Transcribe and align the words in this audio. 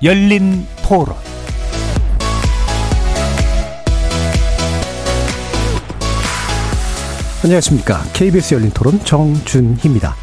열린 0.00 0.64
토론 0.84 1.16
안녕하십니까. 7.42 8.02
KBS 8.12 8.54
열린 8.54 8.70
토론 8.70 8.98
정준희입니다. 9.00 10.14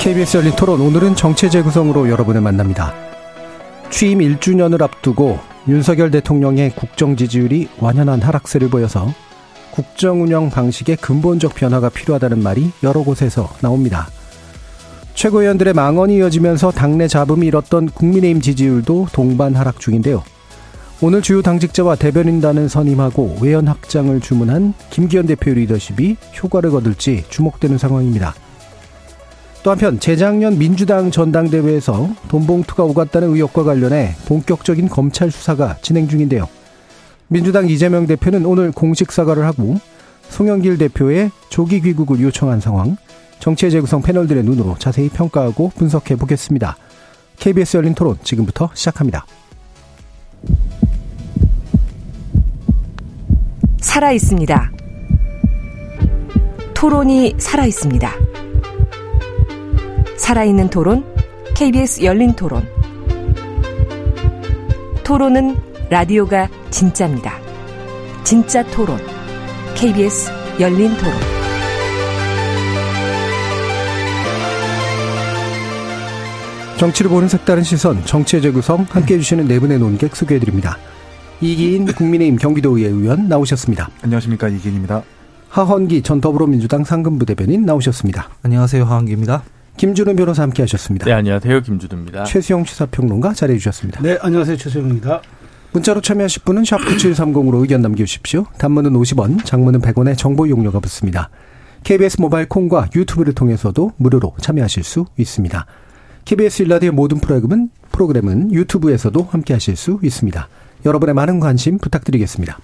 KBS 0.00 0.38
열린 0.38 0.56
토론 0.56 0.80
오늘은 0.80 1.14
정체 1.16 1.50
재구성으로 1.50 2.08
여러분을 2.08 2.40
만납니다. 2.40 2.94
취임 3.90 4.20
1주년을 4.20 4.80
앞두고 4.80 5.38
윤석열 5.68 6.10
대통령의 6.10 6.70
국정 6.70 7.16
지지율이 7.16 7.68
완연한 7.80 8.22
하락세를 8.22 8.70
보여서 8.70 9.12
국정 9.72 10.22
운영 10.22 10.50
방식의 10.50 10.96
근본적 10.98 11.54
변화가 11.54 11.88
필요하다는 11.88 12.42
말이 12.42 12.70
여러 12.82 13.02
곳에서 13.02 13.50
나옵니다. 13.60 14.06
최고위원들의 15.14 15.72
망언이 15.72 16.16
이어지면서 16.16 16.70
당내 16.70 17.08
잡음이 17.08 17.46
잃었던 17.46 17.90
국민의힘 17.90 18.40
지지율도 18.40 19.08
동반 19.12 19.56
하락 19.56 19.80
중인데요. 19.80 20.22
오늘 21.00 21.20
주요 21.20 21.42
당직자와 21.42 21.96
대변인단을 21.96 22.68
선임하고 22.68 23.38
외연 23.40 23.66
확장을 23.66 24.20
주문한 24.20 24.74
김기현 24.90 25.26
대표 25.26 25.50
리더십이 25.50 26.16
효과를 26.42 26.70
거둘지 26.70 27.24
주목되는 27.28 27.76
상황입니다. 27.76 28.34
또 29.62 29.70
한편 29.70 29.98
재작년 29.98 30.58
민주당 30.58 31.10
전당대회에서 31.10 32.10
돈봉투가 32.28 32.84
오갔다는 32.84 33.34
의혹과 33.34 33.64
관련해 33.64 34.14
본격적인 34.26 34.88
검찰 34.88 35.30
수사가 35.30 35.76
진행 35.82 36.08
중인데요. 36.08 36.48
민주당 37.32 37.66
이재명 37.66 38.06
대표는 38.06 38.44
오늘 38.44 38.72
공식 38.72 39.10
사과를 39.10 39.46
하고 39.46 39.76
송영길 40.28 40.76
대표의 40.76 41.30
조기 41.48 41.80
귀국을 41.80 42.20
요청한 42.20 42.60
상황, 42.60 42.98
정치의 43.38 43.72
재구성 43.72 44.02
패널들의 44.02 44.44
눈으로 44.44 44.76
자세히 44.78 45.08
평가하고 45.08 45.70
분석해 45.74 46.16
보겠습니다. 46.16 46.76
KBS 47.38 47.78
열린 47.78 47.94
토론 47.94 48.18
지금부터 48.22 48.68
시작합니다. 48.74 49.24
살아 53.80 54.12
있습니다. 54.12 54.70
토론이 56.74 57.36
살아 57.38 57.64
있습니다. 57.64 58.12
살아있는 60.18 60.68
토론, 60.68 61.02
KBS 61.54 62.04
열린 62.04 62.34
토론. 62.34 62.68
토론은 65.02 65.71
라디오가 65.92 66.48
진짜입니다. 66.70 67.34
진짜 68.24 68.64
토론, 68.70 68.96
KBS 69.74 70.30
열린 70.58 70.88
토론. 70.96 71.12
정치를 76.78 77.10
보는 77.10 77.28
색다른 77.28 77.62
시선, 77.62 78.02
정치의 78.06 78.40
재구성 78.40 78.86
함께 78.88 79.16
해주시는 79.16 79.46
네 79.46 79.60
분의 79.60 79.80
논객 79.80 80.16
소개해드립니다. 80.16 80.78
이기인 81.42 81.84
국민의힘 81.84 82.38
경기도의회 82.38 82.88
의원 82.88 83.28
나오셨습니다. 83.28 83.90
안녕하십니까 84.00 84.48
이기인입니다. 84.48 85.02
하헌기 85.50 86.00
전 86.00 86.22
더불어민주당 86.22 86.84
상근부 86.84 87.26
대변인 87.26 87.66
나오셨습니다. 87.66 88.30
안녕하세요 88.42 88.84
하헌기입니다. 88.84 89.42
김준우 89.76 90.16
변호사 90.16 90.42
함께 90.42 90.62
하셨습니다. 90.62 91.04
네, 91.04 91.12
안녕하세요. 91.12 91.60
김준우입니다. 91.60 92.24
최수영 92.24 92.64
시사평론가 92.64 93.34
자리해 93.34 93.58
주셨습니다. 93.58 94.00
네, 94.00 94.16
안녕하세요. 94.22 94.56
최수영입니다. 94.56 95.20
문자로 95.72 96.02
참여하실 96.02 96.42
분은 96.44 96.64
샵 96.64 96.78
9730으로 96.80 97.60
의견 97.62 97.80
남겨주십시오. 97.80 98.46
단문은 98.58 98.92
50원, 98.92 99.44
장문은 99.44 99.80
100원의 99.80 100.18
정보 100.18 100.48
용료가 100.48 100.80
붙습니다. 100.80 101.30
KBS 101.84 102.20
모바일 102.20 102.46
콩과 102.48 102.90
유튜브를 102.94 103.32
통해서도 103.32 103.92
무료로 103.96 104.34
참여하실 104.40 104.84
수 104.84 105.06
있습니다. 105.16 105.66
KBS 106.26 106.62
일라디오 106.62 106.92
모든 106.92 107.18
프로그램은, 107.18 107.70
프로그램은 107.90 108.52
유튜브에서도 108.52 109.28
함께 109.30 109.54
하실 109.54 109.74
수 109.76 109.98
있습니다. 110.02 110.46
여러분의 110.84 111.14
많은 111.14 111.40
관심 111.40 111.78
부탁드리겠습니다. 111.78 112.58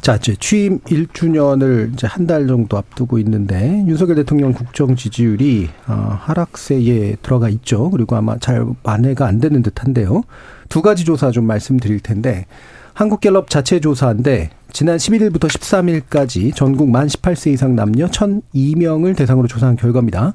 자, 0.00 0.14
이제 0.14 0.36
취임 0.38 0.78
1주년을 0.80 1.92
이제 1.92 2.06
한 2.06 2.26
달 2.26 2.46
정도 2.46 2.78
앞두고 2.78 3.18
있는데 3.18 3.84
윤석열 3.86 4.14
대통령 4.16 4.52
국정 4.52 4.94
지지율이 4.96 5.68
어, 5.88 6.16
하락세에 6.20 7.16
들어가 7.20 7.48
있죠. 7.48 7.90
그리고 7.90 8.16
아마 8.16 8.38
잘 8.38 8.64
만회가 8.84 9.26
안 9.26 9.40
되는 9.40 9.62
듯한데요. 9.62 10.22
두 10.68 10.82
가지 10.82 11.04
조사 11.04 11.30
좀 11.30 11.46
말씀드릴 11.46 12.00
텐데 12.00 12.46
한국갤럽 12.94 13.48
자체 13.48 13.80
조사인데 13.80 14.50
지난 14.72 14.96
11일부터 14.96 15.48
13일까지 15.48 16.54
전국 16.54 16.90
만 16.90 17.06
18세 17.06 17.52
이상 17.52 17.74
남녀 17.74 18.06
1,002명을 18.06 19.16
대상으로 19.16 19.46
조사한 19.46 19.76
결과입니다. 19.76 20.34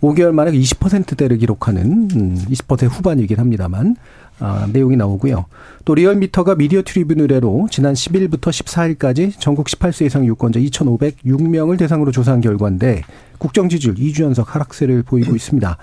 5개월 0.00 0.32
만에 0.32 0.50
20%대를 0.50 1.36
기록하는 1.36 2.08
20% 2.08 2.82
음, 2.82 2.88
후반이긴 2.88 3.38
합니다만 3.38 3.96
아, 4.38 4.66
내용이 4.72 4.96
나오고요. 4.96 5.44
또 5.84 5.94
리얼미터가 5.94 6.54
미디어 6.54 6.82
트리뷴 6.82 7.20
의뢰로 7.20 7.68
지난 7.70 7.92
10일부터 7.92 8.48
14일까지 8.48 9.38
전국 9.38 9.66
18세 9.66 10.06
이상 10.06 10.24
유권자 10.24 10.58
2,506명을 10.60 11.78
대상으로 11.78 12.10
조사한 12.10 12.40
결과인데 12.40 13.02
국정 13.36 13.68
지지율 13.68 13.96
2주 13.96 14.22
연속 14.22 14.54
하락세를 14.54 15.02
보이고 15.02 15.36
있습니다. 15.36 15.76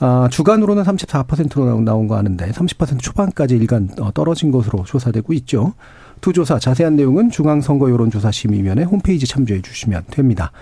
아, 0.00 0.28
주간으로는 0.30 0.84
34%로 0.84 1.80
나온 1.80 2.06
거 2.06 2.16
하는데 2.16 2.50
30% 2.50 3.00
초반까지 3.00 3.56
일간 3.56 3.90
어, 4.00 4.12
떨어진 4.12 4.50
것으로 4.50 4.84
조사되고 4.84 5.32
있죠. 5.34 5.74
두 6.20 6.32
조사 6.32 6.58
자세한 6.58 6.96
내용은 6.96 7.30
중앙선거 7.30 7.90
여론조사심의위원회 7.90 8.84
홈페이지 8.84 9.26
참조해 9.26 9.62
주시면 9.62 10.04
됩니다. 10.10 10.52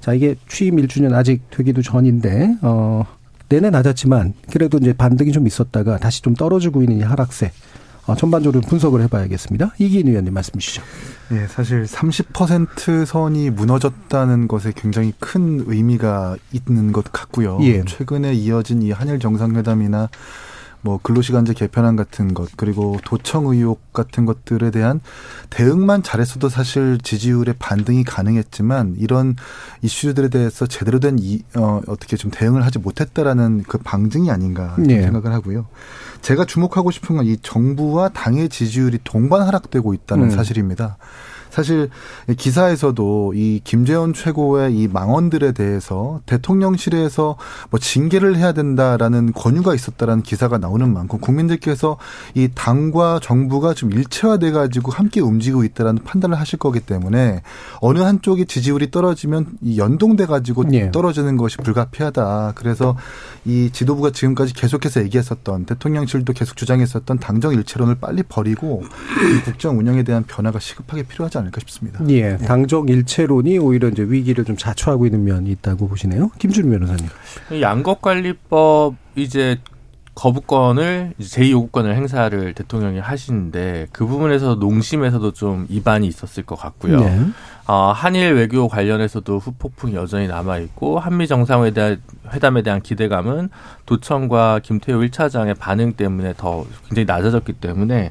자, 0.00 0.12
이게 0.12 0.36
취임 0.48 0.76
1주년 0.76 1.12
아직 1.14 1.42
되기도 1.50 1.82
전인데, 1.82 2.56
어, 2.62 3.04
내내 3.48 3.70
낮았지만 3.70 4.34
그래도 4.50 4.78
이제 4.78 4.92
반등이 4.92 5.32
좀 5.32 5.46
있었다가 5.46 5.98
다시 5.98 6.22
좀 6.22 6.34
떨어지고 6.34 6.82
있는 6.82 6.98
이 6.98 7.02
하락세. 7.02 7.50
어, 8.06 8.14
전반적으로 8.14 8.60
분석을 8.60 9.00
해봐야겠습니다. 9.02 9.74
이기인 9.78 10.08
의원님 10.08 10.34
말씀 10.34 10.58
주시죠. 10.58 10.82
네, 11.30 11.46
사실 11.46 11.84
30% 11.84 13.06
선이 13.06 13.50
무너졌다는 13.50 14.46
것에 14.46 14.72
굉장히 14.76 15.12
큰 15.18 15.64
의미가 15.66 16.36
있는 16.52 16.92
것 16.92 17.10
같고요. 17.12 17.58
예. 17.62 17.82
최근에 17.84 18.34
이어진 18.34 18.82
이 18.82 18.90
한일 18.90 19.18
정상회담이나 19.20 20.10
뭐 20.84 21.00
근로시간제 21.02 21.54
개편안 21.54 21.96
같은 21.96 22.34
것 22.34 22.50
그리고 22.58 22.98
도청 23.06 23.46
의혹 23.46 23.94
같은 23.94 24.26
것들에 24.26 24.70
대한 24.70 25.00
대응만 25.48 26.02
잘했어도 26.02 26.50
사실 26.50 26.98
지지율의 27.02 27.54
반등이 27.58 28.04
가능했지만 28.04 28.96
이런 28.98 29.34
이슈들에 29.80 30.28
대해서 30.28 30.66
제대로 30.66 31.00
된 31.00 31.16
이, 31.18 31.42
어, 31.56 31.80
어떻게 31.86 32.18
좀 32.18 32.30
대응을 32.30 32.66
하지 32.66 32.78
못했다라는 32.78 33.62
그 33.66 33.78
방증이 33.78 34.30
아닌가 34.30 34.76
네. 34.78 35.00
생각을 35.00 35.32
하고요. 35.32 35.66
제가 36.24 36.46
주목하고 36.46 36.90
싶은 36.90 37.16
건 37.16 37.24
이 37.26 37.36
정부와 37.42 38.08
당의 38.10 38.48
지지율이 38.48 38.98
동반 39.04 39.42
하락되고 39.42 39.94
있다는 39.94 40.24
음. 40.24 40.30
사실입니다. 40.30 40.96
사실 41.54 41.88
기사에서도 42.36 43.34
이 43.36 43.60
김재원 43.62 44.12
최고의 44.12 44.76
이 44.76 44.88
망언들에 44.88 45.52
대해서 45.52 46.20
대통령실에서 46.26 47.36
뭐 47.70 47.78
징계를 47.78 48.36
해야 48.36 48.50
된다라는 48.50 49.32
권유가 49.32 49.72
있었다라는 49.72 50.24
기사가 50.24 50.58
나오는 50.58 50.92
만큼 50.92 51.20
국민들께서 51.20 51.96
이 52.34 52.48
당과 52.52 53.20
정부가 53.22 53.72
좀 53.72 53.92
일체화돼 53.92 54.50
가지고 54.50 54.90
함께 54.90 55.20
움직이고 55.20 55.62
있다라는 55.62 56.02
판단을 56.02 56.40
하실 56.40 56.58
거기 56.58 56.80
때문에 56.80 57.42
어느 57.80 58.00
한쪽이 58.00 58.46
지지율이 58.46 58.90
떨어지면 58.90 59.46
이 59.62 59.78
연동돼 59.78 60.26
가지고 60.26 60.64
예. 60.72 60.90
떨어지는 60.90 61.36
것이 61.36 61.58
불가피하다. 61.58 62.54
그래서 62.56 62.96
이 63.44 63.70
지도부가 63.72 64.10
지금까지 64.10 64.54
계속해서 64.54 65.04
얘기했었던 65.04 65.66
대통령실도 65.66 66.32
계속 66.32 66.56
주장했었던 66.56 67.20
당정 67.20 67.52
일체론을 67.52 67.94
빨리 68.00 68.24
버리고 68.24 68.82
국정 69.44 69.78
운영에 69.78 70.02
대한 70.02 70.24
변화가 70.24 70.58
시급하게 70.58 71.04
필요하지 71.04 71.38
않 71.38 71.43
않을까 71.44 71.60
싶습니다. 71.60 72.00
예, 72.08 72.36
당정 72.36 72.88
일체론이 72.88 73.58
오히려 73.58 73.88
이제 73.88 74.02
위기를 74.02 74.44
좀 74.44 74.56
자초하고 74.56 75.06
있는 75.06 75.24
면이 75.24 75.50
있다고 75.50 75.88
보시네요. 75.88 76.30
김준우 76.38 76.70
변호사님. 76.70 77.06
양곡관리법 77.60 78.94
이제 79.16 79.58
거부권을 80.14 81.14
제2요구권을 81.20 81.94
행사를 81.94 82.54
대통령이 82.54 83.00
하시는데 83.00 83.88
그 83.90 84.06
부분에서 84.06 84.56
농심에서도 84.56 85.32
좀 85.32 85.66
이반이 85.68 86.06
있었을 86.06 86.44
것 86.44 86.56
같고요. 86.56 87.00
네. 87.00 87.20
어, 87.66 87.92
한일 87.94 88.34
외교 88.34 88.68
관련해서도 88.68 89.38
후폭풍이 89.38 89.94
여전히 89.94 90.28
남아 90.28 90.58
있고 90.58 90.98
한미 90.98 91.26
정상회담에 91.26 91.98
대한, 92.40 92.62
대한 92.62 92.80
기대감은 92.80 93.50
도청과 93.86 94.60
김태호 94.62 95.00
1차장의 95.00 95.58
반응 95.58 95.94
때문에 95.94 96.34
더 96.36 96.64
굉장히 96.88 97.06
낮아졌기 97.06 97.54
때문에 97.54 98.10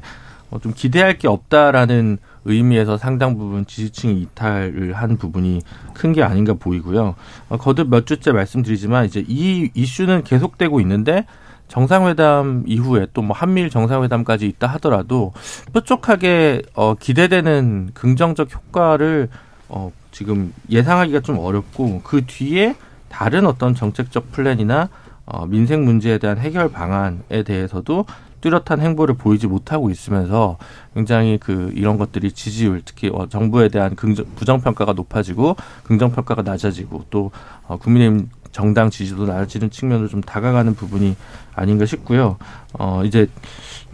어, 0.50 0.58
좀 0.58 0.72
기대할 0.74 1.18
게 1.18 1.28
없다라는 1.28 2.18
의미에서 2.44 2.96
상당 2.98 3.36
부분 3.38 3.64
지지층이 3.66 4.20
이탈을 4.22 4.92
한 4.94 5.16
부분이 5.16 5.60
큰 5.94 6.12
게 6.12 6.22
아닌가 6.22 6.54
보이고요. 6.54 7.14
어, 7.48 7.56
거듭 7.56 7.88
몇 7.90 8.06
주째 8.06 8.30
말씀드리지만 8.32 9.06
이제 9.06 9.24
이 9.26 9.70
이슈는 9.74 10.22
계속되고 10.24 10.80
있는데 10.80 11.24
정상회담 11.68 12.64
이후에 12.66 13.06
또 13.14 13.22
뭐 13.22 13.34
한미일 13.36 13.70
정상회담까지 13.70 14.46
있다 14.46 14.66
하더라도 14.74 15.32
뾰족하게 15.72 16.62
어 16.74 16.94
기대되는 16.94 17.90
긍정적 17.94 18.54
효과를 18.54 19.28
어, 19.68 19.90
지금 20.12 20.52
예상하기가 20.70 21.20
좀 21.20 21.38
어렵고 21.38 22.02
그 22.04 22.24
뒤에 22.26 22.76
다른 23.08 23.46
어떤 23.46 23.74
정책적 23.74 24.30
플랜이나 24.32 24.88
어, 25.26 25.46
민생 25.46 25.84
문제에 25.84 26.18
대한 26.18 26.38
해결 26.38 26.68
방안에 26.70 27.42
대해서도 27.44 28.04
뚜렷한 28.44 28.80
행보를 28.80 29.14
보이지 29.14 29.46
못하고 29.46 29.88
있으면서 29.88 30.58
굉장히 30.92 31.38
그 31.38 31.72
이런 31.74 31.96
것들이 31.96 32.30
지지율 32.30 32.82
특히 32.84 33.10
어, 33.10 33.26
정부에 33.26 33.70
대한 33.70 33.96
긍정, 33.96 34.26
부정 34.36 34.60
평가가 34.60 34.92
높아지고 34.92 35.56
긍정 35.82 36.12
평가가 36.12 36.42
낮아지고 36.42 37.06
또 37.08 37.30
어, 37.66 37.78
국민의힘 37.78 38.28
정당 38.52 38.90
지지도 38.90 39.24
낮아지는 39.24 39.70
측면으로 39.70 40.08
좀 40.08 40.20
다가가는 40.20 40.74
부분이 40.74 41.16
아닌가 41.54 41.86
싶고요. 41.86 42.36
어 42.74 43.02
이제 43.04 43.28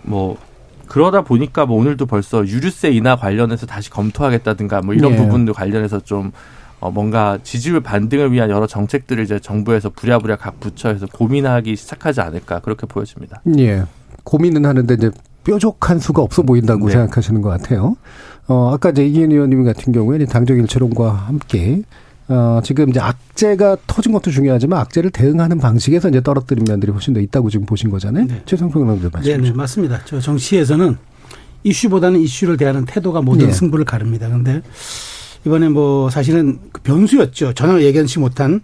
뭐 0.03 0.37
그러다 0.87 1.23
보니까 1.23 1.65
뭐 1.65 1.79
오늘도 1.79 2.07
벌써 2.07 2.45
유류세 2.45 2.91
인하 2.91 3.17
관련해서 3.17 3.67
다시 3.67 3.89
검토하겠다든가 3.89 4.83
뭐 4.83 4.95
이런 4.95 5.13
예. 5.13 5.17
부분도 5.17 5.55
관련해서 5.55 6.01
좀 6.01 6.33
어, 6.81 6.91
뭔가 6.91 7.39
지지율 7.43 7.81
반등을 7.81 8.33
위한 8.33 8.51
여러 8.51 8.67
정책들을 8.67 9.23
이제 9.23 9.39
정부에서 9.39 9.91
부랴부랴 9.91 10.37
각 10.37 10.61
부처에서 10.61 11.07
고민하기 11.07 11.77
시작하지 11.77 12.21
않을까 12.21 12.59
그렇게 12.59 12.87
보여집니다. 12.87 13.41
예. 13.59 13.85
고민은 14.31 14.65
하는데 14.65 14.95
이제 14.95 15.11
뾰족한 15.43 15.99
수가 15.99 16.23
없어 16.23 16.43
보인다고 16.43 16.87
네. 16.87 16.93
생각하시는 16.93 17.43
것 17.43 17.49
같아요. 17.49 17.97
어, 18.47 18.71
아까 18.73 18.91
이제 18.91 19.05
이기현 19.05 19.33
의원님 19.33 19.65
같은 19.65 19.93
경우에는 19.93 20.27
당적 20.27 20.57
일체론과 20.57 21.13
함께 21.13 21.83
어, 22.29 22.61
지금 22.63 22.91
이제 22.91 23.01
악재가 23.01 23.79
터진 23.89 24.13
것도 24.13 24.31
중요하지만 24.31 24.79
악재를 24.81 25.11
대응하는 25.11 25.59
방식에서 25.59 26.11
이제 26.11 26.21
떨어뜨린 26.21 26.65
면들이 26.65 26.93
훨씬 26.93 27.13
더 27.13 27.19
있다고 27.19 27.51
지금 27.51 27.67
보신 27.67 27.91
거잖아요. 27.91 28.27
네. 28.27 28.43
최성평 28.47 28.83
의원님 28.83 29.11
말씀. 29.13 29.31
네, 29.33 29.37
네, 29.37 29.53
맞습니다. 29.53 30.01
저 30.05 30.21
정치에서는 30.21 30.97
이슈보다는 31.65 32.21
이슈를 32.21 32.57
대하는 32.57 32.85
태도가 32.85 33.23
모든 33.23 33.47
네. 33.47 33.53
승부를 33.53 33.85
가릅니다. 33.85 34.29
그런데 34.29 34.63
이번에 35.45 35.69
뭐 35.71 36.09
사실은 36.09 36.61
그 36.71 36.81
변수였죠. 36.83 37.55
전혀 37.55 37.81
예견치 37.81 38.21
못한 38.21 38.61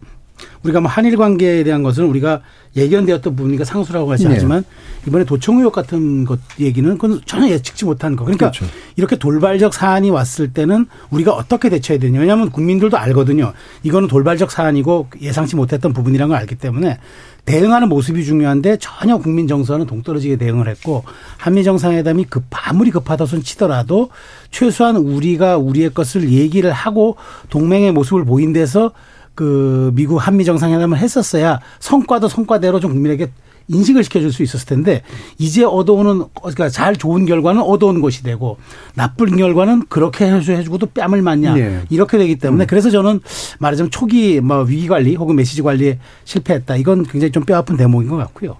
우리가 0.62 0.80
뭐 0.80 0.90
한일 0.90 1.16
관계에 1.16 1.64
대한 1.64 1.82
것은 1.82 2.04
우리가 2.04 2.42
예견되었던 2.76 3.34
부분이니까 3.36 3.64
상수라고 3.64 4.10
하지 4.12 4.26
네. 4.26 4.34
않지만 4.34 4.62
네. 4.62 5.08
이번에 5.08 5.24
도청 5.24 5.58
의혹 5.58 5.72
같은 5.72 6.24
것 6.24 6.38
얘기는 6.60 6.90
그건 6.98 7.20
전혀 7.24 7.48
예측치 7.48 7.84
못한 7.84 8.16
거. 8.16 8.24
그러니까 8.24 8.50
그렇죠. 8.50 8.66
이렇게 8.96 9.16
돌발적 9.16 9.72
사안이 9.72 10.10
왔을 10.10 10.52
때는 10.52 10.86
우리가 11.10 11.32
어떻게 11.32 11.70
대처해야 11.70 12.00
되냐. 12.00 12.20
왜냐하면 12.20 12.50
국민들도 12.50 12.96
알거든요. 12.98 13.52
이거는 13.82 14.08
돌발적 14.08 14.50
사안이고 14.50 15.08
예상치 15.20 15.56
못했던 15.56 15.92
부분이라는 15.92 16.28
걸 16.28 16.38
알기 16.38 16.56
때문에 16.56 16.98
대응하는 17.46 17.88
모습이 17.88 18.24
중요한데 18.24 18.78
전혀 18.78 19.16
국민 19.18 19.46
정서는 19.46 19.86
동떨어지게 19.86 20.36
대응을 20.36 20.68
했고 20.68 21.04
한미 21.38 21.62
정상회담이 21.62 22.24
급 22.24 22.44
아무리 22.50 22.90
급하다 22.90 23.24
손 23.26 23.42
치더라도 23.42 24.10
최소한 24.50 24.96
우리가 24.96 25.56
우리의 25.56 25.94
것을 25.94 26.30
얘기를 26.30 26.72
하고 26.72 27.16
동맹의 27.48 27.92
모습을 27.92 28.24
보인 28.24 28.52
데서 28.52 28.90
그 29.36 29.92
미국 29.94 30.16
한미 30.18 30.44
정상회담을 30.44 30.98
했었어야 30.98 31.60
성과도 31.78 32.28
성과대로 32.28 32.80
좀 32.80 32.92
국민에게 32.92 33.30
인식을 33.68 34.04
시켜줄 34.04 34.32
수 34.32 34.44
있었을 34.44 34.64
텐데 34.66 35.02
이제 35.38 35.64
얻어오는 35.64 36.22
그러니까 36.40 36.68
잘 36.68 36.94
좋은 36.94 37.26
결과는 37.26 37.60
얻어온 37.60 38.00
것이 38.00 38.22
되고 38.22 38.58
나쁜 38.94 39.36
결과는 39.36 39.86
그렇게 39.88 40.24
해주고도 40.24 40.86
뺨을 40.86 41.20
맞냐 41.20 41.54
네. 41.54 41.82
이렇게 41.90 42.16
되기 42.16 42.36
때문에 42.36 42.64
음. 42.64 42.66
그래서 42.66 42.90
저는 42.90 43.20
말하자면 43.58 43.90
초기 43.90 44.40
뭐 44.40 44.62
위기 44.62 44.86
관리 44.86 45.16
혹은 45.16 45.34
메시지 45.34 45.62
관리에 45.62 45.98
실패했다 46.24 46.76
이건 46.76 47.02
굉장히 47.04 47.32
좀 47.32 47.44
뼈아픈 47.44 47.76
대목인 47.76 48.08
것 48.08 48.16
같고요. 48.16 48.56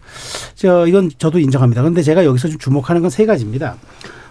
저 0.56 0.86
이건 0.88 1.10
저도 1.18 1.38
인정합니다. 1.38 1.82
그런데 1.82 2.02
제가 2.02 2.24
여기서 2.24 2.48
좀 2.48 2.58
주목하는 2.58 3.00
건 3.02 3.10
세 3.10 3.24
가지입니다. 3.26 3.76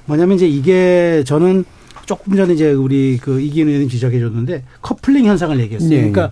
뭐냐면 0.06 0.36
이제 0.36 0.46
이게 0.48 1.24
저는 1.26 1.64
조금 2.06 2.36
전에 2.36 2.54
이제 2.54 2.72
우리 2.72 3.18
그 3.18 3.40
이기현 3.42 3.68
의원님 3.68 3.90
지적해 3.90 4.20
줬는데 4.20 4.64
커플링 4.82 5.26
현상을 5.26 5.60
얘기했어요. 5.60 5.90
네. 5.90 6.12
그러니까 6.12 6.32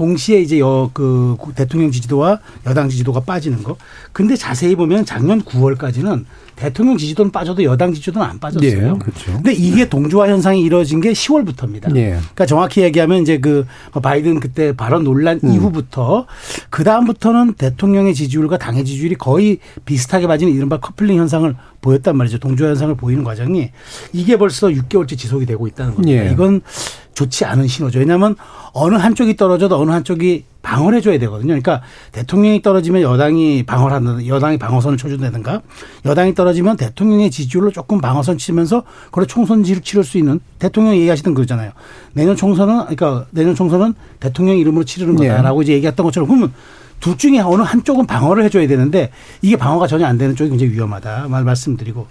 동시에 0.00 0.40
이제 0.40 0.58
여 0.58 0.90
그 0.94 1.36
대통령 1.54 1.90
지지도와 1.90 2.40
여당 2.66 2.88
지지도가 2.88 3.20
빠지는 3.20 3.62
거. 3.62 3.76
근데 4.12 4.34
자세히 4.34 4.74
보면 4.74 5.04
작년 5.04 5.42
9월까지는 5.42 6.24
대통령 6.56 6.96
지지도는 6.96 7.32
빠져도 7.32 7.64
여당 7.64 7.92
지지도는 7.92 8.26
안 8.26 8.38
빠졌어요. 8.38 8.92
네, 8.92 8.98
그렇죠. 8.98 9.32
근데 9.32 9.52
이게 9.52 9.88
동조화 9.88 10.28
현상이 10.28 10.62
이루어진 10.62 11.00
게 11.00 11.12
10월부터입니다. 11.12 11.92
네. 11.92 12.10
그러니까 12.10 12.46
정확히 12.46 12.82
얘기하면 12.82 13.22
이제 13.22 13.38
그 13.38 13.66
바이든 13.92 14.40
그때 14.40 14.74
발언 14.74 15.04
논란 15.04 15.40
음. 15.44 15.52
이후부터 15.52 16.26
그 16.70 16.84
다음부터는 16.84 17.54
대통령의 17.54 18.14
지지율과 18.14 18.58
당의 18.58 18.84
지지율이 18.84 19.14
거의 19.16 19.58
비슷하게 19.84 20.26
빠지는 20.26 20.52
이른바 20.52 20.80
커플링 20.80 21.18
현상을 21.18 21.54
보였단 21.80 22.16
말이죠. 22.16 22.38
동조화 22.38 22.70
현상을 22.70 22.94
보이는 22.96 23.24
과정이 23.24 23.70
이게 24.12 24.36
벌써 24.36 24.68
6개월째 24.68 25.16
지속이 25.16 25.46
되고 25.46 25.66
있다는 25.66 25.94
겁니다. 25.94 26.24
네. 26.24 26.30
이건 26.32 26.60
좋지 27.20 27.44
않은 27.44 27.66
신호죠. 27.66 27.98
왜냐하면 27.98 28.34
어느 28.72 28.94
한쪽이 28.94 29.36
떨어져도 29.36 29.78
어느 29.78 29.90
한쪽이 29.90 30.44
방어를 30.62 30.98
해줘야 30.98 31.18
되거든요. 31.18 31.48
그러니까 31.48 31.82
대통령이 32.12 32.62
떨어지면 32.62 33.02
여당이 33.02 33.64
방어를 33.64 33.96
한다, 33.96 34.26
여당이 34.26 34.58
방어선을 34.58 34.96
쳐준다든가, 34.96 35.62
여당이 36.04 36.34
떨어지면 36.34 36.76
대통령의 36.76 37.30
지지율로 37.30 37.72
조금 37.72 38.00
방어선 38.00 38.38
치면서 38.38 38.84
그걸 39.06 39.26
총선 39.26 39.64
지를 39.64 39.82
치를 39.82 40.04
수 40.04 40.18
있는 40.18 40.40
대통령이 40.58 40.98
얘기하시던 41.00 41.34
그거잖아요. 41.34 41.72
내년 42.12 42.36
총선은 42.36 42.86
그러니까 42.86 43.26
내년 43.30 43.54
총선은 43.54 43.94
대통령 44.18 44.58
이름으로 44.58 44.84
치르는 44.84 45.16
네. 45.16 45.28
거다라고 45.28 45.60
네. 45.60 45.64
이제 45.64 45.72
얘기했던 45.74 46.04
것처럼 46.04 46.28
그러면 46.28 46.52
둘 47.00 47.16
중에 47.16 47.40
어느 47.40 47.62
한쪽은 47.62 48.06
방어를 48.06 48.44
해줘야 48.44 48.66
되는데 48.66 49.10
이게 49.40 49.56
방어가 49.56 49.86
전혀 49.86 50.06
안 50.06 50.18
되는 50.18 50.36
쪽이 50.36 50.50
굉장히 50.50 50.72
위험하다 50.72 51.28
말 51.28 51.44
말씀드리고 51.44 52.06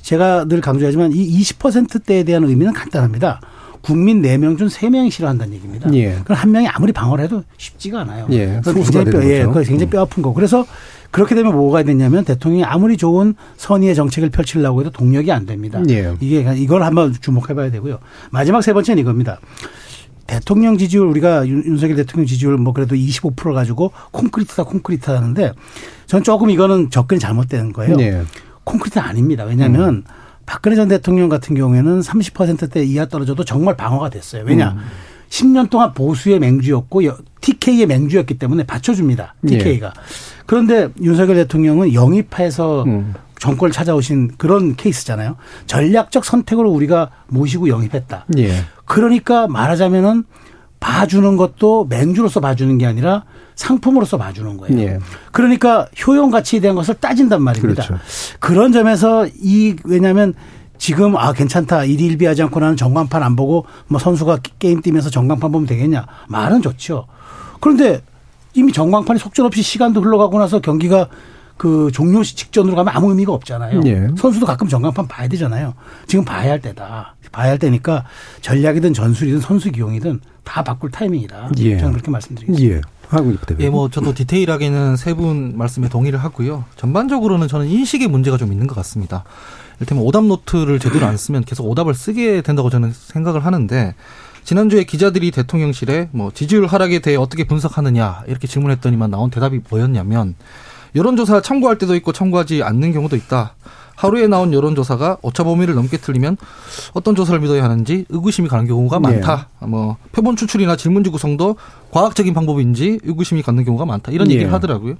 제가 0.00 0.46
늘 0.46 0.60
강조하지만 0.60 1.12
이 1.12 1.42
20%대에 1.42 2.24
대한 2.24 2.44
의미는 2.44 2.72
간단합니다. 2.72 3.40
국민 3.84 4.22
4명 4.22 4.56
중 4.56 4.66
3명이 4.66 5.10
싫어한다는 5.10 5.52
얘기입니다. 5.54 5.92
예. 5.92 6.18
그럼 6.24 6.38
한 6.38 6.50
명이 6.52 6.66
아무리 6.68 6.90
방어를 6.90 7.24
해도 7.24 7.44
쉽지가 7.58 8.00
않아요. 8.00 8.26
예. 8.30 8.62
굉장히 8.64 9.10
뼈, 9.10 9.22
예, 9.22 9.44
그 9.44 9.62
굉장히 9.62 9.90
뼈 9.90 10.00
아픈 10.00 10.22
거. 10.22 10.32
그래서 10.32 10.66
그렇게 11.10 11.34
되면 11.34 11.52
뭐가 11.52 11.82
되냐면 11.82 12.24
대통령이 12.24 12.64
아무리 12.64 12.96
좋은 12.96 13.34
선의의 13.58 13.94
정책을 13.94 14.30
펼치려고 14.30 14.80
해도 14.80 14.90
동력이 14.90 15.30
안 15.30 15.44
됩니다. 15.44 15.82
예. 15.90 16.14
이게 16.20 16.54
이걸 16.56 16.82
한번 16.82 17.12
주목해 17.12 17.52
봐야 17.52 17.70
되고요. 17.70 17.98
마지막 18.30 18.62
세 18.62 18.72
번째는 18.72 19.02
이겁니다. 19.02 19.38
대통령 20.26 20.78
지지율 20.78 21.06
우리가 21.08 21.46
윤석열 21.46 21.96
대통령 21.96 22.26
지지율 22.26 22.56
뭐 22.56 22.72
그래도 22.72 22.96
25% 22.96 23.52
가지고 23.52 23.92
콘크리트다 24.12 24.64
콘크리트 24.64 25.10
하는데 25.10 25.52
저는 26.06 26.24
조금 26.24 26.48
이거는 26.48 26.88
접근이 26.88 27.20
잘못된 27.20 27.74
거예요. 27.74 27.96
네. 27.96 28.22
콘크리트 28.64 28.98
아닙니다. 28.98 29.44
왜냐하면 29.44 29.88
음. 29.96 30.04
박근혜 30.46 30.76
전 30.76 30.88
대통령 30.88 31.28
같은 31.28 31.54
경우에는 31.54 32.00
30%대 32.00 32.84
이하 32.84 33.06
떨어져도 33.06 33.44
정말 33.44 33.76
방어가 33.76 34.10
됐어요. 34.10 34.44
왜냐? 34.44 34.72
음. 34.72 34.78
10년 35.28 35.68
동안 35.68 35.92
보수의 35.94 36.38
맹주였고 36.38 37.02
TK의 37.40 37.86
맹주였기 37.86 38.38
때문에 38.38 38.64
받쳐줍니다. 38.64 39.34
TK가. 39.46 39.86
예. 39.86 39.92
그런데 40.46 40.88
윤석열 41.00 41.36
대통령은 41.36 41.92
영입해서 41.94 42.84
음. 42.84 43.14
정권을 43.38 43.72
찾아오신 43.72 44.32
그런 44.38 44.76
케이스잖아요. 44.76 45.36
전략적 45.66 46.24
선택으로 46.24 46.70
우리가 46.70 47.10
모시고 47.28 47.68
영입했다. 47.68 48.26
예. 48.38 48.52
그러니까 48.84 49.48
말하자면은 49.48 50.24
봐주는 50.80 51.36
것도 51.36 51.86
맹주로서 51.88 52.40
봐주는 52.40 52.78
게 52.78 52.86
아니라 52.86 53.24
상품으로서 53.54 54.18
봐주는 54.18 54.56
거예요. 54.56 54.80
예. 54.80 54.98
그러니까 55.32 55.88
효용 56.06 56.30
가치에 56.30 56.60
대한 56.60 56.76
것을 56.76 56.94
따진단 56.94 57.42
말입니다. 57.42 57.84
그렇죠. 57.84 58.02
그런 58.40 58.72
점에서 58.72 59.26
이 59.40 59.76
왜냐하면 59.84 60.34
지금 60.78 61.16
아 61.16 61.32
괜찮다 61.32 61.84
일일비하지 61.84 62.42
않고 62.42 62.60
나는 62.60 62.76
전광판 62.76 63.22
안 63.22 63.36
보고 63.36 63.66
뭐 63.86 63.98
선수가 63.98 64.38
게임 64.58 64.80
뛰면서 64.82 65.10
전광판 65.10 65.52
보면 65.52 65.66
되겠냐 65.66 66.06
말은 66.28 66.62
좋죠. 66.62 67.06
그런데 67.60 68.00
이미 68.54 68.72
전광판이 68.72 69.18
속절없이 69.18 69.62
시간도 69.62 70.00
흘러가고 70.00 70.38
나서 70.38 70.60
경기가 70.60 71.08
그 71.56 71.90
종료 71.92 72.22
시 72.22 72.34
직전으로 72.34 72.74
가면 72.74 72.92
아무 72.94 73.10
의미가 73.10 73.32
없잖아요. 73.32 73.80
예. 73.86 74.08
선수도 74.16 74.46
가끔 74.46 74.68
전광판 74.68 75.06
봐야 75.06 75.28
되잖아요. 75.28 75.74
지금 76.06 76.24
봐야 76.24 76.50
할 76.50 76.60
때다. 76.60 77.14
봐야 77.30 77.50
할 77.50 77.58
때니까 77.58 78.04
전략이든 78.40 78.92
전술이든 78.92 79.40
선수 79.40 79.70
기용이든 79.70 80.20
다 80.42 80.62
바꿀 80.62 80.90
타이밍이다. 80.90 81.50
예. 81.58 81.78
저는 81.78 81.92
그렇게 81.92 82.10
말씀드리겠습니다. 82.10 82.76
예. 82.76 82.80
예, 83.64 83.70
뭐 83.70 83.88
저도 83.90 84.12
디테일하게는 84.14 84.96
세 84.96 85.14
분 85.14 85.56
말씀에 85.56 85.88
동의를 85.88 86.18
하고요. 86.22 86.64
전반적으로는 86.76 87.46
저는 87.48 87.68
인식의 87.68 88.08
문제가 88.08 88.36
좀 88.36 88.52
있는 88.52 88.66
것 88.66 88.74
같습니다. 88.76 89.24
이를테면 89.78 90.04
오답 90.04 90.24
노트를 90.24 90.78
제대로 90.78 91.06
안 91.06 91.16
쓰면 91.16 91.44
계속 91.44 91.68
오답을 91.68 91.94
쓰게 91.94 92.42
된다고 92.42 92.70
저는 92.70 92.92
생각을 92.92 93.44
하는데 93.44 93.94
지난주에 94.44 94.84
기자들이 94.84 95.30
대통령실에 95.30 96.08
뭐 96.12 96.30
지지율 96.32 96.66
하락에 96.66 96.98
대해 96.98 97.16
어떻게 97.16 97.44
분석하느냐 97.44 98.24
이렇게 98.26 98.46
질문했더니만 98.46 99.10
나온 99.10 99.30
대답이 99.30 99.60
뭐였냐면 99.70 100.34
여론조사 100.94 101.40
참고할 101.40 101.78
때도 101.78 101.94
있고 101.96 102.12
참고하지 102.12 102.62
않는 102.62 102.92
경우도 102.92 103.16
있다. 103.16 103.54
하루에 103.96 104.26
나온 104.26 104.52
여론조사가 104.52 105.18
오차 105.22 105.44
범위를 105.44 105.74
넘게 105.74 105.96
틀리면 105.98 106.36
어떤 106.94 107.14
조사를 107.14 107.38
믿어야 107.40 107.64
하는지 107.64 108.04
의구심이 108.08 108.48
가는 108.48 108.66
경우가 108.66 109.00
많다. 109.00 109.48
네. 109.60 109.66
뭐 109.68 109.96
표본 110.12 110.36
추출이나 110.36 110.76
질문지 110.76 111.10
구성도 111.10 111.56
과학적인 111.90 112.34
방법인지 112.34 113.00
의구심이 113.04 113.42
가는 113.42 113.64
경우가 113.64 113.84
많다. 113.86 114.12
이런 114.12 114.28
네. 114.28 114.34
얘기를 114.34 114.52
하더라고요. 114.52 114.94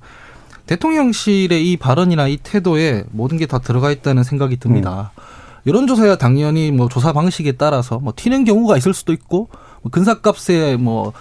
대통령실의 0.66 1.70
이 1.70 1.76
발언이나 1.76 2.26
이 2.28 2.38
태도에 2.38 3.04
모든 3.10 3.36
게 3.38 3.44
다 3.46 3.58
들어가 3.58 3.90
있다는 3.90 4.22
생각이 4.22 4.56
듭니다. 4.56 5.12
음. 5.16 5.22
여론조사야 5.66 6.16
당연히 6.16 6.70
뭐 6.70 6.88
조사 6.88 7.12
방식에 7.12 7.52
따라서 7.52 7.98
뭐 7.98 8.12
튀는 8.14 8.44
경우가 8.44 8.76
있을 8.78 8.94
수도 8.94 9.12
있고 9.12 9.48
뭐 9.82 9.90
근사값에 9.90 10.76
뭐 10.76 11.12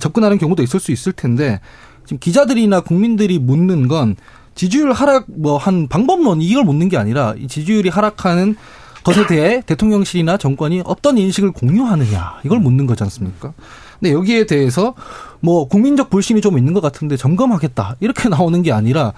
접근하는 0.00 0.38
경우도 0.38 0.62
있을 0.62 0.80
수 0.80 0.92
있을 0.92 1.12
텐데 1.12 1.60
지금 2.04 2.18
기자들이나 2.18 2.80
국민들이 2.80 3.38
묻는 3.38 3.88
건 3.88 4.16
지지율 4.54 4.92
하락 4.92 5.24
뭐 5.28 5.56
한 5.58 5.88
방법론 5.88 6.42
이걸 6.42 6.64
묻는 6.64 6.88
게 6.88 6.96
아니라 6.96 7.34
이 7.38 7.48
지지율이 7.48 7.88
하락하는 7.88 8.56
것에 9.04 9.26
대해 9.26 9.62
대통령실이나 9.66 10.36
정권이 10.36 10.82
어떤 10.84 11.18
인식을 11.18 11.52
공유하느냐 11.52 12.40
이걸 12.44 12.60
묻는 12.60 12.86
거지 12.86 13.02
않습니까? 13.04 13.52
근데 13.98 14.12
여기에 14.12 14.46
대해서 14.46 14.94
뭐 15.40 15.66
국민적 15.68 16.10
불신이 16.10 16.40
좀 16.40 16.58
있는 16.58 16.72
것 16.72 16.80
같은데 16.80 17.16
점검하겠다 17.16 17.96
이렇게 18.00 18.28
나오는 18.30 18.62
게 18.62 18.72
아니라 18.72 19.12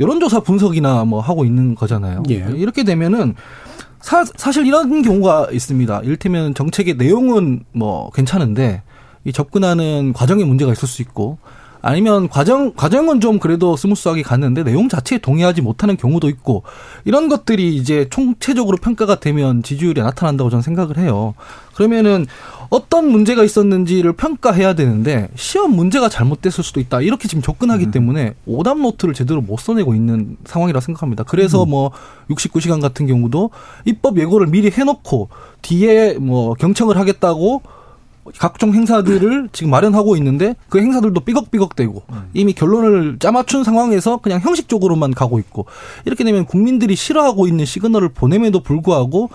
여론조사 0.00 0.40
분석이나 0.40 1.04
뭐 1.04 1.20
하고 1.20 1.44
있는 1.44 1.74
거잖아요. 1.74 2.22
예. 2.30 2.46
이렇게 2.56 2.84
되면은 2.84 3.34
사, 4.00 4.24
사실 4.24 4.64
이런 4.64 5.02
경우가 5.02 5.48
있습니다. 5.52 6.00
이를테면 6.04 6.54
정책의 6.54 6.94
내용은 6.94 7.64
뭐 7.72 8.10
괜찮은데 8.10 8.82
이 9.24 9.32
접근하는 9.32 10.12
과정에 10.12 10.44
문제가 10.44 10.70
있을 10.70 10.86
수 10.86 11.02
있고 11.02 11.38
아니면 11.80 12.28
과정 12.28 12.72
과정은 12.74 13.20
좀 13.20 13.38
그래도 13.38 13.76
smooth하게 13.76 14.22
갔는데 14.22 14.64
내용 14.64 14.88
자체에 14.88 15.18
동의하지 15.18 15.62
못하는 15.62 15.96
경우도 15.96 16.28
있고 16.28 16.64
이런 17.04 17.28
것들이 17.28 17.76
이제 17.76 18.08
총체적으로 18.10 18.76
평가가 18.76 19.20
되면 19.20 19.62
지지율이 19.62 20.00
나타난다고 20.00 20.50
저는 20.50 20.62
생각을 20.62 20.98
해요. 20.98 21.34
그러면은 21.74 22.26
어떤 22.70 23.08
문제가 23.08 23.44
있었는지를 23.44 24.12
평가해야 24.12 24.74
되는데 24.74 25.28
시험 25.36 25.74
문제가 25.74 26.08
잘못됐을 26.08 26.64
수도 26.64 26.80
있다. 26.80 27.00
이렇게 27.00 27.28
지금 27.28 27.40
접근하기 27.40 27.86
음. 27.86 27.90
때문에 27.92 28.34
오답 28.46 28.78
노트를 28.78 29.14
제대로 29.14 29.40
못 29.40 29.58
써내고 29.60 29.94
있는 29.94 30.36
상황이라 30.44 30.80
생각합니다. 30.80 31.22
그래서 31.22 31.62
음. 31.62 31.70
뭐 31.70 31.92
69시간 32.30 32.82
같은 32.82 33.06
경우도 33.06 33.50
입법 33.84 34.18
예고를 34.18 34.48
미리 34.48 34.70
해놓고 34.70 35.28
뒤에 35.62 36.14
뭐 36.14 36.54
경청을 36.54 36.98
하겠다고 36.98 37.62
각종 38.38 38.74
행사들을 38.74 39.48
지금 39.52 39.70
마련하고 39.70 40.16
있는데 40.16 40.54
그 40.68 40.80
행사들도 40.80 41.20
삐걱삐걱대고 41.20 42.02
음. 42.10 42.30
이미 42.34 42.52
결론을 42.52 43.18
짜맞춘 43.18 43.64
상황에서 43.64 44.18
그냥 44.18 44.40
형식적으로만 44.40 45.14
가고 45.14 45.38
있고 45.38 45.66
이렇게 46.04 46.24
되면 46.24 46.44
국민들이 46.44 46.96
싫어하고 46.96 47.46
있는 47.46 47.64
시그널을 47.64 48.10
보냄에도 48.10 48.60
불구하고 48.60 49.30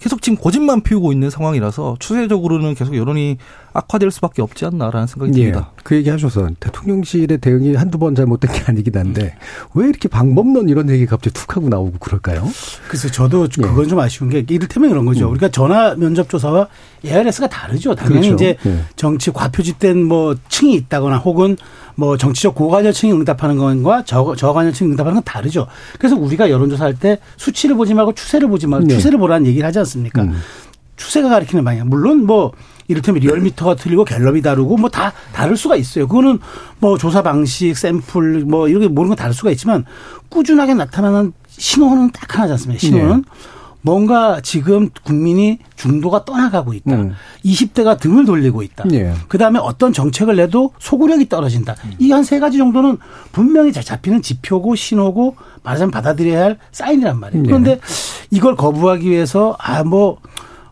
계속 0.00 0.22
지금 0.22 0.38
고집만 0.38 0.82
피우고 0.82 1.12
있는 1.12 1.28
상황이라서 1.28 1.96
추세적으로는 1.98 2.74
계속 2.74 2.96
여론이 2.96 3.38
악화될 3.78 4.10
수밖에 4.10 4.42
없지 4.42 4.64
않나라는 4.66 5.06
생각이 5.06 5.32
듭니다. 5.32 5.70
예, 5.72 5.80
그 5.84 5.94
얘기 5.94 6.10
하셔서 6.10 6.48
대통령실의 6.58 7.38
대응이 7.38 7.74
한두 7.74 7.98
번 7.98 8.14
잘못된 8.14 8.52
게 8.52 8.62
아니긴 8.66 8.96
한데 8.96 9.36
왜 9.74 9.88
이렇게 9.88 10.08
방법론 10.08 10.68
이런 10.68 10.90
얘기 10.90 11.06
갑자기 11.06 11.34
툭 11.34 11.56
하고 11.56 11.68
나오고 11.68 11.98
그럴까요? 11.98 12.48
그래서 12.88 13.08
저도 13.08 13.46
예. 13.58 13.62
그건 13.62 13.84
예. 13.84 13.88
좀 13.88 13.98
아쉬운 14.00 14.30
게 14.30 14.44
이를테면 14.48 14.90
그런 14.90 15.04
거죠. 15.04 15.26
음. 15.26 15.32
우리가 15.32 15.48
전화 15.50 15.94
면접 15.94 16.28
조사와 16.28 16.68
ARS가 17.04 17.48
다르죠. 17.48 17.94
당연히 17.94 18.28
그렇죠. 18.28 18.34
이제 18.34 18.56
예. 18.66 18.84
정치 18.96 19.30
과표집된 19.30 20.04
뭐 20.04 20.34
층이 20.48 20.74
있다거나 20.74 21.18
혹은 21.18 21.56
뭐 21.94 22.16
정치적 22.16 22.54
고관여층이 22.54 23.12
응답하는 23.12 23.56
것과 23.56 24.04
저, 24.04 24.34
저관여층이 24.36 24.90
응답하는 24.92 25.14
건 25.14 25.22
다르죠. 25.24 25.66
그래서 25.98 26.16
우리가 26.16 26.50
여론조사할 26.50 26.98
때 26.98 27.18
수치를 27.36 27.76
보지 27.76 27.94
말고 27.94 28.14
추세를 28.14 28.48
보지 28.48 28.66
말고 28.66 28.86
네. 28.86 28.94
추세를 28.94 29.18
보라는 29.18 29.46
얘기를 29.46 29.66
하지 29.66 29.78
않습니까? 29.80 30.22
음. 30.22 30.36
추세가 30.96 31.28
가리키는 31.28 31.64
방향. 31.64 31.88
물론 31.88 32.26
뭐 32.26 32.52
이를테면 32.88 33.20
리얼미터가 33.22 33.76
틀리고 33.76 34.04
갤럽이 34.04 34.42
다르고 34.42 34.76
뭐 34.76 34.88
다 34.90 35.12
다를 35.32 35.56
수가 35.56 35.76
있어요. 35.76 36.08
그거는 36.08 36.38
뭐 36.80 36.96
조사 36.98 37.22
방식, 37.22 37.76
샘플 37.76 38.44
뭐 38.46 38.68
이렇게 38.68 38.88
모르는 38.88 39.10
건 39.10 39.16
다를 39.16 39.34
수가 39.34 39.50
있지만 39.52 39.84
꾸준하게 40.30 40.74
나타나는 40.74 41.32
신호는 41.48 42.10
딱 42.12 42.34
하나지 42.36 42.52
않습니까? 42.52 42.80
신호는 42.80 43.16
네. 43.16 43.22
뭔가 43.82 44.40
지금 44.42 44.90
국민이 45.04 45.58
중도가 45.76 46.24
떠나가고 46.24 46.74
있다. 46.74 46.94
음. 46.96 47.14
20대가 47.44 47.98
등을 47.98 48.24
돌리고 48.24 48.62
있다. 48.62 48.84
예. 48.92 49.14
그다음에 49.28 49.60
어떤 49.60 49.92
정책을 49.92 50.36
내도 50.36 50.72
소구력이 50.80 51.28
떨어진다. 51.28 51.76
음. 51.84 51.92
이한 51.98 52.24
세 52.24 52.40
가지 52.40 52.58
정도는 52.58 52.98
분명히 53.30 53.72
잘 53.72 53.84
잡히는 53.84 54.20
지표고 54.22 54.74
신호고 54.74 55.36
말하자면 55.62 55.90
받아들여야 55.92 56.42
할 56.42 56.58
사인이란 56.72 57.20
말이에요. 57.20 57.44
예. 57.44 57.46
그런데 57.46 57.80
이걸 58.30 58.56
거부하기 58.56 59.08
위해서 59.08 59.56
아 59.60 59.84
뭐 59.84 60.18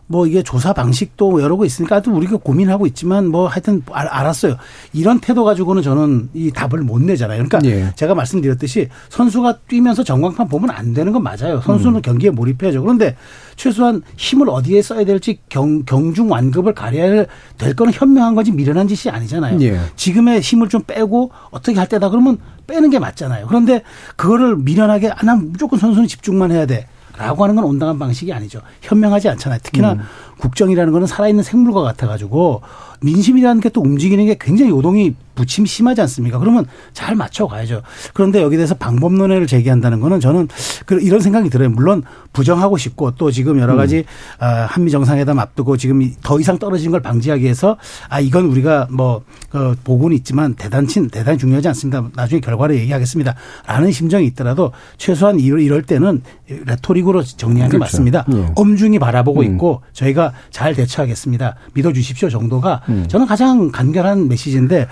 뭐 0.07 0.25
이게 0.25 0.41
조사 0.41 0.71
방식도 0.71 1.41
여러 1.41 1.57
거 1.57 1.65
있으니까 1.65 2.01
또 2.01 2.11
우리가 2.13 2.37
고민하고 2.37 2.87
있지만 2.87 3.27
뭐 3.27 3.47
하여튼 3.47 3.83
알았어요. 3.91 4.55
이런 4.93 5.19
태도 5.19 5.43
가지고는 5.43 5.81
저는 5.81 6.29
이 6.33 6.51
답을 6.51 6.81
못 6.83 7.01
내잖아요. 7.01 7.43
그러니까 7.43 7.59
예. 7.69 7.93
제가 7.95 8.15
말씀드렸듯이 8.15 8.87
선수가 9.09 9.59
뛰면서 9.67 10.03
전광판 10.03 10.47
보면 10.47 10.69
안 10.69 10.93
되는 10.93 11.11
건 11.11 11.23
맞아요. 11.23 11.61
선수는 11.61 11.97
음. 11.97 12.01
경기에 12.01 12.29
몰입해야죠. 12.29 12.81
그런데 12.81 13.17
최소한 13.57 14.01
힘을 14.15 14.49
어디에 14.49 14.81
써야 14.81 15.03
될지 15.03 15.39
경, 15.49 15.83
경중 15.83 16.31
완급을 16.31 16.73
가려야 16.73 17.25
될 17.57 17.75
거는 17.75 17.91
현명한 17.93 18.33
거지 18.35 18.51
미련한 18.53 18.87
짓이 18.87 19.11
아니잖아요. 19.11 19.59
예. 19.61 19.79
지금의 19.97 20.39
힘을 20.39 20.69
좀 20.69 20.81
빼고 20.87 21.31
어떻게 21.51 21.77
할 21.77 21.89
때다 21.89 22.09
그러면 22.09 22.37
빼는 22.65 22.89
게 22.89 22.99
맞잖아요. 22.99 23.47
그런데 23.47 23.81
그거를 24.15 24.55
미련하게 24.57 25.09
아, 25.09 25.23
난 25.23 25.51
무조건 25.51 25.79
선수는 25.79 26.07
집중만 26.07 26.51
해야 26.51 26.65
돼. 26.65 26.87
라고 27.17 27.43
하는 27.43 27.55
건 27.55 27.65
온당한 27.65 27.97
방식이 27.99 28.31
아니죠. 28.31 28.61
현명하지 28.81 29.29
않잖아요. 29.29 29.59
특히나 29.63 29.93
음. 29.93 29.99
국정이라는 30.39 30.93
거는 30.93 31.07
살아있는 31.07 31.43
생물과 31.43 31.81
같아가지고 31.81 32.61
민심이라는 33.01 33.61
게 33.61 33.69
또 33.69 33.81
움직이는 33.81 34.25
게 34.25 34.35
굉장히 34.39 34.71
요동이 34.71 35.15
부침이 35.37 35.67
심하지 35.67 36.01
않습니까? 36.01 36.39
그러면 36.39 36.65
잘 36.93 37.15
맞춰가야죠. 37.15 37.83
그런데 38.13 38.41
여기 38.41 38.57
대해서 38.57 38.73
방법론을 38.75 39.45
제기한다는 39.45 40.01
거는 40.01 40.19
저는 40.19 40.47
그 40.85 40.99
이런 40.99 41.21
생각이 41.21 41.49
들어요. 41.49 41.69
물론 41.69 42.03
부정하고 42.33 42.77
싶고 42.77 43.11
또 43.11 43.31
지금 43.31 43.59
여러 43.59 43.75
가지 43.75 43.99
음. 43.99 44.03
아, 44.39 44.65
한미 44.69 44.89
정상회담 44.91 45.37
앞두고 45.39 45.77
지금 45.77 46.11
더 46.23 46.39
이상 46.39 46.57
떨어지는 46.57 46.91
걸 46.91 47.01
방지하기 47.01 47.43
위해서 47.43 47.77
아 48.09 48.19
이건 48.19 48.45
우리가 48.45 48.87
뭐그 48.89 49.77
보고는 49.83 50.17
있지만 50.17 50.55
대단치 50.55 51.07
대단히 51.07 51.37
중요하지 51.37 51.67
않습니다. 51.69 52.09
나중에 52.15 52.41
결과를 52.41 52.75
얘기하겠습니다. 52.79 53.35
라는 53.67 53.91
심정이 53.91 54.25
있더라도 54.27 54.71
최소한 54.97 55.39
이럴, 55.39 55.83
때는 55.83 56.23
레토릭으로 56.47 57.23
정리하는 57.23 57.71
게 57.71 57.77
그렇죠. 57.77 57.79
맞습니다. 57.79 58.25
네. 58.27 58.51
엄중히 58.55 58.97
바라보고 58.97 59.41
음. 59.41 59.45
있고 59.45 59.81
저희가 59.93 60.33
잘 60.49 60.73
대처하겠습니다. 60.73 61.55
믿어주십시오 61.73 62.29
정도가 62.29 62.81
음. 62.89 63.05
저는 63.07 63.27
가장 63.27 63.71
간결한 63.71 64.27
메시지인데 64.27 64.77
왜 64.77 64.87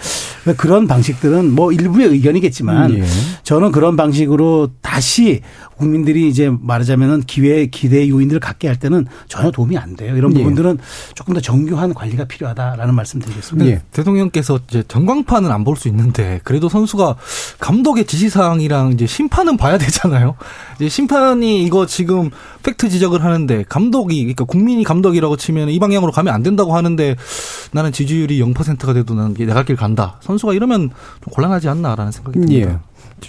그런 0.57 0.87
방식들은 0.87 1.51
뭐 1.51 1.71
일부의 1.71 2.07
의견이겠지만 2.09 2.97
예. 2.97 3.03
저는 3.43 3.71
그런 3.71 3.95
방식으로 3.95 4.71
다시 4.81 5.41
국민들이 5.77 6.29
이제 6.29 6.49
말하자면은 6.59 7.21
기회 7.23 7.65
기대 7.67 8.07
요인들을 8.09 8.39
갖게 8.39 8.67
할 8.67 8.77
때는 8.77 9.05
전혀 9.27 9.51
도움이 9.51 9.77
안 9.77 9.95
돼요. 9.95 10.15
이런 10.15 10.31
예. 10.33 10.39
부분들은 10.39 10.77
조금 11.15 11.33
더 11.33 11.41
정교한 11.41 11.93
관리가 11.93 12.25
필요하다라는 12.25 12.93
말씀드리겠습니다. 12.95 13.69
예. 13.69 13.81
대통령께서 13.91 14.59
이제 14.69 14.83
전광판은 14.87 15.51
안 15.51 15.63
볼 15.65 15.75
수 15.75 15.87
있는데 15.89 16.39
그래도 16.43 16.69
선수가 16.69 17.15
감독의 17.59 18.05
지시 18.05 18.29
사항이랑 18.29 18.93
이제 18.93 19.05
심판은 19.07 19.57
봐야 19.57 19.77
되잖아요. 19.77 20.35
이제 20.77 20.87
심판이 20.89 21.63
이거 21.63 21.85
지금 21.85 22.29
팩트 22.63 22.89
지적을 22.89 23.23
하는데 23.23 23.63
감독이 23.67 24.19
그러니까 24.19 24.45
국민이 24.45 24.83
감독이라고 24.83 25.35
치면 25.37 25.69
이 25.69 25.79
방향으로 25.79 26.11
가면 26.11 26.33
안 26.33 26.43
된다고 26.43 26.75
하는데 26.75 27.15
나는 27.71 27.91
지지율이 27.91 28.39
0%가 28.41 28.93
돼도 28.93 29.15
나는 29.15 29.33
내가 29.33 29.63
길 29.63 29.75
간다. 29.75 30.17
선수가 30.21 30.53
이러면 30.53 30.91
좀 31.23 31.33
곤란하지 31.33 31.67
않나라는 31.67 32.11
생각이 32.11 32.39
듭니다. 32.39 32.71
예. 32.71 32.77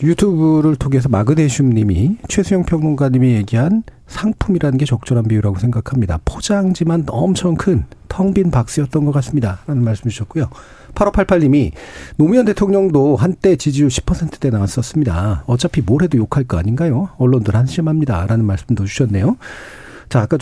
유튜브를 0.02 0.76
통해서 0.76 1.09
마그네슘 1.09 1.71
님이 1.71 2.16
최수영 2.28 2.64
평론가님이 2.64 3.35
얘기한 3.35 3.83
상품이라는 4.07 4.78
게 4.78 4.85
적절한 4.85 5.25
비유라고 5.25 5.59
생각합니다. 5.59 6.21
포장지만 6.25 7.05
엄청 7.09 7.55
큰 7.55 7.85
텅 8.16 8.33
빈 8.33 8.50
박스였던 8.50 9.05
것 9.05 9.12
같습니다. 9.12 9.61
라는 9.66 9.85
말씀 9.85 10.09
주셨고요. 10.09 10.49
8588님이 10.95 11.73
노무현 12.16 12.47
대통령도 12.47 13.16
한때 13.16 13.57
지지율 13.57 13.90
10%대 13.90 14.49
나왔었습니다. 14.49 15.45
어차피 15.47 15.83
뭘 15.83 16.02
해도 16.02 16.16
욕할 16.16 16.45
거 16.45 16.57
아닌가요? 16.57 17.11
언론들 17.19 17.55
한심합니다. 17.55 18.26
라는 18.26 18.47
말씀도 18.47 18.87
주셨네요. 18.87 19.37
자, 20.09 20.21
아까 20.23 20.39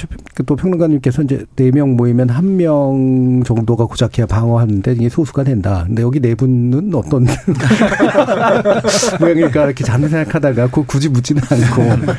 또 0.46 0.56
평론가님께서 0.56 1.22
이제 1.22 1.44
네 1.56 1.70
명 1.70 1.96
모이면 1.96 2.28
한 2.30 2.56
명 2.56 3.42
정도가 3.44 3.86
고작해야 3.86 4.26
방어하는데 4.26 4.92
이게 4.92 5.08
소수가 5.08 5.44
된다. 5.44 5.84
근데 5.86 6.02
여기 6.02 6.20
네 6.20 6.34
분은 6.34 6.94
어떤 6.94 7.26
모양일까 9.20 9.64
이렇게 9.66 9.84
잠깐 9.84 10.10
생각하다가 10.10 10.68
그 10.68 10.84
굳이 10.84 11.08
묻지는 11.08 11.42
않고 11.42 12.12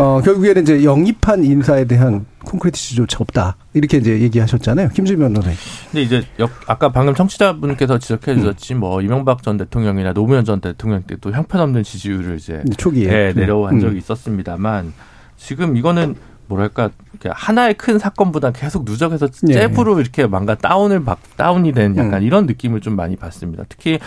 어 0.00 0.20
결국에는 0.22 0.62
이제 0.62 0.84
영입한 0.84 1.44
인사에 1.44 1.84
대한 1.84 2.24
콘크리트 2.44 2.78
지조차 2.78 3.18
없다. 3.20 3.56
이렇게 3.74 3.98
이제 3.98 4.20
얘기하셨잖아요. 4.20 4.90
김주변 4.90 5.32
변호사님. 5.32 5.58
근데 5.90 6.02
이제 6.02 6.22
역, 6.38 6.50
아까 6.66 6.90
방금 6.92 7.14
청취자분께서 7.14 7.98
지적해 7.98 8.36
주셨지 8.36 8.74
음. 8.74 8.80
뭐 8.80 9.02
이명박 9.02 9.42
전 9.42 9.56
대통령이나 9.56 10.12
노무현 10.12 10.44
전 10.44 10.60
대통령 10.60 11.02
때도 11.02 11.32
형편없는 11.32 11.82
지지율을 11.82 12.36
이제 12.36 12.62
초기에 12.76 13.08
네, 13.08 13.32
내려온 13.34 13.80
적이 13.80 13.94
음. 13.94 13.98
있었습니다만 13.98 14.92
지금 15.36 15.76
이거는 15.76 16.14
뭐랄까 16.48 16.90
하나의 17.28 17.74
큰 17.74 17.98
사건보다 17.98 18.52
계속 18.52 18.84
누적해서 18.84 19.28
잽으로 19.28 19.96
예. 19.96 20.00
이렇게 20.00 20.26
뭔가 20.26 20.54
다운을 20.54 21.00
막 21.00 21.20
다운이 21.36 21.72
된 21.72 21.96
약간 21.96 22.22
음. 22.22 22.22
이런 22.22 22.46
느낌을 22.46 22.80
좀 22.80 22.94
많이 22.94 23.16
받습니다. 23.16 23.64
특히 23.68 23.98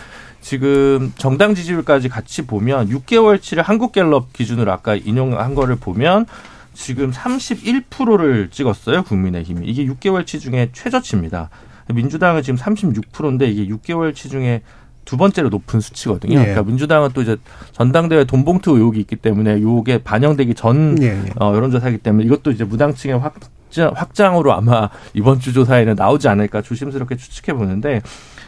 지금 0.41 1.12
정당 1.17 1.55
지지율까지 1.55 2.10
같이 2.10 2.46
보면 2.46 2.89
6개월치를 2.89 3.63
한국갤럽 3.63 4.31
기준으로 4.34 4.72
아까 4.72 4.96
인용한 4.96 5.55
거를 5.55 5.75
보면 5.75 6.25
지금 6.74 7.12
31%를 7.12 8.50
찍었어요. 8.51 9.03
국민의힘이. 9.03 9.67
이게 9.67 9.86
6개월치 9.86 10.39
중에 10.39 10.69
최저치입니다. 10.72 11.50
민주당은 11.89 12.43
지금 12.43 12.58
36%인데 12.58 13.48
이게 13.48 13.74
6개월치 13.74 14.29
중에 14.29 14.62
두 15.09 15.17
번째로 15.17 15.49
높은 15.49 15.79
수치거든요. 15.79 16.35
네. 16.37 16.45
그러니까 16.45 16.61
민주당은 16.61 17.09
또 17.15 17.23
이제 17.23 17.35
전당대회 17.71 18.25
돈봉투 18.25 18.77
의혹이 18.77 18.99
있기 18.99 19.15
때문에 19.15 19.59
요게 19.59 20.03
반영되기 20.03 20.53
전 20.53 20.93
네. 20.93 21.19
어, 21.39 21.51
여론조사이기 21.55 21.97
때문에 21.97 22.25
이것도 22.25 22.51
이제 22.51 22.63
무당층의 22.63 23.17
확장, 23.17 23.91
확장으로 23.95 24.53
아마 24.53 24.89
이번 25.15 25.39
주 25.39 25.51
조사에는 25.51 25.95
나오지 25.95 26.27
않을까 26.27 26.61
조심스럽게 26.61 27.17
추측해 27.17 27.57
보는데 27.57 28.03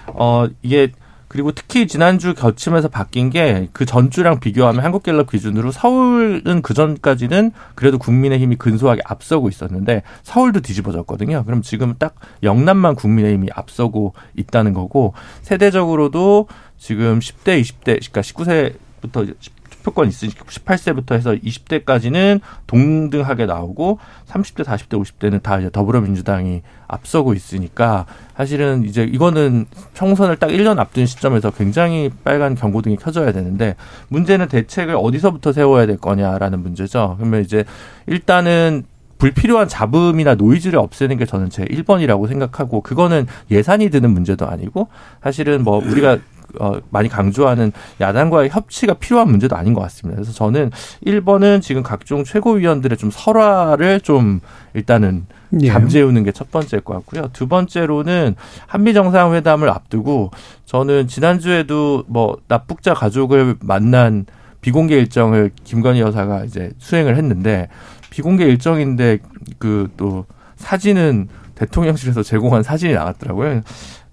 어 0.05 0.45
이게 0.61 0.91
그리고 1.31 1.53
특히 1.53 1.87
지난주 1.87 2.33
겹치면서 2.33 2.89
바뀐 2.89 3.29
게 3.29 3.61
그 3.73 3.85
전주랑 3.85 4.39
비교하면 4.39 4.83
한국갤럽 4.83 5.29
기준으로 5.29 5.71
서울은 5.71 6.61
그 6.61 6.73
전까지는 6.73 7.51
그래도 7.75 7.97
국민의힘이 7.97 8.57
근소하게 8.57 9.01
앞서고 9.05 9.49
있었는데 9.49 10.03
서울도 10.23 10.61
뒤집어졌거든요. 10.61 11.43
그럼 11.45 11.61
지금 11.61 11.95
딱 11.97 12.15
영남만 12.43 12.95
국민의힘이 12.95 13.49
앞서고 13.53 14.13
있다는 14.35 14.73
거고 14.73 15.13
세대적으로도 15.41 16.47
지금 16.77 17.19
10대, 17.19 17.61
20대, 17.61 17.83
그러니까 17.85 18.21
19세부터 18.21 19.33
투표권 19.81 20.07
있으니까 20.07 20.45
18세부터 20.45 21.13
해서 21.13 21.31
20대까지는 21.33 22.39
동등하게 22.67 23.45
나오고 23.45 23.99
30대, 24.27 24.63
40대, 24.63 25.01
50대는 25.01 25.41
다 25.43 25.59
이제 25.59 25.69
더불어민주당이 25.71 26.61
앞서고 26.87 27.33
있으니까 27.33 28.05
사실은 28.35 28.83
이제 28.83 29.03
이거는 29.03 29.65
총선을 29.93 30.37
딱 30.37 30.47
1년 30.47 30.79
앞둔 30.79 31.05
시점에서 31.05 31.51
굉장히 31.51 32.09
빨간 32.23 32.55
경고등이 32.55 32.97
켜져야 32.97 33.31
되는데 33.31 33.75
문제는 34.09 34.47
대책을 34.47 34.95
어디서부터 34.95 35.51
세워야 35.51 35.85
될 35.85 35.97
거냐라는 35.97 36.61
문제죠. 36.61 37.15
그러면 37.17 37.41
이제 37.41 37.65
일단은 38.07 38.85
불필요한 39.21 39.67
잡음이나 39.67 40.33
노이즈를 40.33 40.79
없애는 40.79 41.17
게 41.17 41.27
저는 41.27 41.51
제 41.51 41.63
1번이라고 41.63 42.27
생각하고 42.27 42.81
그거는 42.81 43.27
예산이 43.51 43.91
드는 43.91 44.09
문제도 44.09 44.47
아니고 44.47 44.87
사실은 45.21 45.63
뭐 45.63 45.77
우리가 45.77 46.17
어, 46.59 46.79
많이 46.89 47.09
강조하는 47.09 47.71
야당과의 47.99 48.49
협치가 48.49 48.93
필요한 48.95 49.29
문제도 49.29 49.55
아닌 49.55 49.73
것 49.73 49.81
같습니다. 49.81 50.17
그래서 50.17 50.33
저는 50.33 50.71
1번은 51.05 51.61
지금 51.61 51.83
각종 51.83 52.23
최고위원들의 52.23 52.97
좀 52.97 53.09
설화를 53.11 54.01
좀 54.01 54.39
일단은 54.73 55.25
예. 55.61 55.67
잠재우는 55.67 56.23
게 56.23 56.31
첫 56.31 56.49
번째일 56.49 56.81
것 56.81 56.93
같고요. 56.93 57.29
두 57.33 57.47
번째로는 57.47 58.35
한미 58.67 58.93
정상회담을 58.93 59.69
앞두고 59.69 60.31
저는 60.65 61.07
지난주에도 61.07 62.03
뭐 62.07 62.37
납북자 62.47 62.93
가족을 62.93 63.55
만난 63.61 64.25
비공개 64.61 64.95
일정을 64.95 65.51
김건희 65.63 65.99
여사가 66.01 66.45
이제 66.45 66.71
수행을 66.77 67.17
했는데 67.17 67.67
비공개 68.09 68.45
일정인데 68.45 69.19
그 69.59 69.89
또 69.97 70.25
사진은 70.55 71.27
대통령실에서 71.55 72.23
제공한 72.23 72.63
사진이 72.63 72.93
나왔더라고요. 72.93 73.61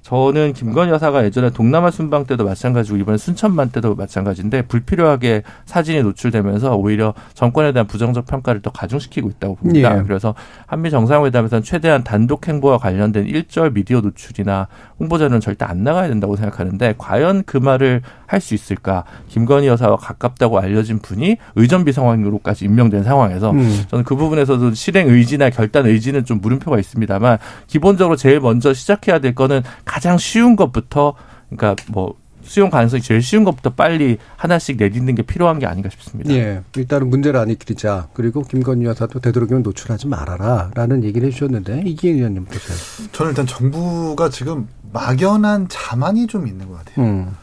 저는 0.08 0.54
김건희 0.54 0.90
여사가 0.90 1.22
예전에 1.26 1.50
동남아 1.50 1.90
순방 1.90 2.24
때도 2.24 2.46
마찬가지고 2.46 2.96
이번에 2.96 3.18
순천만 3.18 3.68
때도 3.68 3.94
마찬가지인데 3.94 4.62
불필요하게 4.62 5.42
사진이 5.66 6.02
노출되면서 6.02 6.76
오히려 6.76 7.12
정권에 7.34 7.72
대한 7.72 7.86
부정적 7.86 8.24
평가를 8.24 8.62
더 8.62 8.70
가중시키고 8.70 9.28
있다고 9.28 9.56
봅니다. 9.56 9.98
예. 9.98 10.02
그래서 10.02 10.34
한미 10.66 10.90
정상회담에서는 10.90 11.62
최대한 11.62 12.04
단독 12.04 12.48
행보와 12.48 12.78
관련된 12.78 13.26
일절 13.26 13.72
미디어 13.72 14.00
노출이나 14.00 14.68
홍보 14.98 15.18
자료는 15.18 15.40
절대 15.40 15.66
안 15.66 15.84
나가야 15.84 16.08
된다고 16.08 16.36
생각하는데 16.36 16.94
과연 16.96 17.42
그 17.44 17.58
말을 17.58 18.00
할 18.26 18.38
수 18.40 18.54
있을까? 18.54 19.04
김건희 19.28 19.66
여사와 19.66 19.96
가깝다고 19.96 20.58
알려진 20.58 21.00
분이 21.00 21.38
의전비 21.56 21.92
상황으로까지 21.92 22.66
임명된 22.66 23.02
상황에서 23.02 23.50
음. 23.50 23.84
저는 23.90 24.04
그 24.04 24.14
부분에서도 24.16 24.74
실행 24.74 25.08
의지나 25.08 25.50
결단 25.50 25.86
의지는 25.86 26.24
좀 26.24 26.40
물음표가 26.40 26.78
있습니다만 26.78 27.38
기본적으로 27.66 28.16
제일 28.16 28.40
먼저 28.40 28.72
시작해야 28.72 29.18
될 29.18 29.34
거는 29.34 29.62
가장 29.98 30.16
쉬운 30.16 30.54
것부터 30.54 31.14
그러니까 31.50 31.74
뭐 31.88 32.14
수용 32.44 32.70
가능성이 32.70 33.02
제일 33.02 33.20
쉬운 33.20 33.42
것부터 33.42 33.70
빨리 33.70 34.16
하나씩 34.36 34.76
내딛는 34.76 35.16
게 35.16 35.22
필요한 35.22 35.58
게 35.58 35.66
아닌가 35.66 35.90
싶습니다. 35.90 36.32
예. 36.32 36.62
일단은 36.76 37.10
문제를 37.10 37.40
안익히자 37.40 38.06
그리고 38.14 38.42
김건희 38.42 38.84
여사도 38.84 39.18
되도록이면 39.18 39.64
노출하지 39.64 40.06
말아라 40.06 40.70
라는 40.74 41.02
얘기를 41.02 41.26
해주셨는데 41.26 41.82
이기현 41.84 42.14
의원님 42.14 42.44
보세요. 42.44 43.08
저는 43.10 43.32
일단 43.32 43.44
정부가 43.44 44.30
지금 44.30 44.68
막연한 44.92 45.66
자만이 45.68 46.28
좀 46.28 46.46
있는 46.46 46.68
것 46.68 46.78
같아요. 46.78 47.04
음. 47.04 47.36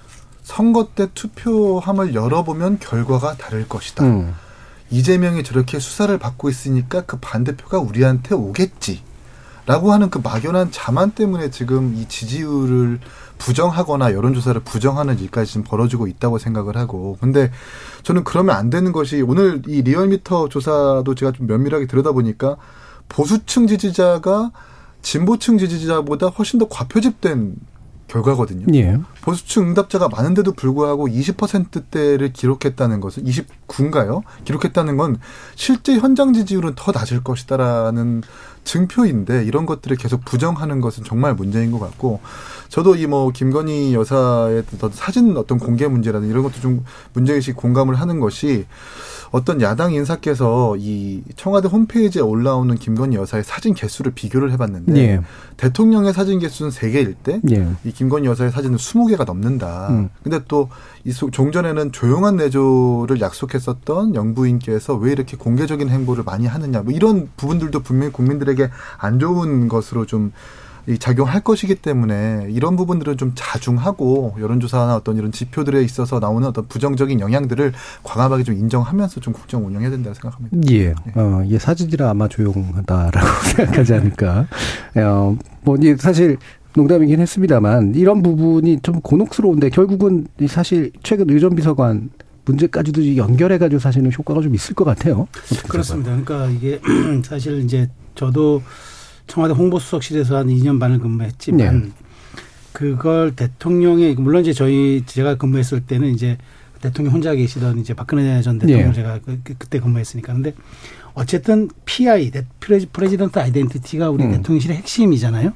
선거 0.44 0.88
때 0.96 1.08
투표함을 1.14 2.16
열어보면 2.16 2.80
결과가 2.80 3.36
다를 3.36 3.68
것이다. 3.68 4.06
음. 4.06 4.34
이재명이 4.92 5.44
저렇게 5.44 5.80
수사를 5.80 6.18
받고 6.18 6.50
있으니까 6.50 7.02
그 7.02 7.18
반대표가 7.20 7.80
우리한테 7.80 8.34
오겠지. 8.34 9.02
라고 9.66 9.92
하는 9.92 10.10
그 10.10 10.20
막연한 10.24 10.70
자만 10.72 11.12
때문에 11.12 11.50
지금 11.50 11.96
이 11.96 12.08
지지율을 12.08 13.00
부정하거나 13.38 14.14
여론조사를 14.14 14.62
부정하는 14.62 15.20
일까지 15.20 15.54
지금 15.54 15.64
벌어지고 15.64 16.08
있다고 16.08 16.38
생각을 16.38 16.78
하고. 16.78 17.18
근데 17.20 17.52
저는 18.04 18.24
그러면 18.24 18.56
안 18.56 18.70
되는 18.70 18.92
것이 18.92 19.22
오늘 19.22 19.62
이 19.68 19.82
리얼미터 19.82 20.50
조사도 20.50 21.16
제가 21.16 21.32
좀 21.32 21.48
면밀하게 21.48 21.88
들여다보니까 21.88 22.58
보수층 23.10 23.68
지지자가 23.68 24.52
진보층 25.02 25.58
지지자보다 25.58 26.28
훨씬 26.28 26.60
더 26.60 26.68
과표집된 26.68 27.56
결과거든요. 28.08 28.68
예. 28.76 29.00
보수층 29.22 29.70
응답자가 29.70 30.10
많은데도 30.10 30.54
불구하고 30.54 31.08
20%대를 31.08 32.34
기록했다는 32.34 33.02
것은 33.02 33.24
29인가요? 33.24 34.22
기록했다는 34.46 34.98
건 34.98 35.18
실제 35.56 35.96
현장 35.96 36.34
지지율은 36.34 36.74
더 36.76 36.92
낮을 36.92 37.24
것이다라는 37.24 38.22
증표인데 38.66 39.46
이런 39.46 39.66
것들을 39.66 39.96
계속 39.98 40.26
부정하는 40.26 40.82
것은 40.82 41.04
정말 41.06 41.34
문제인 41.34 41.72
것 41.72 41.80
같고 41.80 42.20
저도 42.70 42.96
이 42.96 43.06
뭐 43.06 43.30
김건희 43.32 43.94
여사의 43.94 44.64
사진 44.92 45.38
어떤 45.38 45.60
공개 45.60 45.88
문제라든 45.88 46.28
이런 46.28 46.42
것도 46.44 46.60
좀 46.60 46.84
문제의식 47.14 47.56
공감을 47.56 47.96
하는 47.96 48.20
것이 48.20 48.66
어떤 49.32 49.62
야당 49.62 49.94
인사께서 49.94 50.76
이 50.78 51.22
청와대 51.36 51.68
홈페이지에 51.68 52.22
올라오는 52.22 52.74
김건희 52.76 53.18
여사의 53.18 53.44
사진 53.44 53.74
개수를 53.74 54.14
비교를 54.14 54.52
해봤는데 54.54 54.98
예. 54.98 55.22
대통령의 55.58 56.14
사진 56.14 56.40
개수는 56.40 56.72
세개일때 56.72 57.42
예. 57.52 57.68
이 57.84 57.92
김건희 57.92 58.28
여사의 58.28 58.52
사진은 58.52 58.78
스무 58.78 59.08
개가 59.08 59.24
넘는다. 59.26 59.90
음. 59.90 60.10
근데 60.24 60.40
또 60.48 60.70
이 61.06 61.14
종전에는 61.14 61.92
조용한 61.92 62.36
내조를 62.38 63.22
약속했었던 63.22 64.16
영부인께서 64.16 64.96
왜 64.96 65.12
이렇게 65.12 65.38
공개적인 65.38 65.90
행보를 65.90 66.24
많이 66.24 66.48
하느냐 66.48 66.82
뭐 66.82 66.92
이런 66.92 67.30
부분들도 67.38 67.82
분명히 67.82 68.12
국민들에게 68.12 68.72
안 68.98 69.20
좋은 69.20 69.68
것으로 69.68 70.08
좀 70.08 70.34
작용할 71.00 71.42
것이기 71.42 71.76
때문에 71.76 72.48
이런 72.50 72.76
부분들은 72.76 73.18
좀 73.18 73.32
자중하고 73.36 74.38
여론조사나 74.40 74.96
어떤 74.96 75.18
이런 75.18 75.32
지표들에 75.32 75.84
있어서 75.84 76.20
나오는 76.20 76.48
어떤 76.48 76.68
부정적인 76.68 77.20
영향들을 77.20 77.74
과감하게 78.04 78.44
좀 78.44 78.56
인정하면서 78.56 79.20
좀 79.20 79.34
국정 79.34 79.66
운영해야 79.66 79.90
된다고 79.90 80.14
생각합니다. 80.14 80.58
예. 80.72 80.88
네. 80.90 80.94
어, 81.16 81.44
예, 81.48 81.58
사진이라 81.58 82.10
아마 82.12 82.28
조용하다라고 82.28 83.28
생각하지 83.56 83.94
않을까. 83.96 84.48
어, 84.96 85.36
뭐, 85.64 85.78
사실 85.98 86.38
농담이긴 86.76 87.20
했습니다만 87.20 87.96
이런 87.96 88.22
부분이 88.22 88.80
좀 88.82 89.02
곤혹스러운데 89.02 89.70
결국은 89.70 90.28
사실 90.48 90.92
최근 91.04 91.30
의전비서관 91.30 92.10
문제까지도 92.46 93.18
연결해가지고 93.18 93.80
사실은 93.80 94.12
효과가 94.12 94.42
좀 94.42 94.54
있을 94.54 94.76
것 94.76 94.86
같아요. 94.86 95.28
그렇습니다. 95.68 96.12
그러니까 96.12 96.48
이게 96.50 96.80
사실 97.24 97.62
이제 97.62 97.90
저도 98.14 98.62
청와대 99.28 99.54
홍보수석실에서 99.54 100.38
한 100.38 100.48
2년 100.48 100.80
반을 100.80 101.00
근무했지만 101.00 101.82
네. 101.82 101.92
그걸 102.72 103.36
대통령의 103.36 104.16
물론 104.16 104.42
이제 104.42 104.54
저희 104.54 105.04
제가 105.06 105.36
근무했을 105.36 105.82
때는 105.82 106.10
이제 106.14 106.38
대통령 106.82 107.14
혼자 107.14 107.34
계시던 107.34 107.80
이제 107.80 107.94
박근혜 107.94 108.42
전 108.42 108.60
대통령 108.60 108.90
네. 108.90 108.94
제가 108.94 109.20
그, 109.26 109.40
그, 109.44 109.56
그때 109.58 109.80
근무했으니까 109.80 110.34
근데 110.34 110.54
어쨌든 111.14 111.70
PI 111.86 112.32
President 112.60 113.40
Identity가 113.40 114.10
우리 114.10 114.26
음. 114.26 114.32
대통령실의 114.32 114.78
핵심이잖아요. 114.78 115.54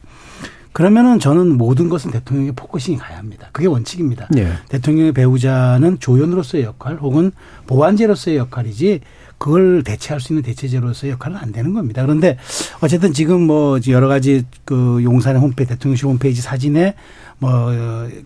그러면은 0.71 1.19
저는 1.19 1.57
모든 1.57 1.89
것은 1.89 2.11
대통령의 2.11 2.53
focusing이 2.53 2.97
가야 2.97 3.17
합니다. 3.17 3.49
그게 3.51 3.67
원칙입니다. 3.67 4.27
네. 4.31 4.53
대통령의 4.69 5.11
배우자는 5.13 5.99
조연으로서의 5.99 6.63
역할 6.63 6.97
혹은 6.97 7.31
보완제로서의 7.67 8.37
역할이지 8.37 9.01
그걸 9.39 9.83
대체할 9.83 10.19
수 10.19 10.33
있는 10.33 10.43
대체제로서의 10.43 11.13
역할은 11.13 11.37
안 11.37 11.51
되는 11.51 11.73
겁니다. 11.73 12.01
그런데 12.03 12.37
어쨌든 12.81 13.13
지금 13.13 13.41
뭐 13.41 13.79
여러 13.87 14.07
가지 14.07 14.43
그 14.65 14.99
용산의 15.01 15.41
홈페이지 15.41 15.73
대통령실 15.73 16.05
홈페이지 16.05 16.41
사진에 16.41 16.95
뭐 17.39 17.71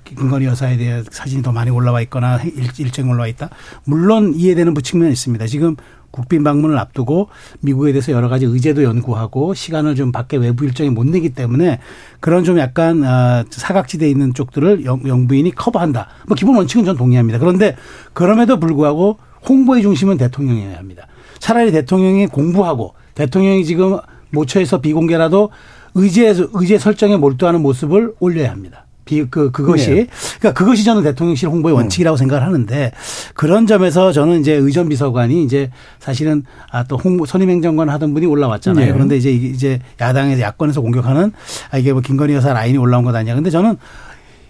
김건희 0.03 0.45
여사에 0.47 0.75
대한 0.77 1.05
사진이 1.09 1.43
더 1.43 1.51
많이 1.51 1.69
올라와 1.69 2.01
있거나 2.01 2.41
일정이 2.79 3.09
올라와 3.09 3.27
있다. 3.27 3.51
물론 3.85 4.33
이해되는 4.35 4.73
부측면이 4.73 5.11
있습니다. 5.13 5.45
지금 5.45 5.75
국빈 6.13 6.43
방문을 6.43 6.77
앞두고 6.77 7.29
미국에 7.61 7.91
대해서 7.91 8.11
여러 8.11 8.29
가지 8.29 8.45
의제도 8.45 8.83
연구하고 8.83 9.55
시간을 9.55 9.95
좀 9.95 10.11
밖에 10.11 10.37
외부 10.37 10.63
일정이 10.63 10.91
못 10.91 11.07
내기 11.07 11.31
때문에 11.31 11.79
그런 12.19 12.43
좀 12.43 12.59
약간 12.59 13.03
아, 13.03 13.43
사각지대에 13.49 14.09
있는 14.09 14.35
쪽들을 14.35 14.85
영부인이 14.85 15.51
커버한다. 15.55 16.07
뭐 16.27 16.35
기본 16.35 16.55
원칙은 16.55 16.85
전 16.85 16.95
동의합니다. 16.95 17.39
그런데 17.39 17.75
그럼에도 18.13 18.59
불구하고 18.59 19.17
홍보의 19.49 19.81
중심은 19.81 20.17
대통령이어야 20.17 20.77
합니다. 20.77 21.07
차라리 21.39 21.71
대통령이 21.71 22.27
공부하고 22.27 22.93
대통령이 23.15 23.65
지금 23.65 23.97
모처에서 24.29 24.81
비공개라도 24.81 25.49
의제 25.95 26.35
의제 26.53 26.77
설정에 26.77 27.17
몰두하는 27.17 27.61
모습을 27.61 28.13
올려야 28.19 28.51
합니다. 28.51 28.85
비, 29.05 29.25
그, 29.29 29.51
그것이. 29.51 29.89
네. 29.89 30.07
그러니까 30.39 30.53
그것이 30.53 30.83
저는 30.83 31.03
대통령실 31.03 31.49
홍보의 31.49 31.75
원칙이라고 31.75 32.15
음. 32.15 32.17
생각을 32.17 32.45
하는데 32.45 32.91
그런 33.33 33.67
점에서 33.67 34.11
저는 34.11 34.41
이제 34.41 34.53
의전 34.53 34.89
비서관이 34.89 35.43
이제 35.43 35.69
사실은 35.99 36.43
아, 36.71 36.83
또 36.83 36.97
홍보, 36.97 37.25
선임행정관 37.25 37.89
하던 37.89 38.13
분이 38.13 38.25
올라왔잖아요. 38.25 38.85
네. 38.85 38.91
그런데 38.91 39.17
이제 39.17 39.31
이제 39.31 39.79
야당에서 39.99 40.41
야권에서 40.41 40.81
공격하는 40.81 41.31
아, 41.71 41.77
이게 41.77 41.93
뭐 41.93 42.01
김건희 42.01 42.33
여사 42.33 42.53
라인이 42.53 42.77
올라온 42.77 43.03
것 43.03 43.15
아니냐. 43.15 43.35
근데 43.35 43.49
저는 43.49 43.77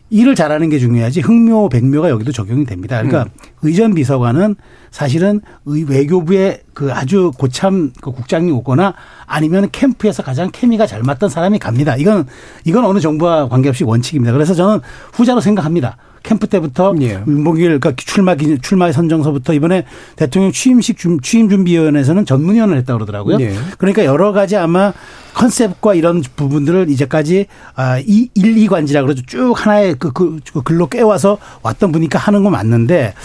일을 0.09 0.35
잘하는 0.35 0.69
게 0.69 0.77
중요하지 0.77 1.21
흥묘 1.21 1.69
백묘가 1.69 2.09
여기도 2.09 2.31
적용이 2.31 2.65
됩니다. 2.65 3.01
그러니까 3.01 3.23
음. 3.23 3.49
의전 3.63 3.95
비서관은 3.95 4.55
사실은 4.93 5.41
외교부의 5.65 6.61
그 6.75 6.93
아주 6.93 7.31
고참 7.35 7.91
그 7.99 8.11
국장이 8.11 8.51
오거나 8.51 8.93
아니면 9.25 9.69
캠프에서 9.71 10.21
가장 10.21 10.51
케미가 10.51 10.85
잘 10.85 11.01
맞던 11.01 11.29
사람이 11.29 11.57
갑니다. 11.57 11.95
이건 11.97 12.27
이건 12.63 12.85
어느 12.85 12.99
정부와 12.99 13.49
관계없이 13.49 13.83
원칙입니다. 13.83 14.31
그래서 14.31 14.53
저는 14.53 14.81
후자로 15.13 15.41
생각합니다. 15.41 15.97
캠프 16.21 16.45
때부터 16.45 16.93
예. 17.01 17.17
목요일 17.17 17.79
그러니까 17.79 17.93
출마 17.97 18.35
출마 18.61 18.91
선정서부터 18.91 19.53
이번에 19.53 19.85
대통령 20.15 20.51
취임식 20.51 20.97
취임 21.23 21.49
준비위원회에서는 21.49 22.27
전문위원을 22.27 22.77
했다 22.77 22.93
고 22.93 22.99
그러더라고요. 22.99 23.39
예. 23.41 23.55
그러니까 23.79 24.05
여러 24.05 24.31
가지 24.31 24.55
아마 24.55 24.93
컨셉과 25.33 25.95
이런 25.95 26.21
부분들을 26.21 26.91
이제까지 26.91 27.47
아, 27.75 27.97
이 27.97 28.29
1, 28.35 28.55
2관지라 28.67 29.01
그러죠. 29.01 29.23
쭉 29.25 29.53
하나의 29.57 29.95
그, 29.97 30.13
그, 30.13 30.39
그 30.53 30.61
글로 30.61 30.87
깨와서 30.87 31.39
왔던 31.63 31.91
분이니까 31.91 32.19
하는 32.19 32.43
건 32.43 32.51
맞는데 32.51 33.15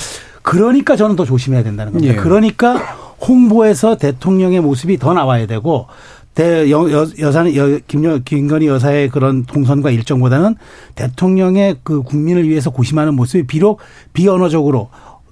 그러니까 0.49 0.97
저는 0.97 1.17
더 1.17 1.25
조심해야 1.25 1.63
된다는 1.63 1.93
겁니다. 1.93 2.15
예. 2.15 2.19
그러니까 2.19 2.77
홍보에서 3.21 3.97
대통령의 3.97 4.61
모습이 4.61 4.99
더 4.99 5.13
나와야 5.13 5.47
되고 5.47 5.87
대 6.35 6.71
여, 6.71 6.91
여, 6.91 7.07
여사는 7.19 7.57
여, 7.57 7.81
김여, 7.89 8.21
김건희 8.25 8.67
여사의 8.69 9.09
그런 9.09 9.45
동선과 9.45 9.91
일정보다는 9.91 10.55
대통령의 10.95 11.79
그 11.83 12.03
국민을 12.03 12.49
위해서 12.49 12.71
고심하는 12.71 13.15
모습이 13.15 13.47
비록 13.47 13.81
비언어적으로 14.13 14.89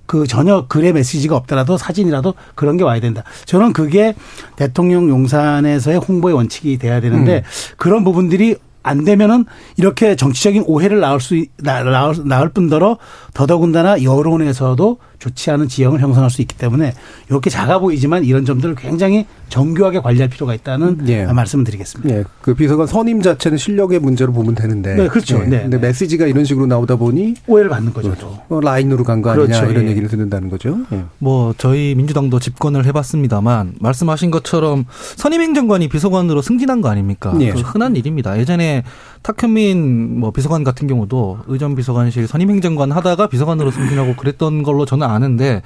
그 0.07 0.27
전혀 0.27 0.67
글의 0.67 0.93
메시지가 0.93 1.37
없더라도 1.37 1.77
사진이라도 1.77 2.35
그런 2.55 2.77
게 2.77 2.85
와야 2.85 3.01
된다. 3.01 3.25
저는 3.45 3.73
그게 3.73 4.15
대통령 4.57 5.09
용산에서의 5.09 5.99
홍보의 5.99 6.35
원칙이 6.35 6.79
돼야 6.79 7.01
되는데 7.01 7.39
음. 7.39 7.43
그런 7.77 8.05
부분들이 8.05 8.57
안 8.87 9.05
되면은 9.05 9.45
이렇게 9.77 10.15
정치적인 10.17 10.65
오해를 10.67 11.01
낳을 11.01 11.21
수 11.21 11.45
낳을, 11.59 12.17
낳을 12.25 12.49
뿐더러 12.51 12.99
더더군다나 13.35 14.03
여론에서도 14.03 14.99
좋지 15.19 15.51
않은 15.51 15.69
지형을 15.69 16.01
형성할 16.01 16.31
수 16.31 16.43
있기 16.43 16.57
때문에 16.57 16.93
이렇게 17.31 17.49
작아 17.51 17.79
보이지만 17.79 18.25
이런 18.25 18.45
점들을 18.45 18.75
굉장히 18.75 19.27
정교하게 19.49 20.01
관리할 20.01 20.29
필요가 20.29 20.55
있다는 20.55 21.09
예. 21.09 21.25
말씀을 21.25 21.65
드리겠습니다. 21.65 22.15
예. 22.15 22.25
그 22.43 22.55
비서관 22.55 22.87
선임 22.87 23.23
자체는 23.23 23.57
실력의 23.59 23.99
문제로 24.01 24.33
보면 24.33 24.55
되는데. 24.55 24.95
네, 24.95 25.09
그렇죠. 25.09 25.39
예. 25.39 25.47
네. 25.47 25.63
근데 25.63 25.79
네. 25.81 25.87
메시지가 25.87 26.27
이런 26.27 26.45
식으로 26.45 26.67
나오다 26.67 26.97
보니 26.97 27.35
오해를 27.47 27.71
받는 27.71 27.93
거죠. 27.95 28.09
그렇죠. 28.11 28.39
어, 28.49 28.61
라인으로 28.61 29.05
간 29.05 29.23
거 29.23 29.31
아니냐 29.31 29.47
그렇죠. 29.47 29.71
이런 29.71 29.85
예. 29.87 29.91
얘기를 29.91 30.09
듣는다는 30.09 30.51
거죠. 30.51 30.79
예. 30.93 31.05
뭐 31.19 31.55
저희 31.57 31.95
민주당도 31.95 32.39
집권을 32.39 32.85
해봤습니다만 32.87 33.77
말씀하신 33.81 34.31
것처럼 34.31 34.85
선임 35.17 35.41
행정관이 35.41 35.89
비서관으로 35.89 36.43
승진한 36.43 36.83
거 36.83 36.89
아닙니까? 36.91 37.35
예. 37.41 37.51
흔한 37.51 37.97
일입니다. 37.97 38.39
예전에 38.39 38.76
탁현민 39.23 40.21
뭐 40.21 40.31
비서관 40.31 40.65
같은 40.65 40.87
경우도 40.87 41.41
의전 41.47 41.75
비서관실 41.75 42.27
선임 42.27 42.51
행정관 42.51 42.93
하다가 42.93 43.29
비서관으로 43.29 43.71
승진하고 43.71 44.17
그랬던 44.17 44.63
걸로 44.63 44.85
저는 44.85 45.07
아는데 45.07 45.63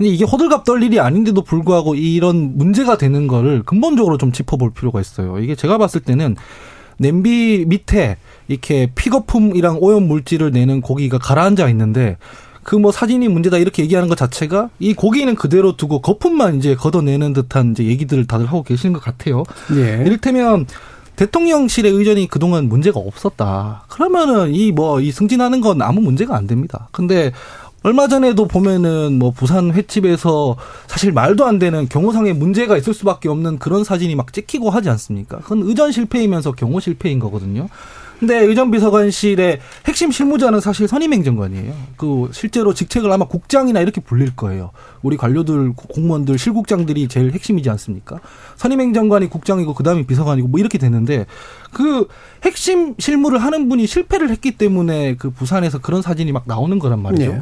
이게 0.00 0.24
호들갑 0.24 0.64
떨 0.64 0.82
일이 0.82 1.00
아닌데도 1.00 1.42
불구하고 1.42 1.94
이런 1.94 2.56
문제가 2.56 2.96
되는 2.96 3.26
거를 3.26 3.62
근본적으로 3.62 4.18
좀 4.18 4.32
짚어볼 4.32 4.72
필요가 4.72 5.00
있어요. 5.00 5.38
이게 5.38 5.54
제가 5.54 5.78
봤을 5.78 6.00
때는 6.00 6.36
냄비 6.98 7.64
밑에 7.66 8.16
이렇게 8.48 8.90
픽업품이랑 8.94 9.78
오염 9.80 10.06
물질을 10.08 10.50
내는 10.50 10.80
고기가 10.80 11.18
가라앉아 11.18 11.68
있는데 11.70 12.16
그 12.62 12.76
뭐 12.76 12.92
사진이 12.92 13.28
문제다 13.28 13.58
이렇게 13.58 13.82
얘기하는 13.82 14.08
것 14.08 14.16
자체가 14.16 14.70
이 14.78 14.94
고기는 14.94 15.34
그대로 15.34 15.76
두고 15.76 16.00
거품만 16.00 16.56
이제 16.56 16.74
걷어내는 16.74 17.32
듯한 17.32 17.72
이제 17.72 17.84
얘기들을 17.84 18.26
다들 18.26 18.46
하고 18.46 18.62
계시는 18.62 18.92
것 18.92 19.02
같아요. 19.02 19.44
예. 19.74 20.02
이를테면 20.04 20.66
대통령실의 21.16 21.92
의전이 21.92 22.28
그동안 22.28 22.68
문제가 22.68 22.98
없었다. 23.00 23.84
그러면은 23.88 24.54
이 24.54 24.72
뭐이 24.72 24.72
뭐, 24.72 25.00
이 25.00 25.12
승진하는 25.12 25.60
건 25.60 25.82
아무 25.82 26.00
문제가 26.00 26.36
안 26.36 26.46
됩니다. 26.46 26.88
근데 26.92 27.32
얼마 27.82 28.06
전에도 28.06 28.46
보면은 28.46 29.18
뭐 29.18 29.32
부산 29.32 29.72
횟집에서 29.72 30.56
사실 30.86 31.12
말도 31.12 31.44
안 31.44 31.58
되는 31.58 31.88
경호상의 31.88 32.34
문제가 32.34 32.76
있을 32.76 32.94
수밖에 32.94 33.28
없는 33.28 33.58
그런 33.58 33.82
사진이 33.82 34.14
막 34.14 34.32
찍히고 34.32 34.70
하지 34.70 34.88
않습니까? 34.90 35.38
그건 35.38 35.62
의전 35.62 35.90
실패이면서 35.90 36.52
경호 36.52 36.78
실패인 36.80 37.18
거거든요. 37.18 37.68
근데 38.22 38.38
의전비서관실의 38.38 39.58
핵심 39.88 40.12
실무자는 40.12 40.60
사실 40.60 40.86
선임행정관이에요. 40.86 41.74
그 41.96 42.28
실제로 42.30 42.72
직책을 42.72 43.10
아마 43.10 43.24
국장이나 43.24 43.80
이렇게 43.80 44.00
불릴 44.00 44.36
거예요. 44.36 44.70
우리 45.02 45.16
관료들, 45.16 45.72
공무원들, 45.72 46.38
실국장들이 46.38 47.08
제일 47.08 47.32
핵심이지 47.32 47.68
않습니까? 47.70 48.20
선임행정관이 48.54 49.28
국장이고 49.28 49.74
그다음에 49.74 50.06
비서관이고 50.06 50.46
뭐 50.46 50.60
이렇게 50.60 50.78
되는데 50.78 51.26
그 51.72 52.06
핵심 52.44 52.94
실무를 52.96 53.40
하는 53.40 53.68
분이 53.68 53.88
실패를 53.88 54.30
했기 54.30 54.52
때문에 54.52 55.16
그 55.16 55.30
부산에서 55.30 55.80
그런 55.80 56.00
사진이 56.00 56.30
막 56.30 56.44
나오는 56.46 56.78
거란 56.78 57.02
말이죠. 57.02 57.32
네. 57.32 57.40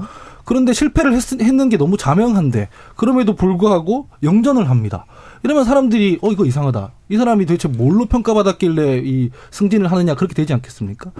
그런데 0.50 0.72
실패를 0.72 1.12
했, 1.12 1.40
했는 1.40 1.68
게 1.68 1.76
너무 1.76 1.96
자명한데 1.96 2.70
그럼에도 2.96 3.36
불구하고 3.36 4.08
영전을 4.24 4.68
합니다. 4.68 5.06
이러면 5.44 5.62
사람들이 5.62 6.18
어 6.22 6.32
이거 6.32 6.44
이상하다. 6.44 6.90
이 7.08 7.16
사람이 7.16 7.46
도대체 7.46 7.68
뭘로 7.68 8.06
평가받았길래 8.06 9.02
이 9.04 9.30
승진을 9.52 9.92
하느냐 9.92 10.16
그렇게 10.16 10.34
되지 10.34 10.52
않겠습니까? 10.52 11.12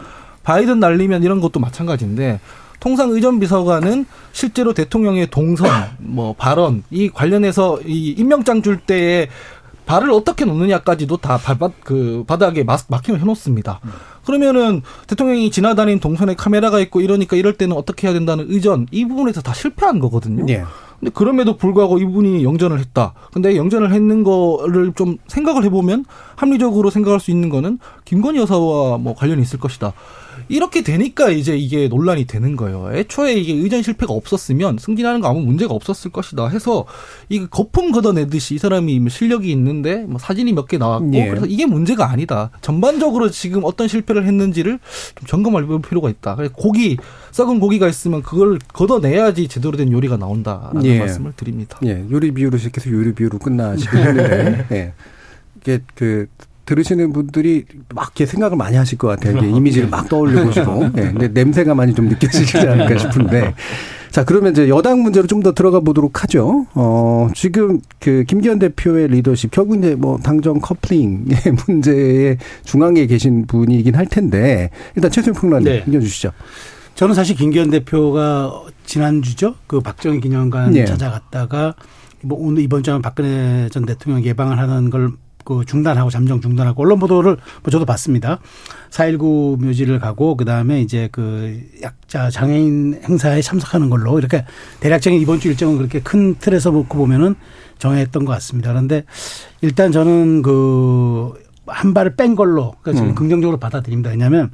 바이든 0.42 0.80
날리면 0.80 1.22
이런 1.22 1.40
것도 1.40 1.60
마찬가지인데 1.60 2.40
통상 2.80 3.10
의전 3.10 3.38
비서관은 3.38 4.04
실제로 4.32 4.74
대통령의 4.74 5.28
동선, 5.30 5.70
뭐 5.98 6.34
발언 6.36 6.82
이 6.90 7.08
관련해서 7.08 7.82
이 7.86 8.16
임명장 8.18 8.62
줄 8.62 8.78
때에 8.78 9.28
발을 9.86 10.10
어떻게 10.10 10.44
놓느냐까지도 10.44 11.18
다 11.18 11.36
발바, 11.36 11.70
그 11.84 12.24
바닥에 12.26 12.64
마, 12.64 12.76
마킹을 12.88 13.20
해놓습니다. 13.20 13.78
그러면은 14.30 14.82
대통령이 15.08 15.50
지나다니는 15.50 15.98
동선에 15.98 16.34
카메라가 16.34 16.78
있고 16.80 17.00
이러니까 17.00 17.36
이럴 17.36 17.54
때는 17.54 17.76
어떻게 17.76 18.06
해야 18.06 18.14
된다는 18.14 18.46
의전 18.48 18.86
이 18.92 19.04
부분에서 19.04 19.42
다 19.42 19.52
실패한 19.52 19.98
거거든요. 19.98 20.46
네. 20.46 20.62
근데 21.00 21.10
그럼에도 21.14 21.56
불구하고 21.56 21.98
이분이 21.98 22.44
영전을 22.44 22.78
했다. 22.78 23.14
근데 23.32 23.56
영전을 23.56 23.92
했는 23.92 24.22
거를 24.22 24.92
좀 24.94 25.16
생각을 25.28 25.64
해보면 25.64 26.04
합리적으로 26.36 26.90
생각할 26.90 27.20
수 27.20 27.30
있는 27.30 27.48
거는 27.48 27.78
김건희 28.04 28.38
여사와 28.38 28.98
뭐 28.98 29.14
관련이 29.14 29.40
있을 29.42 29.58
것이다. 29.58 29.94
이렇게 30.48 30.82
되니까 30.82 31.30
이제 31.30 31.56
이게 31.56 31.88
논란이 31.88 32.24
되는 32.26 32.56
거예요. 32.56 32.90
애초에 32.92 33.34
이게 33.34 33.52
의전 33.52 33.82
실패가 33.82 34.12
없었으면 34.12 34.78
승진하는 34.78 35.20
거 35.20 35.28
아무 35.28 35.40
문제가 35.40 35.74
없었을 35.74 36.10
것이다 36.10 36.48
해서 36.48 36.86
이게 37.28 37.46
거품 37.48 37.92
걷어내듯이 37.92 38.56
이 38.56 38.58
사람이 38.58 38.98
뭐 39.00 39.08
실력이 39.10 39.50
있는데 39.52 40.04
뭐 40.06 40.18
사진이 40.18 40.52
몇 40.52 40.66
개 40.66 40.76
나왔고 40.78 41.10
예. 41.14 41.28
그래서 41.28 41.46
이게 41.46 41.66
문제가 41.66 42.10
아니다. 42.10 42.50
전반적으로 42.60 43.30
지금 43.30 43.62
어떤 43.64 43.88
실패를 43.88 44.26
했는지를 44.26 44.78
좀 45.16 45.26
점검할 45.26 45.66
필요가 45.82 46.10
있다. 46.10 46.36
고기 46.54 46.96
썩은 47.32 47.60
고기가 47.60 47.88
있으면 47.88 48.22
그걸 48.22 48.58
걷어내야지 48.72 49.48
제대로 49.48 49.76
된 49.76 49.92
요리가 49.92 50.16
나온다라는 50.16 50.84
예. 50.84 50.98
말씀을 50.98 51.32
드립니다. 51.36 51.78
예. 51.84 52.04
요리 52.10 52.32
비유로 52.32 52.58
시작해서 52.58 52.90
요리 52.90 53.12
비유로 53.14 53.38
끝나시긴 53.38 53.98
했는데 53.98 54.66
예. 54.72 54.92
이게 55.60 55.80
그 55.94 56.26
들으시는 56.66 57.12
분들이 57.12 57.64
막 57.94 58.06
이렇게 58.06 58.26
생각을 58.26 58.56
많이 58.56 58.76
하실 58.76 58.96
것 58.96 59.08
같아요. 59.08 59.38
이게 59.38 59.48
이미지를 59.50 59.88
막 59.88 60.08
떠올려 60.08 60.44
보시고. 60.44 60.90
네, 60.94 61.10
근데 61.12 61.26
냄새가 61.28 61.74
많이 61.74 61.94
좀 61.94 62.08
느껴지지 62.08 62.58
않을까 62.58 62.96
싶은데. 62.96 63.54
자, 64.12 64.24
그러면 64.24 64.52
이제 64.52 64.68
여당 64.68 65.02
문제로 65.02 65.26
좀 65.26 65.40
더 65.42 65.52
들어가 65.52 65.80
보도록 65.80 66.22
하죠. 66.22 66.66
어, 66.74 67.28
지금 67.34 67.80
그 67.98 68.24
김기현 68.24 68.58
대표의 68.60 69.08
리더십, 69.08 69.50
결국 69.50 69.78
이제 69.78 69.94
뭐 69.96 70.18
당정 70.18 70.60
커플링의 70.60 71.38
문제에 71.66 72.36
중앙에 72.64 73.06
계신 73.06 73.46
분이긴 73.46 73.94
할 73.96 74.06
텐데, 74.06 74.70
일단 74.94 75.10
최수영 75.10 75.34
평론가님 75.34 75.64
네. 75.72 75.84
읽어주시죠. 75.88 76.30
저는 76.94 77.14
사실 77.14 77.36
김기현 77.36 77.70
대표가 77.70 78.62
지난주죠. 78.84 79.54
그 79.66 79.80
박정희 79.80 80.20
기념관 80.20 80.72
네. 80.72 80.84
찾아갔다가 80.84 81.74
뭐 82.22 82.38
오늘 82.40 82.62
이번 82.62 82.82
주에 82.82 82.98
박근혜 83.00 83.68
전 83.70 83.86
대통령 83.86 84.22
예방을 84.24 84.58
하는 84.58 84.90
걸 84.90 85.12
그 85.44 85.64
중단하고 85.64 86.10
잠정 86.10 86.40
중단하고 86.40 86.82
언론 86.82 86.98
보도를 86.98 87.36
뭐 87.62 87.70
저도 87.70 87.84
봤습니다. 87.84 88.38
4.19 88.90 89.60
묘지를 89.60 89.98
가고 89.98 90.36
그다음에 90.36 90.80
이제 90.80 91.08
그 91.12 91.60
약자 91.82 92.30
장애인 92.30 93.00
행사에 93.08 93.40
참석하는 93.42 93.90
걸로 93.90 94.18
이렇게 94.18 94.44
대략적인 94.80 95.20
이번 95.20 95.40
주 95.40 95.48
일정은 95.48 95.78
그렇게 95.78 96.00
큰 96.00 96.34
틀에서 96.36 96.70
놓고 96.70 96.96
보면은 96.98 97.34
정했던 97.78 98.24
것 98.24 98.32
같습니다. 98.32 98.70
그런데 98.70 99.04
일단 99.60 99.92
저는 99.92 100.42
그 100.42 101.50
한 101.70 101.94
발을 101.94 102.16
뺀 102.16 102.34
걸로 102.34 102.74
그러니까 102.82 103.06
음. 103.06 103.14
긍정적으로 103.14 103.58
받아들입니다. 103.58 104.10
왜냐하면 104.10 104.50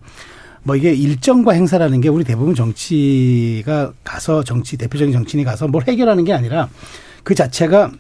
뭐 0.67 0.75
이게 0.75 0.93
일정과 0.93 1.53
행사라는 1.53 2.01
게 2.01 2.09
우리 2.09 2.25
대부분 2.25 2.57
정치가 2.57 3.93
가서 4.03 4.43
정치 4.43 4.77
대표적인 4.77 5.13
정치인이 5.13 5.45
가서 5.45 5.69
뭘 5.69 5.85
해결하는 5.87 6.25
게 6.25 6.33
아니라 6.33 6.69
그 7.23 7.37
자체가 7.37 7.93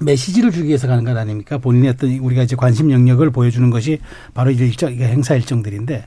메시지를 0.00 0.50
주기 0.50 0.68
위해서 0.68 0.86
가는 0.88 1.04
것 1.04 1.14
아닙니까? 1.14 1.58
본인의 1.58 1.90
어떤 1.90 2.10
우리가 2.18 2.42
이제 2.42 2.56
관심 2.56 2.90
영역을 2.90 3.30
보여주는 3.30 3.68
것이 3.68 3.98
바로 4.32 4.50
이제 4.50 4.64
일정 4.64 4.90
행사 4.94 5.34
일정들인데 5.34 6.06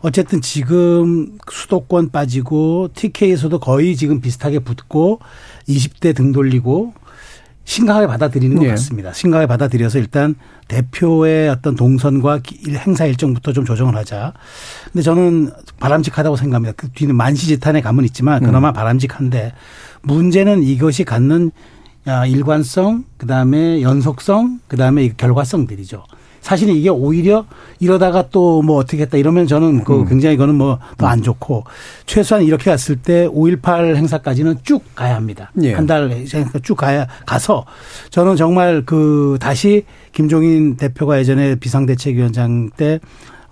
어쨌든 0.00 0.40
지금 0.40 1.36
수도권 1.50 2.10
빠지고 2.10 2.90
TK에서도 2.94 3.58
거의 3.58 3.96
지금 3.96 4.20
비슷하게 4.20 4.60
붙고 4.60 5.18
20대 5.68 6.14
등 6.14 6.30
돌리고 6.30 6.94
심각하게 7.66 8.06
받아들이는 8.06 8.56
것 8.56 8.62
네. 8.62 8.70
같습니다. 8.70 9.12
심각하게 9.12 9.46
받아들여서 9.48 9.98
일단 9.98 10.36
대표의 10.68 11.50
어떤 11.50 11.74
동선과 11.74 12.40
행사 12.86 13.04
일정부터 13.04 13.52
좀 13.52 13.64
조정을 13.64 13.96
하자. 13.96 14.32
근데 14.92 15.02
저는 15.02 15.50
바람직하다고 15.78 16.36
생각합니다. 16.36 16.74
그 16.76 16.88
뒤는 16.90 17.16
만시지탄의 17.16 17.82
감은 17.82 18.04
있지만 18.04 18.42
그나마 18.42 18.70
음. 18.70 18.72
바람직한데 18.72 19.52
문제는 20.02 20.62
이것이 20.62 21.04
갖는 21.04 21.50
일관성, 22.28 23.04
그 23.16 23.26
다음에 23.26 23.82
연속성, 23.82 24.60
그 24.68 24.76
다음에 24.76 25.12
결과성들이죠. 25.16 26.04
사실은 26.46 26.74
이게 26.74 26.88
오히려 26.88 27.44
이러다가 27.80 28.28
또 28.30 28.62
뭐 28.62 28.78
어떻게 28.78 29.02
했다 29.02 29.18
이러면 29.18 29.46
저는 29.46 29.84
그 29.84 30.00
음. 30.00 30.06
굉장히 30.06 30.34
이거는 30.34 30.54
뭐 30.54 30.78
더안 30.96 31.18
음. 31.18 31.22
좋고 31.22 31.64
최소한 32.06 32.44
이렇게 32.44 32.70
갔을 32.70 32.96
때 32.96 33.26
5.18 33.28 33.96
행사까지는 33.96 34.58
쭉 34.62 34.82
가야 34.94 35.14
합니다. 35.16 35.50
예. 35.62 35.74
한달 35.74 36.24
쭉 36.62 36.74
가야 36.76 37.06
가서 37.26 37.64
저는 38.10 38.36
정말 38.36 38.82
그 38.86 39.36
다시 39.40 39.84
김종인 40.12 40.76
대표가 40.76 41.18
예전에 41.18 41.56
비상대책위원장 41.56 42.70
때 42.76 43.00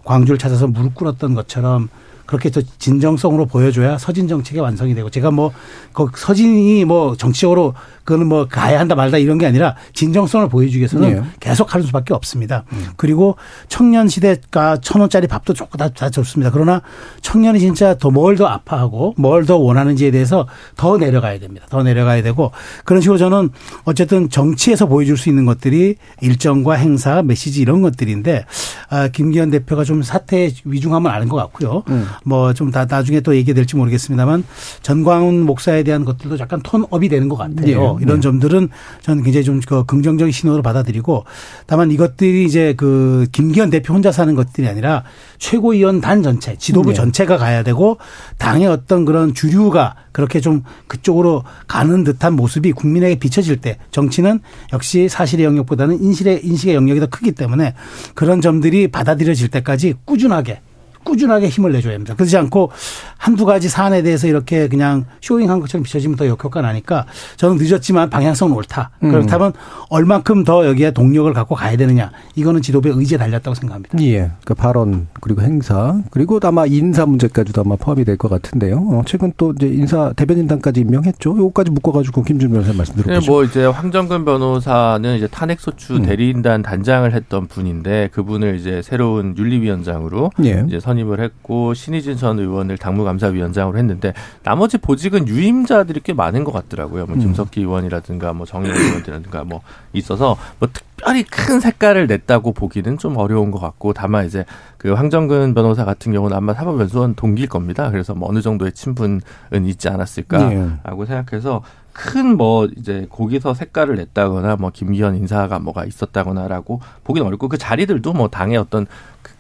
광주를 0.05 0.39
찾아서 0.39 0.67
무릎 0.67 0.95
꿇었던 0.95 1.35
것처럼 1.35 1.89
그렇게 2.27 2.51
또 2.51 2.63
진정성으로 2.79 3.47
보여줘야 3.47 3.99
서진 3.99 4.29
정책이 4.29 4.59
완성이 4.61 4.95
되고 4.95 5.11
제가 5.11 5.31
뭐그 5.31 6.13
서진이 6.17 6.85
뭐 6.85 7.17
정치적으로 7.17 7.75
그거는 8.05 8.27
뭐 8.27 8.47
가야 8.47 8.79
한다 8.81 8.95
말다 8.95 9.17
이런 9.17 9.39
게 9.39 9.47
아니라 9.47 9.77
진정성을 9.95 10.49
보여주기 10.49 10.79
위해서는 10.79 11.15
네. 11.15 11.23
계속 11.41 11.73
하는 11.75 11.87
수밖에 11.87 12.13
없습니다. 12.13 12.65
음. 12.73 12.87
그리고 12.97 13.37
청년 13.69 14.09
시대가 14.09 14.77
천 14.79 15.01
원짜리 15.01 15.27
밥도 15.27 15.55
좋고 15.55 15.79
다, 15.79 15.89
다 15.89 16.11
좋습니다. 16.11 16.51
그러나 16.51 16.83
청년이 17.23 17.61
진짜 17.61 17.95
더 17.97 18.11
뭘 18.11 18.37
더 18.37 18.47
아파하고 18.47 19.15
뭘 19.17 19.45
더 19.47 19.57
원하는지에 19.59 20.11
대해서 20.11 20.47
더 20.77 20.97
내려가야 20.99 21.39
됩니다. 21.39 21.67
더 21.71 21.83
내려가야 21.83 22.23
되고 22.23 22.51
그런 22.85 23.01
식으로 23.03 23.19
저는 23.19 23.51
어쨌든 23.85 24.29
정치에서 24.31 24.87
보여줄 24.87 25.17
수 25.17 25.29
있는 25.29 25.45
것들이 25.45 25.97
일정과 26.21 26.75
행사, 26.75 27.23
메시지 27.23 27.61
이런 27.61 27.83
것들인데 27.83 28.45
아, 28.91 29.09
김기현 29.09 29.51
대표가 29.51 29.85
좀 29.85 30.03
사태의 30.03 30.55
위중함을 30.65 31.11
아는 31.11 31.29
것 31.29 31.37
같고요. 31.37 31.83
음. 31.89 32.07
뭐 32.25 32.53
좀 32.53 32.71
다 32.71 32.87
나중에 32.87 33.21
또 33.21 33.35
얘기될지 33.37 33.77
모르겠습니다만 33.77 34.45
전광훈 34.83 35.43
목사에 35.45 35.83
대한 35.83 36.05
것들도 36.05 36.39
약간 36.39 36.61
톤업이 36.63 37.09
되는 37.09 37.29
것 37.29 37.37
같아요. 37.37 37.97
네. 37.97 38.05
이런 38.05 38.17
네. 38.17 38.21
점들은 38.21 38.69
저는 39.03 39.23
굉장히 39.23 39.45
좀 39.45 39.61
그 39.67 39.85
긍정적인 39.85 40.33
신호로 40.33 40.63
받아들이고 40.63 41.25
다만 41.67 41.91
이것들이 41.91 42.45
이제 42.45 42.75
그 42.77 43.27
김기현 43.33 43.71
대표 43.71 43.95
혼자 43.95 44.13
사는 44.13 44.35
것들이 44.35 44.69
아니라 44.69 45.05
최고위원 45.39 46.01
단 46.01 46.23
전체, 46.23 46.57
지도부 46.57 46.91
네. 46.91 46.95
전체가 46.95 47.37
가야 47.37 47.63
되고 47.63 47.99
당의 48.39 48.67
어떤 48.67 49.05
그런 49.05 49.33
주류가 49.35 49.95
그렇게 50.13 50.41
좀 50.41 50.63
그쪽으로 50.87 51.45
가는 51.67 52.05
듯한 52.05 52.35
모습이 52.35 52.73
국민에게 52.73 53.19
비춰질 53.19 53.61
때 53.61 53.79
정치는 53.91 54.41
역시 54.73 55.09
사실의 55.09 55.45
영역보다는 55.47 56.03
인식의 56.03 56.45
인식의 56.45 56.75
영역이 56.75 57.01
더 57.01 57.07
크기 57.07 57.33
때문에 57.33 57.75
그런 58.15 58.41
점들이 58.41 58.89
받아들여질 58.89 59.49
때까지 59.49 59.95
꾸준하게 60.05 60.61
꾸준하게 61.05 61.49
힘을 61.49 61.73
내줘야 61.73 61.95
합니다. 61.95 62.15
그렇지 62.15 62.37
않고 62.37 62.71
한두 63.19 63.45
가지 63.47 63.69
사안에 63.69 64.03
대해서 64.03 64.27
이렇게 64.27 64.69
그냥 64.69 65.05
쇼잉한 65.21 65.61
것처럼 65.61 65.85
비춰지면 65.85 66.17
더 66.17 66.27
역효과 66.27 66.61
나니까 66.63 67.07
저는 67.37 67.57
늦었지만 67.59 68.11
방향성은 68.11 68.55
옳다. 68.57 68.91
음. 69.03 69.11
그렇다면 69.11 69.53
얼만큼 69.91 70.45
더 70.45 70.67
여기에 70.67 70.91
동력을 70.93 71.33
갖고 71.33 71.55
가야 71.55 71.77
되느냐. 71.77 72.11
이거는 72.35 72.63
지도부의 72.63 72.95
의지에 72.97 73.19
달렸다고 73.19 73.55
생각합니다. 73.55 73.99
예. 74.03 74.31
그 74.45 74.55
발언 74.55 75.07
그리고 75.21 75.43
행사 75.43 76.01
그리고 76.11 76.41
아마 76.43 76.67
인사 76.67 77.07
문제까지도 77.07 77.61
아마 77.61 77.77
포함이 77.77 78.05
될 78.05 78.15
것 78.17 78.29
같은데요. 78.31 78.77
어, 78.79 79.03
최근 79.07 79.33
또 79.37 79.53
이제 79.57 79.67
인사 79.67 80.13
대변인단까지 80.15 80.81
임명했죠. 80.81 81.37
요거까지 81.37 81.73
묶어가지고 81.73 82.23
김준 82.23 82.51
변호사 82.53 82.73
말씀 82.73 82.95
들어보죠. 82.95 83.21
네, 83.21 83.27
뭐 83.27 83.45
이제 83.45 83.67
황정근 83.67 84.25
변호사는 84.25 85.17
이제 85.17 85.27
탄핵소추 85.27 85.97
음. 85.97 86.03
대리인단 86.03 86.63
단장을 86.63 87.13
했던 87.13 87.47
분인데 87.49 88.09
그분을 88.13 88.57
이제 88.57 88.81
새로운 88.83 89.35
윤리위원장으로 89.37 90.31
예. 90.45 90.65
이제 90.67 90.79
선 90.81 90.94
선임을 90.95 91.21
했고 91.21 91.75
신희진 91.75 92.17
전 92.17 92.39
의원을 92.39 92.79
당무감사위원장으로 92.79 93.79
했는데 93.79 94.15
나머지 94.43 94.79
보직은 94.79 95.29
유임자들이 95.29 96.01
꽤 96.05 96.13
많은 96.13 96.45
것 96.45 96.53
같더라고요. 96.53 97.07
뭐 97.07 97.17
음. 97.17 97.21
김석기 97.21 97.61
의원이라든가 97.61 98.33
뭐 98.33 98.47
정의원 98.47 98.79
의원이라든가 98.79 99.45
뭐 99.45 99.61
있어서 99.93 100.37
뭐 100.59 100.69
특별히 100.73 101.25
큰 101.25 101.61
색깔을 101.61 102.07
냈다고 102.07 102.53
보기는 102.53 102.99
좀 102.99 103.17
어려운 103.17 103.51
것 103.51 103.59
같고 103.59 103.93
다만 103.93 104.27
이제 104.27 104.45
그 104.79 104.93
황정근 104.93 105.55
변호사 105.55 105.85
같은 105.85 106.13
경우는 106.13 106.37
아마 106.37 106.55
사법연수원 106.55 107.15
동기일 107.15 107.49
겁니다. 107.49 107.91
그래서 107.91 108.15
뭐 108.15 108.29
어느 108.29 108.41
정도의 108.41 108.73
친분은 108.73 109.21
있지 109.65 109.89
않았을까라고 109.89 111.05
네. 111.05 111.07
생각해서 111.07 111.63
큰 111.95 112.37
뭐 112.37 112.69
이제 112.77 113.07
거기서 113.09 113.55
색깔을 113.55 113.95
냈다거나 113.97 114.57
뭐 114.57 114.71
김기현 114.73 115.17
인사가 115.17 115.59
뭐가 115.59 115.85
있었다거나라고 115.85 116.81
보기는 117.05 117.27
어렵고 117.27 117.49
그 117.49 117.57
자리들도 117.57 118.13
뭐 118.13 118.29
당의 118.29 118.57
어떤 118.57 118.87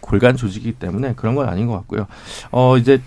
골간 0.00 0.36
조직이기 0.36 0.74
때문에 0.78 1.14
그런 1.16 1.34
건 1.34 1.48
아닌 1.48 1.66
것 1.66 1.74
같고요. 1.74 2.06
어 2.52 2.76
이제 2.78 3.02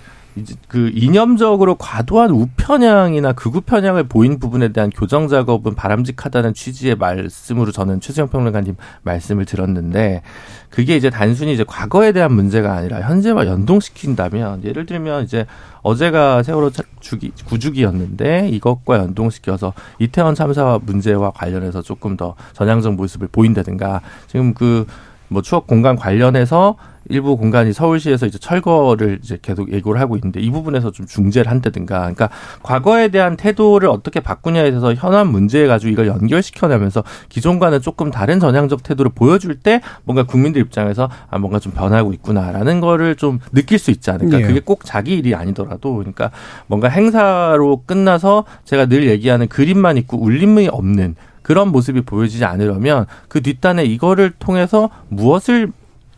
그 0.67 0.91
이념적으로 0.93 1.76
과도한 1.76 2.32
우편향이나 2.32 3.34
극우 3.34 3.62
편향을 3.62 4.08
보인 4.08 4.39
부분에 4.39 4.69
대한 4.69 4.89
교정 4.89 5.28
작업은 5.28 5.76
바람직하다는 5.76 6.54
취지의 6.54 6.95
말씀으로 6.95 7.71
저는 7.71 8.00
최수영 8.02 8.30
평론가님 8.30 8.76
말씀을 9.04 9.45
들었는데 9.45 10.21
그게 10.69 10.95
이제 10.95 11.10
단순히 11.10 11.54
이제 11.54 11.63
과거에 11.65 12.12
대한 12.12 12.34
문제가 12.34 12.73
아니라 12.73 13.02
현재와 13.02 13.45
연동시킨다면 13.45 14.63
예를 14.63 14.86
들면 14.86 15.23
이제 15.23 15.45
어제가 15.82 16.43
세월호 16.43 16.71
주기 17.00 17.32
구주기였는데 17.45 18.50
이것과 18.50 18.97
연동시켜서 18.97 19.73
이태원 20.00 20.36
참사 20.36 20.80
문제와 20.84 21.32
관련해서 21.32 21.82
조금 21.82 22.17
더 22.17 22.36
전향적 22.54 22.95
모습을 22.95 23.28
보인다든가 23.32 24.02
지금 24.28 24.54
그 24.54 24.86
뭐 25.30 25.41
추억 25.41 25.67
공간 25.67 25.95
관련해서 25.95 26.76
일부 27.10 27.38
공간이 27.38 27.74
서울시에서 27.74 28.26
이제 28.26 28.38
철거를 28.38 29.20
이제 29.24 29.38
계속 29.41 29.72
예고를 29.72 30.00
하고 30.02 30.15
있는데 30.15 30.39
이 30.39 30.50
부분에서 30.52 30.91
좀 30.91 31.06
중재를 31.06 31.50
한다든가. 31.50 32.00
그러니까 32.00 32.30
과거에 32.63 33.10
대한 33.10 33.38
태도를 33.38 33.89
어떻게 33.89 34.20
바꾸냐에 34.20 34.70
대해서 34.70 34.93
현안 34.93 35.28
문제에 35.28 35.67
가지고 35.67 35.91
이걸 35.91 36.08
연결시켜내면서 36.08 37.04
기존과는 37.30 37.82
조금 37.82 38.12
다른 38.12 38.39
전향적 38.39 38.84
태도를 38.84 39.12
보여줄 39.13 39.56
때 39.56 39.82
뭔가 40.04 40.24
국민들 40.24 40.62
입장에서 40.62 41.10
아 41.30 41.38
뭔가 41.38 41.60
좀 41.60 41.72
변하고 41.74 42.13
있구나라는 42.13 42.82
거를 42.82 43.15
좀 43.15 43.39
느낄 43.54 43.80
수 43.80 43.91
있지 43.91 44.12
않을까. 44.12 44.38
네. 44.38 44.43
그게 44.43 44.60
꼭 44.60 44.82
자기 44.84 45.17
일이 45.17 45.36
아니더라도. 45.36 45.96
그러니까 45.96 46.32
뭔가 46.67 46.89
행사로 46.89 47.84
끝나서 47.86 48.46
제가 48.65 48.88
늘 48.88 49.08
얘기하는 49.10 49.48
그림만 49.48 49.98
있고 49.98 50.22
울림이 50.22 50.67
없는 50.67 51.15
그런 51.41 51.70
모습이 51.72 52.02
보여지지 52.02 52.43
않으려면 52.43 53.06
그 53.30 53.41
뒷단에 53.41 53.86
이거를 53.86 54.34
통해서 54.38 54.89
무엇을 55.08 55.72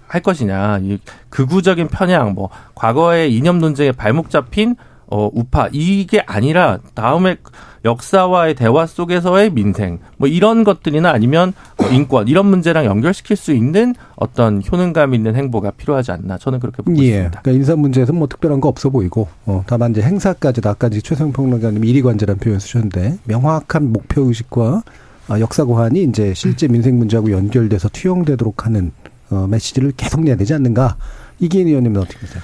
할 0.10 0.22
것이냐. 0.22 0.80
이 0.82 0.98
극우적인 1.30 1.88
편향, 1.88 2.34
뭐, 2.34 2.50
과거의 2.76 3.34
이념 3.34 3.60
논쟁에 3.60 3.92
발목 3.94 4.30
잡힌 4.30 4.76
어, 5.12 5.28
우파, 5.34 5.70
이게 5.72 6.22
아니라 6.28 6.78
다음에 6.94 7.38
역사와의 7.84 8.54
대화 8.54 8.86
속에서의 8.86 9.50
민생, 9.52 9.98
뭐 10.18 10.28
이런 10.28 10.64
것들이나 10.64 11.10
아니면 11.10 11.54
뭐 11.78 11.90
인권, 11.90 12.28
이런 12.28 12.46
문제랑 12.46 12.86
연결시킬 12.86 13.36
수 13.36 13.52
있는 13.52 13.96
어떤 14.16 14.62
효능감 14.62 15.16
있는 15.16 15.36
행보가 15.36 15.72
필요하지 15.72 16.12
않나 16.12 16.38
저는 16.38 16.60
그렇게 16.60 16.84
보고 16.84 16.96
예. 17.02 17.08
있습니다. 17.08 17.42
그러니까 17.42 17.52
인사 17.52 17.76
문제에서 17.76 18.14
뭐 18.14 18.28
특별한 18.28 18.62
거 18.62 18.68
없어 18.70 18.92
보이고, 18.92 19.28
어, 19.48 19.64
다만 19.66 19.92
이제 19.92 20.04
행사까지, 20.04 20.62
아까 20.66 20.90
최성 20.90 21.32
평론가님 21.32 21.84
이리관제라는 21.84 22.40
표현 22.40 22.60
쓰셨는데, 22.60 23.18
명확한 23.24 23.92
목표 23.92 24.26
의식과 24.26 24.84
아, 25.30 25.40
역사 25.40 25.64
고환이 25.64 26.04
이제 26.04 26.34
실제 26.36 26.68
민생 26.68 26.98
문제하고 26.98 27.32
연결돼서 27.32 27.88
투영되도록 27.90 28.66
하는 28.66 28.92
어, 29.32 29.48
메시지를 29.50 29.94
계속 29.96 30.22
내야 30.22 30.36
되지 30.36 30.54
않는가? 30.54 30.98
이기인 31.40 31.68
의원님은 31.68 32.02
어떻게 32.02 32.20
보세요? 32.20 32.42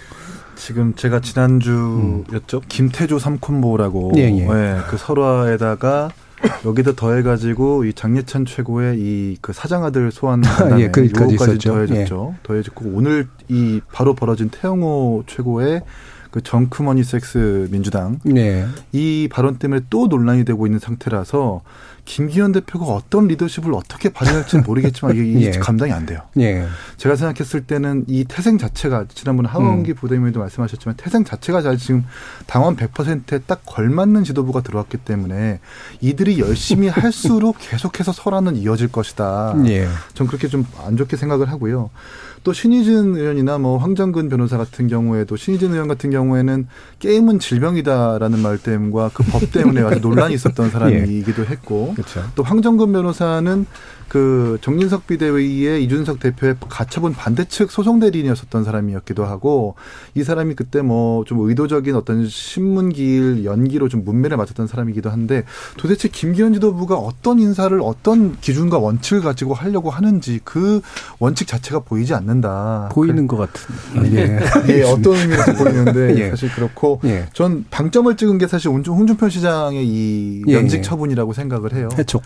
지금 0.56 0.96
제가 0.96 1.20
지난주였죠. 1.20 2.58
음. 2.58 2.62
김태조 2.68 3.20
삼콤보라고 3.20 4.14
예, 4.16 4.22
예. 4.22 4.46
네, 4.48 4.78
그 4.88 4.98
설화에다가 4.98 6.10
여기다 6.64 6.94
더해가지고 6.96 7.86
이 7.86 7.94
장례찬 7.94 8.46
최고의 8.46 8.98
이 9.00 9.38
그 9.42 9.52
사장아들 9.54 10.12
소환 10.12 10.42
예, 10.80 10.90
그까지 10.90 11.36
더해졌죠. 11.38 12.36
예. 12.36 12.40
더해졌고 12.44 12.86
오늘 12.94 13.28
이 13.50 13.82
바로 13.92 14.14
벌어진 14.16 14.50
태영호 14.50 15.24
최고의 15.28 15.82
그 16.32 16.42
정크머니 16.42 17.04
섹스 17.04 17.68
민주당 17.72 18.20
네. 18.24 18.66
이 18.92 19.28
발언 19.32 19.58
때문에 19.58 19.82
또 19.90 20.08
논란이 20.08 20.46
되고 20.46 20.66
있는 20.68 20.80
상태라서 20.80 21.62
김기현 22.06 22.52
대표가 22.52 22.86
어떤 22.86 23.28
리더십을 23.28 23.74
어떻게 23.74 24.10
발휘할지 24.10 24.60
모르겠지만 24.66 25.16
이게 25.16 25.42
예. 25.48 25.52
감당이 25.52 25.92
안 25.92 26.06
돼요. 26.06 26.22
예. 26.40 26.66
제가 26.98 27.16
생각했을 27.16 27.62
때는 27.66 28.06
이 28.08 28.24
태생 28.26 28.58
자체가 28.58 29.06
지난번에 29.14 29.50
하원기 29.50 29.92
음. 29.92 29.96
부대님도 29.96 30.40
말씀하셨지만 30.40 30.96
태생 30.98 31.24
자체가 31.26 31.62
잘 31.62 31.78
지금 31.78 32.06
당원 32.46 32.76
100%에 32.76 33.40
딱 33.48 33.62
걸맞는 33.66 34.24
지도부가 34.24 34.62
들어왔기 34.62 34.98
때문에 35.00 35.60
이들이 36.02 36.40
열심히 36.40 36.88
할수록 36.90 37.58
계속해서 37.60 38.12
설화는 38.12 38.56
이어질 38.56 38.92
것이다. 38.92 39.56
예. 39.66 39.88
전 40.14 40.28
그렇게 40.28 40.48
좀 40.48 40.66
안 40.86 40.98
좋게 40.98 41.18
생각을 41.18 41.50
하고요. 41.50 41.90
또 42.44 42.54
신희진 42.54 43.16
의원이나 43.16 43.58
뭐 43.58 43.78
황정근 43.80 44.30
변호사 44.30 44.56
같은 44.58 44.88
경우에도 44.88 45.36
신희진 45.36 45.74
의원 45.74 45.88
같은 45.88 46.12
경우에는 46.12 46.68
게임은 47.00 47.40
질병이다라는 47.40 48.40
말때문과 48.40 49.10
그 49.14 49.24
법 49.26 49.52
때문에 49.52 49.82
아주 49.82 50.00
논란이 50.02 50.36
있었던 50.36 50.70
사람이기도 50.70 51.46
했고 51.46 51.95
그렇죠. 51.96 52.24
또 52.36 52.44
황정근 52.44 52.92
변호사는 52.92 53.66
그 54.08 54.58
정진석 54.62 55.08
비대위의 55.08 55.84
이준석 55.84 56.20
대표의 56.20 56.56
가처분 56.70 57.14
반대측 57.14 57.72
소송 57.72 58.00
대리인이었었던 58.00 58.64
사람이었기도 58.64 59.26
하고 59.26 59.76
이 60.14 60.24
사람이 60.24 60.56
그때 60.56 60.82
뭐 60.82 61.26
좀 61.26 61.40
의도적인 61.48 61.96
어떤 61.96 62.28
신문기일 62.28 63.46
연기로 63.46 63.90
좀 63.90 64.04
문매를 64.04 64.38
맞았던 64.38 64.68
사람이기도 64.68 65.10
한데 65.10 65.44
도대체 65.78 66.08
김기현 66.08 66.54
지도부가 66.54 66.96
어떤 66.96 67.40
인사를 67.40 67.78
어떤 67.82 68.40
기준과 68.40 68.78
원칙을 68.78 69.22
가지고 69.22 69.54
하려고 69.54 69.90
하는지 69.90 70.40
그 70.44 70.82
원칙 71.20 71.48
자체가 71.48 71.80
보이지 71.80 72.14
않는다. 72.14 72.90
보이는 72.92 73.28
것 73.28 73.38
같은. 73.38 74.14
예. 74.14 74.40
예. 74.70 74.84
어떤 74.90 75.16
의미에서 75.16 75.54
보이는데 75.54 76.18
예. 76.22 76.30
사실 76.30 76.50
그렇고 76.50 77.00
예. 77.06 77.28
전 77.34 77.66
방점을 77.70 78.16
찍은 78.16 78.38
게 78.38 78.48
사실 78.48 78.70
홍준표 78.70 79.30
시장의 79.30 79.86
이 79.86 80.44
예, 80.48 80.56
면직 80.56 80.78
예. 80.78 80.82
처분이라고 80.82 81.34
생각을 81.34 81.74
해요. 81.74 81.90
해촉. 81.98 82.22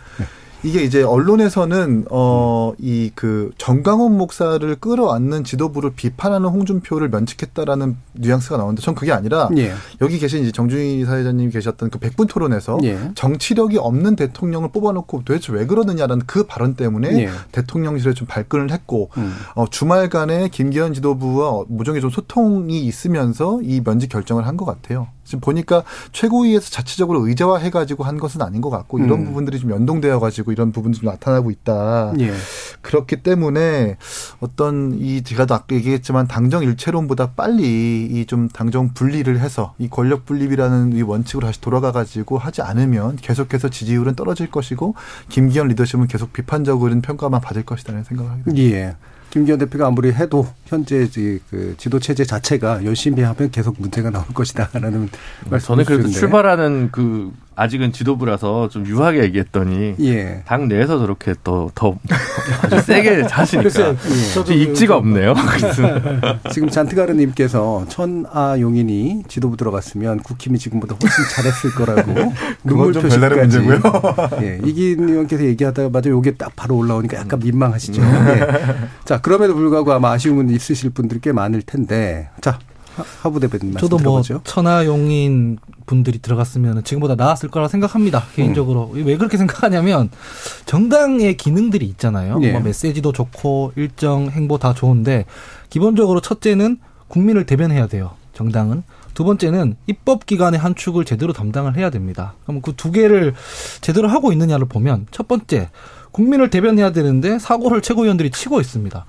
이게 0.63 0.83
이제 0.83 1.03
언론에서는 1.03 2.05
어 2.09 2.73
이 2.79 3.11
그 3.15 3.51
정강원 3.57 4.17
목사를 4.17 4.75
끌어안는 4.75 5.43
지도부를 5.43 5.91
비판하는 5.95 6.47
홍준표를 6.49 7.09
면책했다라는 7.09 7.97
뉘앙스가 8.13 8.57
나오는데 8.57 8.81
전 8.81 8.93
그게 8.95 9.11
아니라 9.11 9.49
예. 9.57 9.73
여기 10.01 10.19
계신 10.19 10.43
이제 10.43 10.51
정준희 10.51 11.05
사회자님이 11.05 11.51
계셨던 11.51 11.89
그 11.89 11.97
백분 11.99 12.27
토론에서 12.27 12.77
예. 12.83 12.97
정치력이 13.15 13.77
없는 13.77 14.15
대통령을 14.15 14.69
뽑아놓고 14.71 15.23
도대체 15.25 15.51
왜 15.53 15.65
그러느냐라는 15.65 16.25
그 16.27 16.43
발언 16.45 16.75
때문에 16.75 17.23
예. 17.23 17.29
대통령실에 17.51 18.13
좀 18.13 18.27
발끈을 18.27 18.71
했고 18.71 19.09
음. 19.17 19.33
어 19.55 19.65
주말간에 19.69 20.49
김기현 20.49 20.93
지도부와 20.93 21.63
모종의 21.67 22.01
좀 22.01 22.09
소통이 22.09 22.81
있으면서 22.85 23.59
이 23.63 23.81
면직 23.83 24.09
결정을 24.09 24.45
한 24.47 24.59
것 24.59 24.65
같아요. 24.65 25.07
지금 25.29 25.41
보니까 25.41 25.83
최고위에서 26.11 26.71
자체적으로 26.71 27.27
의제화해 27.27 27.69
가지고 27.69 28.03
한 28.03 28.17
것은 28.17 28.41
아닌 28.41 28.61
것 28.61 28.69
같고 28.69 28.97
이런 28.97 29.19
음. 29.19 29.25
부분들이 29.25 29.59
좀 29.59 29.69
연동되어 29.69 30.19
가지고 30.19 30.39
있고 30.39 30.51
이런 30.51 30.71
부분도 30.71 30.99
좀 30.99 31.09
나타나고 31.09 31.51
있다. 31.51 32.13
예. 32.19 32.33
그렇기 32.81 33.21
때문에 33.23 33.97
어떤 34.39 34.95
이 34.99 35.21
제가 35.21 35.43
아까 35.43 35.75
얘기했지만 35.75 36.27
당정 36.27 36.63
일체론보다 36.63 37.31
빨리 37.33 38.07
이 38.09 38.29
좀 38.29 38.47
당정 38.47 38.93
분리를 38.93 39.39
해서 39.39 39.73
이 39.79 39.89
권력 39.89 40.25
분립이라는 40.25 40.93
이 40.93 41.01
원칙으로 41.01 41.47
다시 41.47 41.59
돌아가 41.61 41.91
가지고 41.91 42.37
하지 42.37 42.61
않으면 42.61 43.15
계속해서 43.15 43.69
지지율은 43.69 44.15
떨어질 44.15 44.51
것이고 44.51 44.93
김기현 45.29 45.67
리더십은 45.69 46.07
계속 46.07 46.31
비판적인 46.33 47.01
평가만 47.01 47.41
받을 47.41 47.63
것이라는 47.63 48.03
생각을 48.03 48.31
하게 48.31 48.43
됩니다. 48.43 48.77
예. 48.77 48.95
김기현 49.29 49.59
대표가 49.59 49.87
아무리 49.87 50.11
해도 50.11 50.47
현재 50.65 51.07
그 51.49 51.75
지도 51.77 51.99
체제 51.99 52.25
자체가 52.25 52.83
열심히 52.85 53.23
하면 53.23 53.51
계속 53.51 53.75
문제가 53.79 54.09
나올 54.09 54.25
것이다라는 54.33 55.09
말씀. 55.49 55.67
저는 55.67 55.85
그래도 55.85 56.09
출발하는 56.09 56.89
그 56.91 57.31
아직은 57.59 57.91
지도부라서 57.91 58.69
좀 58.69 58.85
유하게 58.87 59.21
얘기했더니 59.23 59.95
예. 59.99 60.43
당 60.45 60.67
내에서 60.69 60.97
저렇게 60.97 61.33
또 61.43 61.69
더 61.75 61.95
아주 62.63 62.79
세게 62.81 63.23
하시니까 63.29 63.95
예. 64.49 64.53
입지가 64.53 64.95
없네요. 64.97 65.33
지금 66.51 66.69
잔트가르님께서 66.69 67.85
천아 67.89 68.59
용인이 68.59 69.23
지도부 69.27 69.57
들어갔으면 69.57 70.19
국힘이 70.19 70.57
지금보다 70.57 70.95
훨씬 71.01 71.25
잘했을 71.31 71.71
거라고 71.71 72.33
눈물 72.63 72.93
표시까지. 72.93 73.59
예. 74.41 74.59
이긴 74.65 75.09
의원께서 75.09 75.43
얘기하다가 75.45 75.89
맞아 75.89 76.09
요게 76.09 76.35
딱 76.35 76.55
바로 76.55 76.77
올라오니까 76.77 77.17
약간 77.17 77.39
민망하시죠. 77.39 78.01
예. 78.01 78.47
자 79.05 79.19
그럼에도 79.19 79.53
불구하고 79.53 79.91
아마 79.93 80.11
아쉬움은 80.11 80.49
있으실 80.49 80.91
분들이 80.91 81.19
꽤 81.21 81.31
많을 81.31 81.61
텐데 81.61 82.29
자 82.41 82.57
하부 83.21 83.39
대변인 83.39 83.75
저도 83.77 83.97
뭐 83.97 84.21
천하용인 84.43 85.57
분들이 85.85 86.19
들어갔으면 86.19 86.83
지금보다 86.83 87.15
나았을 87.15 87.49
거라 87.49 87.67
생각합니다. 87.67 88.23
개인적으로 88.35 88.91
음. 88.93 89.05
왜 89.05 89.17
그렇게 89.17 89.37
생각하냐면 89.37 90.09
정당의 90.65 91.35
기능들이 91.37 91.85
있잖아요. 91.87 92.39
예. 92.43 92.51
뭐 92.51 92.61
메시지도 92.61 93.11
좋고 93.11 93.73
일정 93.75 94.29
행보 94.29 94.57
다 94.57 94.73
좋은데 94.73 95.25
기본적으로 95.69 96.21
첫째는 96.21 96.77
국민을 97.07 97.45
대변해야 97.45 97.87
돼요. 97.87 98.11
정당은 98.33 98.83
두 99.13 99.23
번째는 99.25 99.75
입법 99.87 100.25
기관의 100.25 100.59
한 100.59 100.75
축을 100.75 101.03
제대로 101.03 101.33
담당을 101.33 101.75
해야 101.75 101.89
됩니다. 101.89 102.35
그럼 102.45 102.61
그 102.61 102.71
두 102.73 102.91
개를 102.91 103.33
제대로 103.81 104.07
하고 104.07 104.31
있느냐를 104.31 104.67
보면 104.67 105.07
첫 105.11 105.27
번째 105.27 105.69
국민을 106.11 106.49
대변해야 106.49 106.91
되는데 106.91 107.37
사고를 107.39 107.81
최고위원들이 107.81 108.31
치고 108.31 108.61
있습니다. 108.61 109.05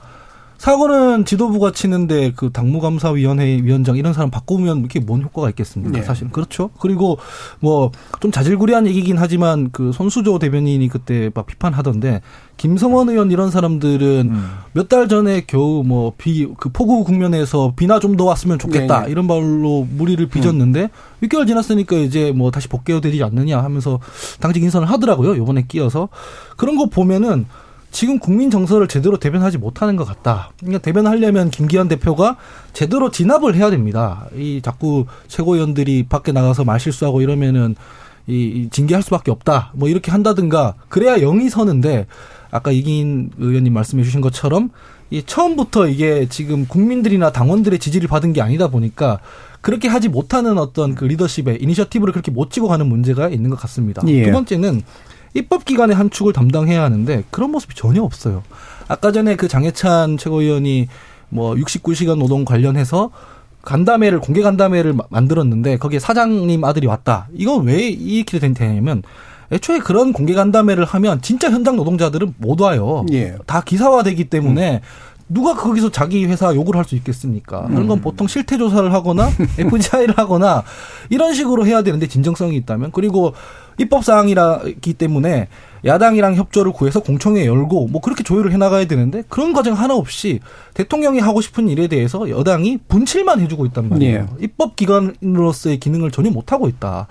사고는 0.60 1.24
지도부가 1.24 1.72
치는데 1.72 2.32
그 2.36 2.50
당무감사위원회 2.52 3.60
위원장 3.62 3.96
이런 3.96 4.12
사람 4.12 4.30
바꾸면 4.30 4.84
이게 4.84 5.00
뭔 5.00 5.22
효과가 5.22 5.48
있겠습니까? 5.48 5.98
네. 5.98 6.04
사실은 6.04 6.30
그렇죠. 6.30 6.68
그리고 6.78 7.16
뭐 7.60 7.90
좀 8.20 8.30
자질구레한 8.30 8.86
얘기긴 8.86 9.16
하지만 9.16 9.70
그 9.72 9.92
손수조 9.92 10.38
대변인이 10.38 10.86
그때 10.88 11.30
막 11.32 11.46
비판하던데 11.46 12.20
김성원 12.58 13.08
의원 13.08 13.30
이런 13.30 13.50
사람들은 13.50 14.28
음. 14.30 14.50
몇달 14.74 15.08
전에 15.08 15.44
겨우 15.46 15.82
뭐 15.82 16.12
비 16.18 16.46
그 16.58 16.68
폭우 16.68 17.04
국면에서 17.04 17.72
비나 17.74 17.98
좀 17.98 18.18
더 18.18 18.24
왔으면 18.24 18.58
좋겠다 18.58 19.00
네, 19.00 19.06
네. 19.06 19.12
이런 19.12 19.26
말로 19.26 19.86
무리를 19.90 20.26
빚었는데 20.28 20.82
음. 20.82 21.26
6개월 21.26 21.46
지났으니까 21.46 21.96
이제 21.96 22.32
뭐 22.32 22.50
다시 22.50 22.68
복귀해야 22.68 23.00
되지 23.00 23.22
않느냐 23.24 23.62
하면서 23.64 23.98
당직 24.40 24.62
인선을 24.62 24.90
하더라고요. 24.90 25.38
요번에 25.38 25.64
끼어서 25.66 26.10
그런 26.58 26.76
거 26.76 26.84
보면은 26.86 27.46
지금 27.90 28.18
국민 28.18 28.50
정서를 28.50 28.88
제대로 28.88 29.18
대변하지 29.18 29.58
못하는 29.58 29.96
것 29.96 30.04
같다. 30.04 30.52
그러니까 30.58 30.80
대변하려면 30.80 31.50
김기현 31.50 31.88
대표가 31.88 32.36
제대로 32.72 33.10
진압을 33.10 33.54
해야 33.54 33.70
됩니다. 33.70 34.26
이 34.36 34.60
자꾸 34.62 35.06
최고위원들이 35.28 36.06
밖에 36.08 36.32
나가서 36.32 36.64
말 36.64 36.78
실수하고 36.78 37.20
이러면은 37.20 37.74
이 38.26 38.68
징계할 38.70 39.02
수밖에 39.02 39.30
없다. 39.30 39.72
뭐 39.74 39.88
이렇게 39.88 40.10
한다든가 40.10 40.74
그래야 40.88 41.18
영이 41.18 41.50
서는데 41.50 42.06
아까 42.50 42.70
이긴 42.70 43.30
의원님 43.38 43.72
말씀해 43.72 44.04
주신 44.04 44.20
것처럼 44.20 44.70
이 45.10 45.22
처음부터 45.24 45.88
이게 45.88 46.26
지금 46.28 46.66
국민들이나 46.66 47.32
당원들의 47.32 47.80
지지를 47.80 48.08
받은 48.08 48.32
게 48.32 48.40
아니다 48.40 48.68
보니까 48.68 49.18
그렇게 49.60 49.88
하지 49.88 50.08
못하는 50.08 50.56
어떤 50.58 50.94
그 50.94 51.04
리더십의 51.04 51.58
이니셔티브를 51.60 52.12
그렇게 52.12 52.30
못 52.30 52.50
찍어 52.50 52.68
가는 52.68 52.86
문제가 52.86 53.28
있는 53.28 53.50
것 53.50 53.58
같습니다. 53.58 54.02
예. 54.06 54.24
두 54.24 54.30
번째는 54.30 54.82
입법기관의 55.34 55.96
한 55.96 56.10
축을 56.10 56.32
담당해야 56.32 56.82
하는데 56.82 57.24
그런 57.30 57.50
모습이 57.50 57.74
전혀 57.74 58.02
없어요. 58.02 58.42
아까 58.88 59.12
전에 59.12 59.36
그 59.36 59.48
장해찬 59.48 60.16
최고위원이 60.18 60.88
뭐 61.28 61.54
69시간 61.54 62.18
노동 62.18 62.44
관련해서 62.44 63.10
간담회를 63.62 64.20
공개 64.20 64.42
간담회를 64.42 64.94
만들었는데 65.10 65.76
거기에 65.76 65.98
사장님 65.98 66.64
아들이 66.64 66.86
왔다. 66.86 67.28
이건 67.34 67.66
왜 67.66 67.88
이렇게 67.88 68.38
되냐면 68.38 69.02
애초에 69.52 69.78
그런 69.80 70.12
공개 70.12 70.34
간담회를 70.34 70.84
하면 70.84 71.20
진짜 71.22 71.50
현장 71.50 71.76
노동자들은 71.76 72.34
못 72.38 72.60
와요. 72.60 73.04
예. 73.12 73.36
다 73.46 73.60
기사화되기 73.60 74.24
때문에 74.24 74.74
음. 74.74 74.80
누가 75.32 75.54
거기서 75.54 75.90
자기 75.90 76.24
회사 76.26 76.52
욕을 76.54 76.76
할 76.76 76.84
수 76.84 76.96
있겠습니까? 76.96 77.62
그런 77.68 77.86
건 77.86 77.98
음. 77.98 78.02
보통 78.02 78.26
실태 78.26 78.58
조사를 78.58 78.92
하거나 78.92 79.28
FGI를 79.58 80.18
하거나 80.18 80.64
이런 81.08 81.34
식으로 81.34 81.66
해야 81.66 81.82
되는데 81.82 82.08
진정성이 82.08 82.56
있다면 82.56 82.90
그리고 82.92 83.32
입법 83.80 84.04
사항이라기 84.04 84.92
때문에 84.94 85.48
야당이랑 85.84 86.34
협조를 86.36 86.72
구해서 86.72 87.00
공청회 87.00 87.46
열고 87.46 87.88
뭐 87.88 88.00
그렇게 88.02 88.22
조율을 88.22 88.52
해 88.52 88.58
나가야 88.58 88.84
되는데 88.84 89.22
그런 89.30 89.54
과정 89.54 89.74
하나 89.74 89.94
없이 89.94 90.40
대통령이 90.74 91.18
하고 91.20 91.40
싶은 91.40 91.68
일에 91.68 91.88
대해서 91.88 92.28
여당이 92.28 92.78
분칠만 92.88 93.40
해주고 93.40 93.64
있단 93.66 93.88
말이에요. 93.88 94.20
네. 94.20 94.26
입법 94.44 94.76
기관으로서의 94.76 95.78
기능을 95.80 96.10
전혀 96.10 96.30
못 96.30 96.52
하고 96.52 96.68
있다. 96.68 97.06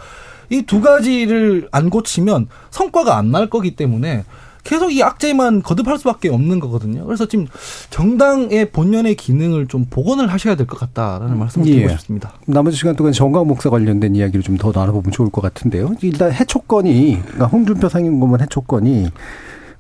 이 0.51 0.61
두 0.63 0.81
가지를 0.81 1.67
안 1.71 1.89
고치면 1.89 2.47
성과가 2.71 3.17
안 3.17 3.31
날 3.31 3.49
거기 3.49 3.75
때문에 3.75 4.23
계속 4.63 4.91
이 4.91 5.01
악재만 5.01 5.63
거듭할 5.63 5.97
수밖에 5.97 6.29
없는 6.29 6.59
거거든요. 6.59 7.05
그래서 7.05 7.25
지금 7.27 7.47
정당의 7.89 8.71
본연의 8.71 9.15
기능을 9.15 9.67
좀 9.67 9.85
복원을 9.89 10.27
하셔야 10.31 10.55
될 10.55 10.67
것 10.67 10.77
같다라는 10.79 11.37
말씀을 11.39 11.65
드리고 11.65 11.83
예. 11.89 11.89
싶습니다. 11.93 12.33
나머지 12.45 12.77
시간 12.77 12.95
동안 12.95 13.13
정강 13.13 13.47
목사 13.47 13.69
관련된 13.69 14.15
이야기를 14.15 14.43
좀 14.43 14.57
더 14.59 14.71
나눠보면 14.75 15.11
좋을 15.11 15.29
것 15.29 15.41
같은데요. 15.41 15.93
일단 16.01 16.33
해촉건이 16.33 17.19
그러니까 17.23 17.45
홍준표 17.47 17.87
상임고문 17.87 18.41
해촉건이 18.41 19.09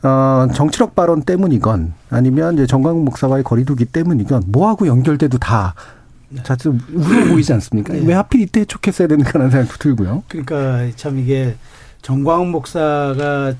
어, 0.03 0.47
정치력 0.53 0.95
발언 0.95 1.23
때문이건 1.23 1.93
아니면 2.09 2.53
이제 2.53 2.65
정강 2.65 3.03
목사와의 3.03 3.43
거리두기 3.43 3.83
때문이건 3.85 4.43
뭐하고 4.47 4.87
연결돼도 4.87 5.37
다 5.39 5.75
네. 6.29 6.41
자좀 6.43 6.79
우려 6.93 7.25
보이지 7.27 7.51
않습니까? 7.53 7.91
네. 7.93 8.03
왜 8.05 8.13
하필 8.13 8.41
이때 8.41 8.61
해촉했어야 8.61 9.07
되는가라는 9.09 9.51
생각도 9.51 9.77
들고요. 9.77 10.23
그러니까 10.29 10.87
참 10.95 11.19
이게 11.19 11.55
정광훈 12.01 12.49
목사가 12.49 13.53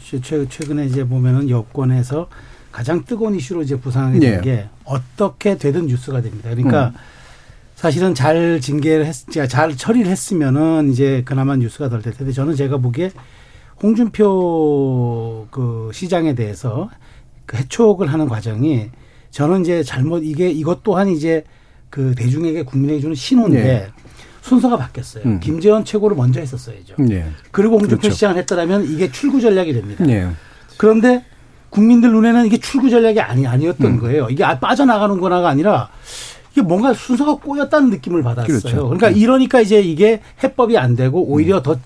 최근에 0.50 0.86
이제 0.86 1.04
보면은 1.04 1.50
여권에서 1.50 2.28
가장 2.72 3.04
뜨거운 3.04 3.36
이슈로 3.36 3.64
이제 3.64 3.80
부상하게 3.80 4.20
된게 4.20 4.52
네. 4.52 4.70
어떻게 4.86 5.58
되든 5.58 5.88
뉴스가 5.88 6.22
됩니다. 6.22 6.50
그러니까 6.50 6.88
음. 6.88 6.94
사실은 7.76 8.14
잘 8.14 8.60
징계를 8.60 9.06
했, 9.06 9.16
잘 9.48 9.76
처리를 9.76 10.12
했으면은 10.12 10.92
이제 10.92 11.24
그나마 11.26 11.56
뉴스가 11.56 11.90
덜 11.90 12.02
될 12.02 12.14
텐데 12.14 12.32
저는 12.32 12.56
제가 12.56 12.78
보기에 12.78 13.12
홍준표 13.82 15.48
그 15.50 15.92
시장에 15.94 16.36
대해서 16.36 16.90
그 17.46 17.58
해촉을 17.58 18.12
하는 18.12 18.28
과정이 18.28 18.90
저는 19.32 19.62
이제 19.62 19.84
잘못 19.84 20.24
이게 20.24 20.50
이것 20.50 20.84
또한 20.84 21.08
이제 21.10 21.44
그 21.90 22.14
대중에게 22.16 22.64
국민에게 22.64 23.00
주는 23.00 23.16
신호인데 23.16 23.64
네. 23.64 23.88
순서가 24.42 24.78
바뀌었어요. 24.78 25.24
음. 25.26 25.40
김재원 25.40 25.86
최고를 25.86 26.16
먼저 26.16 26.40
했었어야죠. 26.40 26.96
네. 27.00 27.30
그리고 27.52 27.76
홍준표 27.76 28.02
그렇죠. 28.02 28.14
시장을 28.14 28.38
했더라면 28.38 28.86
이게 28.86 29.12
출구 29.12 29.42
전략이 29.42 29.74
됩니다. 29.74 30.06
네. 30.06 30.30
그런데 30.78 31.26
국민들 31.70 32.12
눈에는 32.12 32.46
이게 32.46 32.58
출구 32.58 32.90
전략이 32.90 33.20
아니 33.20 33.46
아니었던 33.46 33.86
음. 33.86 34.00
거예요. 34.00 34.28
이게 34.30 34.44
아, 34.44 34.60
빠져나가는 34.60 35.20
거나가 35.20 35.50
아니라 35.50 35.90
이게 36.52 36.62
뭔가 36.62 36.94
순서가 36.94 37.36
꼬였다는 37.36 37.90
느낌을 37.92 38.24
받았어요. 38.24 38.60
그렇죠. 38.60 38.84
그러니까 38.86 39.10
음. 39.10 39.18
이러니까 39.18 39.62
이제 39.62 39.82
이게 39.82 40.22
해법이 40.44 40.78
안 40.78 40.96
되고 40.96 41.22
오히려 41.24 41.58
음. 41.58 41.64
더 41.64 41.78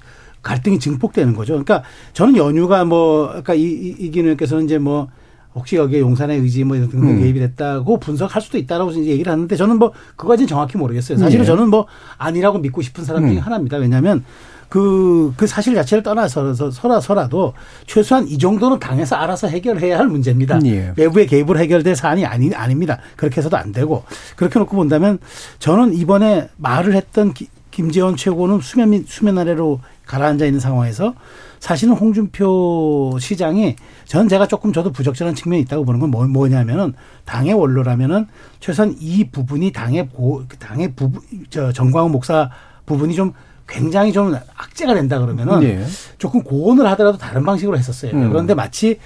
갈등이 0.42 0.80
증폭되는 0.80 1.34
거죠. 1.36 1.54
그러니까 1.54 1.84
저는 2.14 2.38
연휴가 2.38 2.86
뭐 2.86 3.32
아까 3.36 3.54
이, 3.54 3.62
이기는 3.62 4.32
의께서는 4.32 4.66
이제 4.66 4.78
뭐 4.78 5.10
혹시 5.56 5.76
여기에 5.76 6.00
용산의 6.00 6.40
의지 6.40 6.64
뭐 6.64 6.76
이런 6.76 6.90
등등 6.90 7.10
음. 7.10 7.20
개입이 7.20 7.40
됐다고 7.40 8.00
분석할 8.00 8.42
수도 8.42 8.58
있다라고 8.58 8.92
이제 8.92 9.06
얘기를 9.06 9.32
하는데 9.32 9.56
저는 9.56 9.78
뭐 9.78 9.92
그거까지는 10.16 10.48
정확히 10.48 10.78
모르겠어요. 10.78 11.18
사실은 11.18 11.44
네. 11.44 11.48
저는 11.48 11.70
뭐 11.70 11.88
아니라고 12.18 12.60
믿고 12.60 12.82
싶은 12.82 13.04
사람 13.04 13.28
중에 13.28 13.38
음. 13.38 13.40
하나입니다. 13.40 13.78
왜냐하면 13.78 14.24
그, 14.74 15.32
그 15.38 15.46
사실 15.46 15.76
자체를 15.76 16.02
떠나서 16.02 16.72
서라서라도 16.72 17.54
최소한 17.86 18.28
이 18.28 18.40
정도는 18.40 18.80
당에서 18.80 19.16
알아서 19.16 19.48
해결해야 19.48 20.00
할 20.00 20.08
문제입니다. 20.08 20.60
예. 20.66 20.94
외부의 20.98 21.28
개입으로 21.28 21.60
해결될 21.60 21.96
사안이 21.96 22.26
아니, 22.26 22.52
아닙니다. 22.56 22.98
그렇게 23.16 23.38
해서도 23.38 23.56
안 23.56 23.72
되고. 23.72 24.04
그렇게 24.36 24.58
놓고 24.58 24.76
본다면 24.76 25.20
저는 25.60 25.94
이번에 25.94 26.50
말을 26.58 26.96
했던 26.96 27.36
기, 27.36 27.50
김재원 27.70 28.16
최고는 28.16 28.62
수면, 28.62 29.06
수면 29.08 29.38
아래로 29.38 29.80
가라앉아 30.08 30.46
있는 30.46 30.60
상황에서 30.60 31.14
사실은 31.64 31.94
홍준표 31.94 33.18
시장이 33.22 33.78
전 34.04 34.28
제가 34.28 34.50
조금 34.50 34.74
저도 34.74 34.92
부적절한 34.92 35.34
측면이 35.34 35.62
있다고 35.62 35.86
보는 35.86 36.02
건 36.02 36.12
뭐, 36.12 36.28
뭐냐면은 36.28 36.94
당의 37.24 37.54
원로라면은 37.54 38.28
최소한 38.60 38.98
이 39.00 39.30
부분이 39.32 39.72
당의 39.72 40.10
고, 40.10 40.44
당의 40.60 40.92
부분, 40.94 41.22
저 41.50 41.72
정광훈 41.72 42.12
목사 42.12 42.50
부분이 42.86 43.16
좀 43.16 43.32
굉장히 43.66 44.12
좀 44.12 44.36
악재가 44.58 44.94
된다 44.94 45.20
그러면은 45.20 45.62
네. 45.62 45.86
조금 46.18 46.44
고언을 46.44 46.86
하더라도 46.88 47.18
다른 47.18 47.46
방식으로 47.46 47.78
했었어요. 47.78 48.12
음. 48.12 48.28
그런데 48.28 48.54
마치 48.54 49.00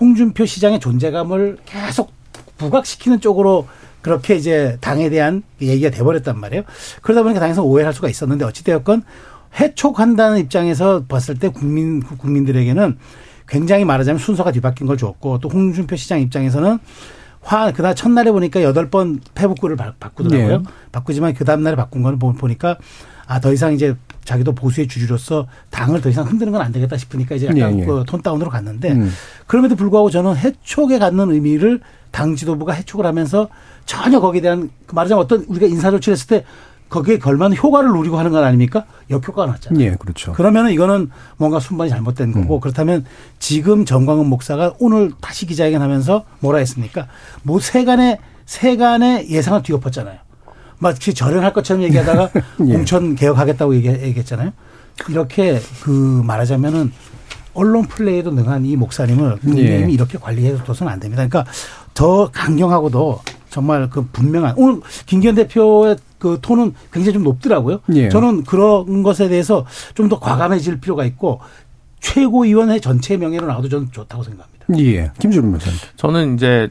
홍준표 0.00 0.44
시장의 0.44 0.80
존재감을 0.80 1.58
계속 1.64 2.10
부각시키는 2.58 3.20
쪽으로 3.20 3.68
그렇게 4.00 4.34
이제 4.34 4.76
당에 4.80 5.08
대한 5.08 5.44
얘기가 5.60 5.90
돼버렸단 5.90 6.36
말이에요. 6.36 6.64
그러다 7.00 7.22
보니까 7.22 7.38
당에서 7.38 7.62
오해할 7.62 7.90
를 7.90 7.94
수가 7.94 8.08
있었는데 8.08 8.44
어찌되었건 8.44 9.04
해촉한다는 9.58 10.38
입장에서 10.38 11.04
봤을 11.04 11.38
때 11.38 11.48
국민 11.48 12.00
국민들에게는 12.02 12.98
굉장히 13.48 13.84
말하자면 13.84 14.18
순서가 14.18 14.52
뒤바뀐 14.52 14.86
걸 14.86 14.96
줬고 14.96 15.38
또 15.40 15.48
홍준표 15.48 15.96
시장 15.96 16.20
입장에서는 16.20 16.78
화 17.42 17.72
그날 17.72 17.94
첫날에 17.94 18.30
보니까 18.30 18.62
여덟 18.62 18.88
번 18.88 19.20
페북글을 19.34 19.76
바꾸더라고요. 19.76 20.58
네. 20.58 20.64
바꾸지만 20.92 21.34
그 21.34 21.44
다음 21.44 21.62
날에 21.62 21.76
바꾼 21.76 22.02
거는 22.02 22.18
보니까 22.18 22.76
아 23.26 23.40
더 23.40 23.52
이상 23.52 23.72
이제 23.72 23.96
자기도 24.24 24.54
보수의 24.54 24.88
주주로서 24.88 25.46
당을 25.70 26.00
더 26.00 26.08
이상 26.08 26.26
흔드는 26.26 26.52
건 26.52 26.62
안 26.62 26.70
되겠다 26.70 26.96
싶으니까 26.96 27.34
이제 27.34 27.46
약간 27.46 27.76
네, 27.76 27.84
네. 27.84 27.86
그톤 27.86 28.22
다운으로 28.22 28.50
갔는데 28.50 28.92
음. 28.92 29.10
그럼에도 29.46 29.74
불구하고 29.74 30.10
저는 30.10 30.36
해촉에 30.36 30.98
갖는 30.98 31.32
의미를 31.32 31.80
당 32.10 32.36
지도부가 32.36 32.72
해촉을 32.74 33.06
하면서 33.06 33.48
전혀 33.86 34.20
거기에 34.20 34.40
대한 34.42 34.70
그 34.86 34.94
말하자면 34.94 35.24
어떤 35.24 35.44
우리가 35.48 35.66
인사 35.66 35.90
조치를 35.90 36.12
했을 36.12 36.26
때 36.28 36.44
거기에 36.92 37.18
걸맞는 37.18 37.56
효과를 37.56 37.90
누리고 37.90 38.18
하는 38.18 38.30
건 38.30 38.44
아닙니까? 38.44 38.84
역효과가 39.10 39.50
났잖아요. 39.52 39.82
예, 39.82 39.96
그렇죠. 39.98 40.32
그러면은 40.34 40.72
이거는 40.72 41.10
뭔가 41.38 41.58
순번이 41.58 41.88
잘못된 41.88 42.32
거고 42.32 42.56
음. 42.56 42.60
그렇다면 42.60 43.06
지금 43.38 43.86
정광훈 43.86 44.26
목사가 44.26 44.74
오늘 44.78 45.10
다시 45.20 45.46
기자회견 45.46 45.80
하면서 45.80 46.24
뭐라 46.40 46.58
했습니까? 46.58 47.08
뭐 47.42 47.58
세간의 47.58 48.18
세간의 48.44 49.30
예상을 49.30 49.62
뒤엎었잖아요. 49.62 50.18
마치 50.78 51.14
절연할 51.14 51.54
것처럼 51.54 51.82
얘기하다가 51.84 52.30
예. 52.68 52.72
공천 52.72 53.14
개혁하겠다고 53.14 53.74
얘기, 53.76 53.88
했잖아요 53.88 54.52
이렇게 55.08 55.60
그 55.82 55.90
말하자면은 56.24 56.92
언론 57.54 57.86
플레이에도 57.86 58.30
능한 58.32 58.66
이 58.66 58.76
목사님을 58.76 59.36
국민의힘이 59.38 59.92
예. 59.92 59.94
이렇게 59.94 60.18
관리해서도서는 60.18 60.92
안 60.92 61.00
됩니다. 61.00 61.26
그러니까 61.26 61.50
더 61.94 62.30
강경하고도 62.30 63.20
정말 63.52 63.88
그 63.90 64.06
분명한 64.06 64.54
오늘 64.56 64.80
김기현 65.06 65.34
대표의 65.36 65.96
그 66.18 66.38
톤은 66.40 66.74
굉장히 66.92 67.12
좀 67.12 67.22
높더라고요. 67.22 67.80
예. 67.94 68.08
저는 68.08 68.44
그런 68.44 69.02
것에 69.02 69.28
대해서 69.28 69.66
좀 69.94 70.08
더 70.08 70.18
과감해질 70.18 70.80
필요가 70.80 71.04
있고 71.04 71.40
최고위원회 72.00 72.80
전체 72.80 73.16
명예로 73.16 73.46
나와도 73.46 73.68
저는 73.68 73.88
좋다고 73.92 74.22
생각합니다. 74.24 74.66
예. 74.78 75.12
김준호 75.18 75.46
변호사 75.52 75.70
저는 75.96 76.34
이제 76.34 76.70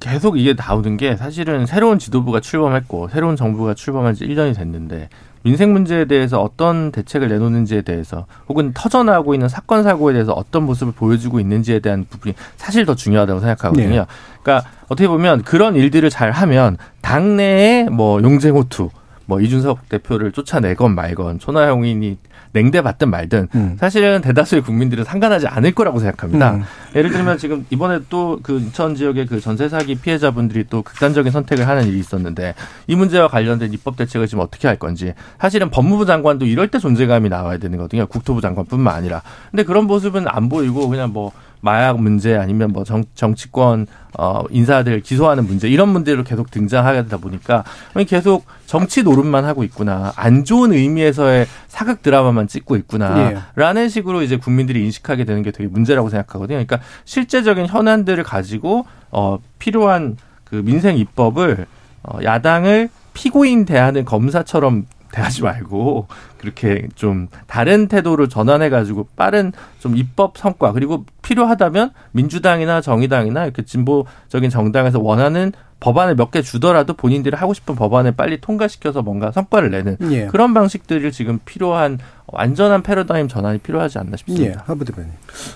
계속 0.00 0.38
이게 0.38 0.54
나오는 0.54 0.96
게 0.96 1.16
사실은 1.16 1.66
새로운 1.66 1.98
지도부가 1.98 2.40
출범했고 2.40 3.08
새로운 3.08 3.36
정부가 3.36 3.74
출범한 3.74 4.14
지 4.14 4.24
1년이 4.26 4.56
됐는데 4.56 5.08
민생 5.42 5.72
문제에 5.72 6.04
대해서 6.04 6.40
어떤 6.40 6.92
대책을 6.92 7.28
내놓는지에 7.28 7.82
대해서 7.82 8.26
혹은 8.48 8.72
터져나오고 8.74 9.34
있는 9.34 9.48
사건 9.48 9.82
사고에 9.82 10.12
대해서 10.12 10.32
어떤 10.32 10.64
모습을 10.64 10.92
보여주고 10.92 11.40
있는지에 11.40 11.80
대한 11.80 12.06
부분이 12.08 12.34
사실 12.56 12.86
더 12.86 12.94
중요하다고 12.94 13.40
생각하거든요. 13.40 13.88
네. 13.88 14.06
그러니까 14.42 14.68
어떻게 14.84 15.08
보면 15.08 15.42
그런 15.42 15.74
일들을 15.74 16.08
잘 16.10 16.30
하면 16.30 16.76
당내에 17.00 17.84
뭐 17.84 18.22
용쟁호투 18.22 18.90
뭐 19.26 19.40
이준석 19.40 19.88
대표를 19.88 20.32
쫓아내건 20.32 20.94
말건 20.94 21.38
초나영인이 21.38 22.18
냉대받든 22.54 23.08
말든 23.08 23.48
음. 23.54 23.76
사실은 23.80 24.20
대다수의 24.20 24.62
국민들은 24.62 25.04
상관하지 25.04 25.46
않을 25.46 25.72
거라고 25.72 25.98
생각합니다. 26.00 26.56
음. 26.56 26.62
예를 26.94 27.10
들면 27.10 27.38
지금 27.38 27.64
이번에 27.70 28.00
또 28.10 28.32
그 28.42 28.58
인천 28.58 28.94
지역의 28.94 29.26
그 29.26 29.40
전세 29.40 29.68
사기 29.68 29.94
피해자분들이 29.94 30.64
또 30.68 30.82
극단적인 30.82 31.32
선택을 31.32 31.66
하는 31.68 31.86
일이 31.86 31.98
있었는데 31.98 32.54
이 32.86 32.94
문제와 32.94 33.28
관련된 33.28 33.72
입법 33.72 33.96
대책을 33.96 34.26
지금 34.26 34.42
어떻게 34.42 34.68
할 34.68 34.76
건지 34.76 35.14
사실은 35.38 35.70
법무부 35.70 36.06
장관도 36.06 36.46
이럴 36.46 36.68
때 36.68 36.78
존재감이 36.78 37.28
나와야 37.28 37.58
되는 37.58 37.78
거거든요. 37.78 38.06
국토부 38.06 38.40
장관뿐만 38.40 38.94
아니라. 38.94 39.22
근데 39.50 39.62
그런 39.64 39.86
모습은 39.86 40.26
안 40.28 40.48
보이고 40.48 40.88
그냥 40.88 41.12
뭐 41.12 41.32
마약 41.62 42.00
문제 42.00 42.36
아니면 42.36 42.72
뭐 42.72 42.84
정, 42.84 43.04
정치권 43.14 43.86
어 44.18 44.42
인사들 44.50 45.00
기소하는 45.00 45.46
문제 45.46 45.68
이런 45.68 45.88
문제로 45.88 46.22
계속 46.24 46.50
등장하다 46.50 47.16
보니까 47.16 47.64
계속 48.06 48.44
정치 48.66 49.02
노름만 49.02 49.44
하고 49.44 49.62
있구나 49.64 50.12
안 50.16 50.44
좋은 50.44 50.72
의미에서의 50.72 51.46
사극 51.68 52.02
드라마만 52.02 52.48
찍고 52.48 52.76
있구나라는 52.76 53.84
예. 53.84 53.88
식으로 53.88 54.22
이제 54.22 54.36
국민들이 54.36 54.84
인식하게 54.84 55.24
되는 55.24 55.42
게 55.42 55.52
되게 55.52 55.68
문제라고 55.68 56.10
생각하거든요. 56.10 56.56
그러니까 56.56 56.80
실제적인 57.04 57.66
현안들을 57.66 58.22
가지고 58.24 58.84
어 59.12 59.38
필요한 59.60 60.16
그 60.44 60.56
민생 60.56 60.98
입법을 60.98 61.66
어 62.02 62.18
야당을 62.22 62.90
피고인 63.14 63.64
대하는 63.66 64.04
검사처럼 64.04 64.86
대하지 65.12 65.42
말고 65.42 66.08
그렇게 66.38 66.88
좀 66.96 67.28
다른 67.46 67.86
태도를 67.86 68.28
전환해 68.28 68.68
가지고 68.68 69.06
빠른 69.14 69.52
좀 69.78 69.96
입법 69.96 70.36
성과 70.36 70.72
그리고 70.72 71.04
필요하다면 71.22 71.92
민주당이나 72.10 72.80
정의당이나 72.80 73.44
이렇게 73.44 73.62
진보적인 73.62 74.50
정당에서 74.50 74.98
원하는 74.98 75.52
법안을 75.82 76.14
몇 76.14 76.30
개 76.30 76.40
주더라도 76.42 76.94
본인들이 76.94 77.36
하고 77.36 77.52
싶은 77.54 77.74
법안을 77.74 78.12
빨리 78.12 78.40
통과시켜서 78.40 79.02
뭔가 79.02 79.32
성과를 79.32 79.70
내는 79.70 79.96
예. 80.12 80.26
그런 80.28 80.54
방식들이 80.54 81.10
지금 81.10 81.40
필요한 81.44 81.98
완전한 82.26 82.82
패러다임 82.82 83.26
전환이 83.28 83.58
필요하지 83.58 83.98
않나 83.98 84.16
싶습니다. 84.16 84.46
예. 84.46 84.54
하부 84.64 84.84
대표님. 84.84 85.10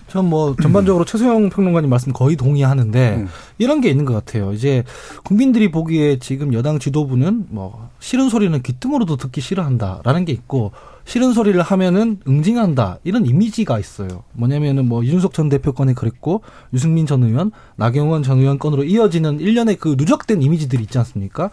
전뭐 0.09 0.57
전반적으로 0.61 1.05
최소영 1.09 1.49
평론가님 1.49 1.89
말씀 1.89 2.13
거의 2.13 2.35
동의하는데 2.37 3.15
음. 3.17 3.29
이런 3.59 3.81
게 3.81 3.89
있는 3.89 4.05
것 4.05 4.13
같아요. 4.15 4.53
이제 4.53 4.83
국민들이 5.25 5.71
보기에 5.71 6.19
지금 6.19 6.53
여당 6.53 6.79
지도부는 6.81 7.47
뭐 7.51 7.89
싫은 8.01 8.29
소리는 8.29 8.61
귀등으로도 8.61 9.17
듣기 9.17 9.41
싫어한다라는 9.41 10.25
게 10.25 10.33
있고 10.33 10.73
싫은 11.07 11.33
소리를 11.33 11.61
하면은 11.63 12.19
응징한다 12.27 12.99
이런 13.05 13.27
이미지가 13.27 13.79
있어요. 13.79 14.25
뭐냐면은 14.33 14.89
뭐 14.89 15.05
이준석 15.05 15.33
전 15.33 15.49
대표 15.49 15.73
건에 15.73 15.95
그랬고 15.95 16.43
유승민 16.75 17.07
전 17.07 17.23
의원, 17.23 17.53
나경원 17.77 18.25
전 18.25 18.39
의원 18.41 18.59
건으로 18.59 18.83
이어지는 18.85 19.41
일련의 19.41 19.77
그 19.77 19.95
누적된 19.97 20.43
이미지들이 20.43 20.83
있지 20.83 20.99
않습니까? 20.99 21.51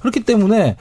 그렇기 0.00 0.20
때문에 0.20 0.76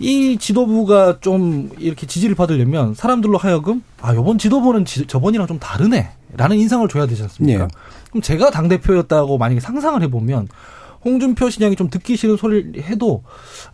이 0.00 0.38
지도부가 0.38 1.18
좀 1.20 1.70
이렇게 1.78 2.06
지지를 2.06 2.34
받으려면 2.34 2.94
사람들로 2.94 3.38
하여금 3.38 3.82
아 4.00 4.14
요번 4.14 4.38
지도부는 4.38 4.84
지, 4.84 5.06
저번이랑 5.06 5.46
좀 5.46 5.58
다르네라는 5.60 6.56
인상을 6.58 6.86
줘야 6.88 7.06
되지 7.06 7.22
않습니까? 7.22 7.66
네. 7.66 7.74
그럼 8.10 8.22
제가 8.22 8.50
당 8.50 8.68
대표였다고 8.68 9.38
만약에 9.38 9.60
상상을 9.60 10.00
해보면 10.02 10.48
홍준표 11.04 11.48
시장이 11.50 11.76
좀 11.76 11.88
듣기 11.90 12.16
싫은 12.16 12.36
소리를 12.36 12.82
해도 12.82 13.22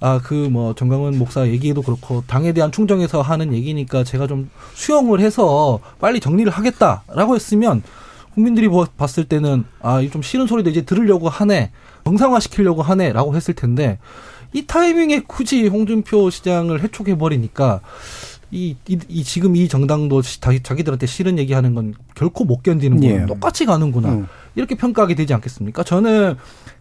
아 0.01 0.19
그 0.23 0.49
뭐 0.51 0.75
정강원 0.75 1.19
목사 1.19 1.47
얘기도 1.49 1.83
그렇고 1.83 2.23
당에 2.27 2.53
대한 2.53 2.71
충정에서 2.71 3.23
하는 3.23 3.53
얘기니까 3.55 4.05
제가 4.05 4.27
좀 4.27 4.51
수용을 4.75 5.21
해서 5.21 5.81
빨리 6.01 6.21
정리를 6.21 6.51
하겠다라고 6.53 7.35
했으면 7.35 7.83
국민들이 8.35 8.69
봤을 8.97 9.25
때는 9.25 9.65
아좀 9.81 10.23
싫은 10.23 10.47
소리도 10.47 10.71
이제 10.71 10.83
들으려고 10.83 11.29
하네 11.29 11.71
정상화 12.05 12.41
시키려고 12.41 12.83
하네라고 12.83 13.35
했을 13.35 13.55
텐데 13.55 13.99
이 14.53 14.67
타이밍에 14.67 15.23
굳이 15.27 15.67
홍준표 15.67 16.31
시장을 16.31 16.83
해촉해 16.83 17.17
버리니까 17.19 17.81
이, 18.55 18.77
이, 18.87 18.99
이, 19.09 19.25
지금 19.25 19.57
이 19.57 19.67
정당도 19.67 20.23
자기, 20.23 20.63
자기들한테 20.63 21.07
싫은 21.07 21.41
얘기하는 21.41 21.75
건 21.75 21.93
결코 22.15 22.45
못 22.45 22.63
견디는구나. 22.63 23.23
예. 23.23 23.27
똑같이 23.27 23.67
가는구나. 23.67 24.11
음. 24.11 24.27
이렇게 24.55 24.77
평가하게 24.77 25.17
되지 25.17 25.35
않겠습니까? 25.35 25.83
저는 25.83 26.37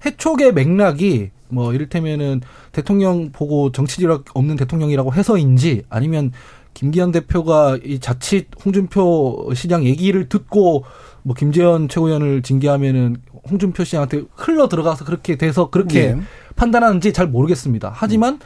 해촉의 0.06 0.54
맥락이 0.54 1.32
뭐 1.50 1.74
이를테면은 1.74 2.42
대통령 2.72 3.32
보고 3.32 3.72
정치 3.72 3.98
지력 3.98 4.26
없는 4.36 4.56
대통령이라고 4.56 5.16
해서인지 5.16 5.84
아니면 5.90 6.32
김기현 6.76 7.12
대표가 7.12 7.80
이 7.84 8.00
자칫 8.00 8.48
홍준표 8.64 9.52
시장 9.56 9.84
얘기를 9.84 10.30
듣고 10.30 10.86
뭐 11.24 11.36
김재현 11.36 11.90
최고위원을 11.90 12.44
징계하면은 12.44 13.18
홍준표 13.50 13.84
시장한테 13.84 14.24
흘러 14.36 14.70
들어가서 14.70 15.06
그렇게 15.06 15.38
돼서 15.38 15.72
그렇게 15.72 16.00
예. 16.00 16.18
판단하는지 16.56 17.14
잘 17.14 17.28
모르겠습니다. 17.28 17.92
하지만 17.96 18.36
음. 18.36 18.40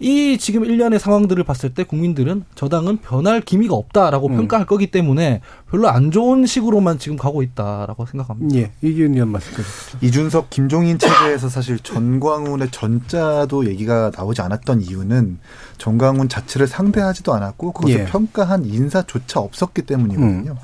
이 0.00 0.38
지금 0.38 0.64
일련의 0.64 0.98
상황들을 0.98 1.44
봤을 1.44 1.74
때 1.74 1.84
국민들은 1.84 2.44
저당은 2.54 2.98
변할 2.98 3.42
기미가 3.42 3.74
없다라고 3.74 4.28
음. 4.28 4.36
평가할 4.36 4.66
거기 4.66 4.90
때문에 4.90 5.42
별로 5.70 5.88
안 5.88 6.10
좋은 6.10 6.46
식으로만 6.46 6.98
지금 6.98 7.18
가고 7.18 7.42
있다라고 7.42 8.06
생각합니다. 8.06 8.56
예. 8.56 8.72
이기훈 8.80 9.12
의원 9.12 9.28
말씀 9.28 9.52
이준석, 10.00 10.48
김종인 10.48 10.98
체제에서 10.98 11.50
사실 11.50 11.78
전광훈의 11.78 12.70
전자도 12.70 13.66
얘기가 13.66 14.10
나오지 14.16 14.40
않았던 14.40 14.80
이유는 14.80 15.38
전광훈 15.76 16.30
자체를 16.30 16.66
상대하지도 16.66 17.34
않았고 17.34 17.72
그것을 17.72 18.00
예. 18.00 18.04
평가한 18.06 18.64
인사조차 18.64 19.40
없었기 19.40 19.82
때문이거든요. 19.82 20.52
음. 20.52 20.56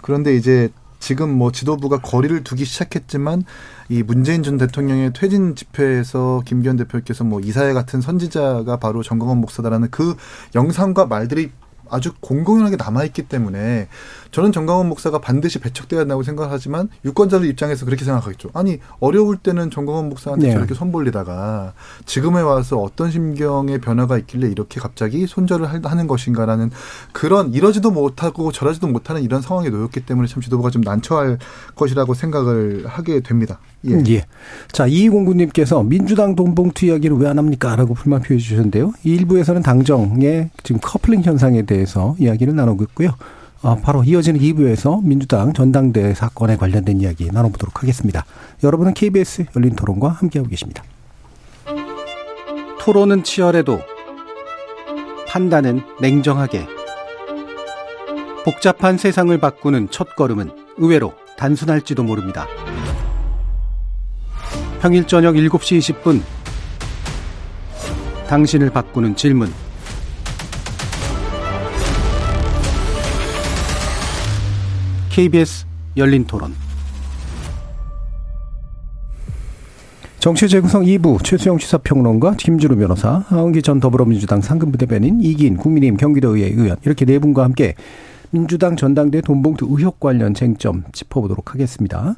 그런데 0.00 0.34
이제 0.34 0.70
지금 1.00 1.30
뭐 1.30 1.50
지도부가 1.50 1.98
거리를 1.98 2.44
두기 2.44 2.64
시작했지만 2.64 3.42
이 3.88 4.04
문재인 4.04 4.44
전 4.44 4.56
대통령의 4.58 5.12
퇴진 5.12 5.56
집회에서 5.56 6.42
김기현 6.44 6.76
대표께서 6.76 7.24
뭐 7.24 7.40
이사회 7.40 7.72
같은 7.72 8.00
선지자가 8.00 8.76
바로 8.76 9.02
정광훈 9.02 9.38
목사다라는 9.38 9.88
그 9.90 10.14
영상과 10.54 11.06
말들이 11.06 11.50
아주 11.90 12.12
공공연하게 12.20 12.76
남아있기 12.76 13.22
때문에 13.22 13.88
저는 14.30 14.52
정강원 14.52 14.88
목사가 14.88 15.18
반드시 15.20 15.58
배척돼야 15.58 16.00
한다고 16.00 16.22
생각하지만 16.22 16.88
유권자들 17.04 17.48
입장에서 17.48 17.86
그렇게 17.86 18.04
생각하겠죠. 18.04 18.50
아니 18.52 18.78
어려울 19.00 19.36
때는 19.38 19.70
정강원 19.70 20.08
목사한테 20.10 20.48
네. 20.48 20.52
저렇게 20.52 20.74
손벌리다가 20.74 21.72
지금에 22.04 22.40
와서 22.42 22.78
어떤 22.78 23.10
심경의 23.10 23.80
변화가 23.80 24.18
있길래 24.18 24.48
이렇게 24.48 24.80
갑자기 24.80 25.26
손절을 25.26 25.66
하는 25.66 26.06
것인가라는 26.06 26.70
그런 27.12 27.54
이러지도 27.54 27.90
못하고 27.90 28.52
저러지도 28.52 28.86
못하는 28.86 29.22
이런 29.22 29.40
상황에 29.40 29.70
놓였기 29.70 30.06
때문에 30.06 30.28
참 30.28 30.42
지도부가 30.42 30.70
좀 30.70 30.82
난처할 30.82 31.38
것이라고 31.74 32.14
생각을 32.14 32.84
하게 32.86 33.20
됩니다. 33.20 33.58
예. 33.86 34.02
예. 34.08 34.26
자, 34.72 34.86
이공구님께서 34.86 35.82
민주당 35.84 36.36
돈봉투 36.36 36.84
이야기를 36.84 37.16
왜 37.16 37.30
안 37.30 37.38
합니까? 37.38 37.76
라고 37.76 37.94
불만 37.94 38.20
표해 38.22 38.38
주셨는데요. 38.40 38.92
일부에서는 39.04 39.62
당정의 39.62 40.50
지금 40.64 40.80
커플링 40.82 41.22
현상에 41.22 41.62
대해 41.62 41.79
서 41.86 42.14
이야기를 42.18 42.54
나누고 42.54 42.84
있고요. 42.84 43.10
어, 43.62 43.76
바로 43.76 44.02
이어지는 44.02 44.40
2부에서 44.40 45.04
민주당 45.04 45.52
전당대 45.52 46.14
사건에 46.14 46.56
관련된 46.56 47.00
이야기 47.00 47.30
나눠보도록 47.30 47.82
하겠습니다. 47.82 48.24
여러분은 48.64 48.94
KBS 48.94 49.46
열린 49.56 49.76
토론과 49.76 50.08
함께하고 50.08 50.48
계십니다. 50.48 50.82
토론은 52.80 53.22
치열해도 53.24 53.80
판단은 55.28 55.82
냉정하게 56.00 56.66
복잡한 58.44 58.96
세상을 58.96 59.36
바꾸는 59.38 59.88
첫 59.90 60.16
걸음은 60.16 60.50
의외로 60.78 61.12
단순할지도 61.36 62.02
모릅니다. 62.02 62.46
평일 64.80 65.06
저녁 65.06 65.34
7시 65.34 65.78
20분 65.78 66.22
당신을 68.26 68.70
바꾸는 68.70 69.14
질문 69.14 69.52
KBS 75.10 75.66
열린 75.96 76.24
토론. 76.24 76.52
정치 80.20 80.48
재구성 80.48 80.84
2부 80.84 81.24
최수영 81.24 81.58
시사평론가 81.58 82.34
김주루 82.34 82.76
변호사, 82.76 83.24
하은기 83.26 83.62
전 83.62 83.80
더불어민주당 83.80 84.40
상근부대변인 84.40 85.20
이긴 85.20 85.56
국민의힘 85.56 85.96
경기도의회 85.96 86.50
의원 86.50 86.76
이렇게 86.84 87.04
네 87.04 87.18
분과 87.18 87.42
함께 87.42 87.74
민주당 88.30 88.76
전당대 88.76 89.20
돈봉투 89.20 89.66
의혹 89.70 89.98
관련 89.98 90.32
쟁점 90.32 90.84
짚어보도록 90.92 91.54
하겠습니다. 91.54 92.14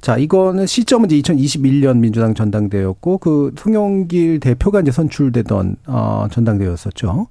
자, 0.00 0.16
이거는 0.16 0.66
시점은 0.66 1.10
이제 1.10 1.32
2021년 1.32 1.98
민주당 1.98 2.34
전당대였고 2.34 3.18
그 3.18 3.54
송영길 3.56 4.40
대표가 4.40 4.80
이제 4.80 4.90
선출되던 4.90 5.76
어 5.86 6.26
전당대였었죠. 6.32 7.28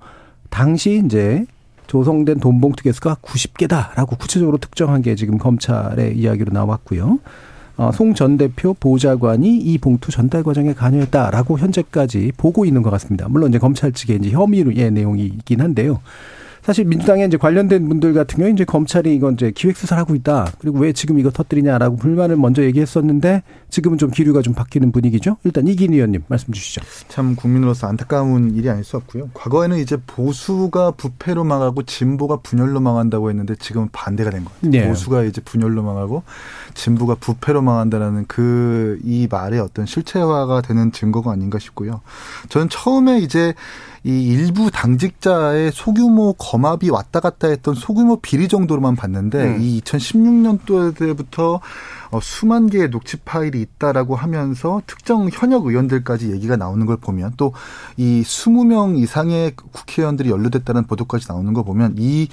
당시 0.50 1.02
이제 1.06 1.46
조성된 1.94 2.40
돈봉투 2.40 2.84
개수가 2.84 3.18
90개다라고 3.22 4.18
구체적으로 4.18 4.58
특정한 4.58 5.04
게 5.04 5.14
지금 5.14 5.38
검찰의 5.38 6.18
이야기로 6.18 6.52
나왔고요. 6.52 7.20
어, 7.78 7.92
송전 7.94 8.38
대표 8.38 8.74
보좌관이 8.74 9.58
이 9.58 9.78
봉투 9.78 10.12
전달 10.12 10.42
과정에 10.42 10.74
관여했다라고 10.74 11.60
현재까지 11.60 12.32
보고 12.36 12.66
있는 12.66 12.82
것 12.82 12.90
같습니다. 12.90 13.28
물론 13.30 13.50
이제 13.50 13.60
검찰 13.60 13.92
측의 13.92 14.18
이제 14.18 14.32
혐의의 14.32 14.90
내용이 14.90 15.26
있긴 15.26 15.62
한데요. 15.62 16.02
사실 16.64 16.86
민주당에 16.86 17.26
이제 17.26 17.38
관련된 17.38 17.88
분들 17.90 18.14
같은 18.14 18.38
경우에 18.38 18.52
이제 18.52 18.64
검찰이 18.66 19.14
이건 19.16 19.34
이제 19.34 19.52
기획 19.54 19.78
수사를 19.78 20.00
하고 20.00 20.16
있다. 20.16 20.48
그리고 20.60 20.80
왜 20.80 20.94
지금 20.94 21.20
이거 21.20 21.30
터뜨리냐라고 21.30 21.98
불만을 21.98 22.38
먼저 22.38 22.64
얘기했었는데 22.64 23.44
지금은 23.70 23.98
좀 23.98 24.12
기류가 24.12 24.42
좀 24.42 24.54
바뀌는 24.54 24.92
분위기죠. 24.92 25.38
일단 25.44 25.68
이긴 25.68 25.94
의원님 25.94 26.24
말씀 26.28 26.54
주시죠. 26.54 26.82
참 27.10 27.36
국민으로서 27.36 27.88
안타까운 27.88 28.56
일이 28.56 28.70
아닐 28.70 28.84
수 28.84 28.98
없고요. 28.98 29.30
과거에는 29.34 29.78
이제 29.78 29.98
보수가 30.08 30.92
부패로 30.92 31.44
망하고 31.44 31.84
진보가 31.84 32.38
분열로 32.38 32.80
망한다고 32.80 33.30
했는데 33.30 33.56
지금은 33.56 33.90
반대가 33.92 34.30
된 34.30 34.46
거예요. 34.46 34.60
네. 34.62 34.88
보수가 34.88 35.24
이제 35.24 35.42
분열로 35.42 35.84
망하고 35.84 36.24
진보가 36.74 37.16
부패로 37.16 37.62
망한다라는 37.62 38.26
그 38.28 38.94
이 39.04 39.28
말의 39.30 39.60
어떤 39.60 39.86
실체화가 39.86 40.62
되는 40.62 40.92
증거가 40.92 41.32
아닌가 41.32 41.60
싶고요. 41.60 42.02
저는 42.50 42.70
처음에 42.70 43.20
이제 43.20 43.54
이 44.06 44.28
일부 44.28 44.70
당직자의 44.70 45.72
소규모 45.74 46.34
검압이 46.34 46.90
왔다 46.90 47.20
갔다 47.20 47.48
했던 47.48 47.74
소규모 47.74 48.18
비리 48.18 48.48
정도로만 48.48 48.96
봤는데 48.96 49.44
음. 49.44 49.62
이 49.62 49.82
2016년도 49.82 50.98
때부터 50.98 51.62
어, 52.12 52.20
수만 52.22 52.70
개의 52.70 52.90
녹취 52.90 53.18
파일이 53.18 53.62
있다라고 53.62 54.16
하면서 54.16 54.82
특정 54.86 55.30
현역 55.32 55.66
의원들까지 55.66 56.32
얘기가 56.32 56.58
나오는 56.58 56.86
걸 56.86 56.98
보면 56.98 57.34
또 57.38 57.54
이 57.98 58.24
20명 58.24 58.98
이상의 58.98 59.54
국회의원들이 59.56 60.30
연루됐다는 60.30 60.86
보도까지 60.86 61.28
나오는 61.28 61.54
거 61.54 61.64
보면 61.64 61.96
이, 61.98 62.28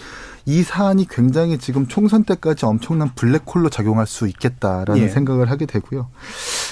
이 0.51 0.65
사안이 0.65 1.07
굉장히 1.09 1.59
지금 1.59 1.87
총선 1.87 2.25
때까지 2.25 2.67
엄청난 2.67 3.11
블랙홀로 3.15 3.71
작용할 3.71 4.09
수 4.09 4.27
있겠다라는 4.27 5.03
예. 5.03 5.09
생각을 5.09 5.49
하게 5.49 5.65
되고요. 5.65 6.09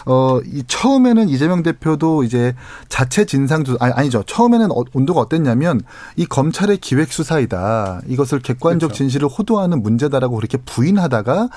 어, 0.07 0.41
이 0.45 0.64
처음에는 0.66 1.29
이재명 1.29 1.62
대표도 1.62 2.24
이제 2.24 2.57
자체 2.89 3.24
진상조사, 3.24 3.79
아니, 3.81 3.93
아니죠. 3.93 4.24
처음에는 4.26 4.72
어, 4.72 4.83
온도가 4.93 5.20
어땠냐면 5.20 5.81
이 6.16 6.26
검찰의 6.26 6.79
기획수사이다. 6.79 8.01
이것을 8.09 8.41
객관적 8.41 8.89
그렇죠. 8.89 8.95
진실을 8.99 9.29
호도하는 9.29 9.81
문제다라고 9.81 10.35
그렇게 10.35 10.59
부인하다가 10.59 11.49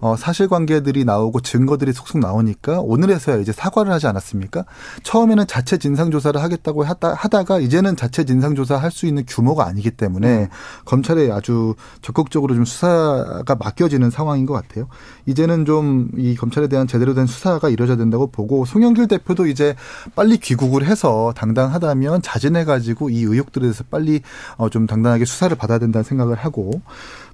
어, 0.00 0.16
사실관계들이 0.16 1.04
나오고 1.04 1.40
증거들이 1.42 1.92
속속 1.92 2.18
나오니까 2.18 2.80
오늘에서야 2.80 3.36
이제 3.36 3.52
사과를 3.52 3.92
하지 3.92 4.08
않았습니까? 4.08 4.64
처음에는 5.04 5.46
자체 5.46 5.78
진상조사를 5.78 6.42
하겠다고 6.42 6.82
하다, 6.82 7.14
하다가 7.14 7.60
이제는 7.60 7.94
자체 7.94 8.24
진상조사 8.24 8.76
할 8.76 8.88
수 8.88 9.04
있는 9.06 9.24
규모가 9.28 9.66
아니기 9.66 9.90
때문에 9.90 10.44
음. 10.44 10.48
검찰에 10.86 11.30
아주 11.30 11.67
적극적으로 12.02 12.54
좀 12.54 12.64
수사가 12.64 13.56
맡겨지는 13.58 14.10
상황인 14.10 14.46
것 14.46 14.54
같아요. 14.54 14.88
이제는 15.26 15.64
좀 15.64 16.08
이 16.16 16.34
검찰에 16.36 16.68
대한 16.68 16.86
제대로 16.86 17.14
된 17.14 17.26
수사가 17.26 17.68
이루어져야 17.68 17.96
된다고 17.96 18.26
보고 18.26 18.64
송영길 18.64 19.08
대표도 19.08 19.46
이제 19.46 19.74
빨리 20.14 20.38
귀국을 20.38 20.84
해서 20.84 21.32
당당하다면 21.36 22.22
자진해 22.22 22.64
가지고 22.64 23.10
이 23.10 23.22
의혹들에 23.22 23.62
대해서 23.62 23.84
빨리 23.90 24.20
어, 24.56 24.68
좀 24.68 24.86
당당하게 24.86 25.24
수사를 25.24 25.56
받아야 25.56 25.78
된다는 25.78 26.04
생각을 26.04 26.36
하고 26.36 26.80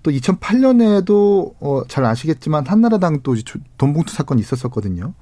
또 0.03 0.11
2008년에도 0.11 1.55
어, 1.61 1.83
잘 1.89 2.05
아시겠지만 2.05 2.67
한나라당도 2.67 3.35
돈봉투 3.79 4.13
사건이 4.13 4.41
있었었거든요. 4.41 5.15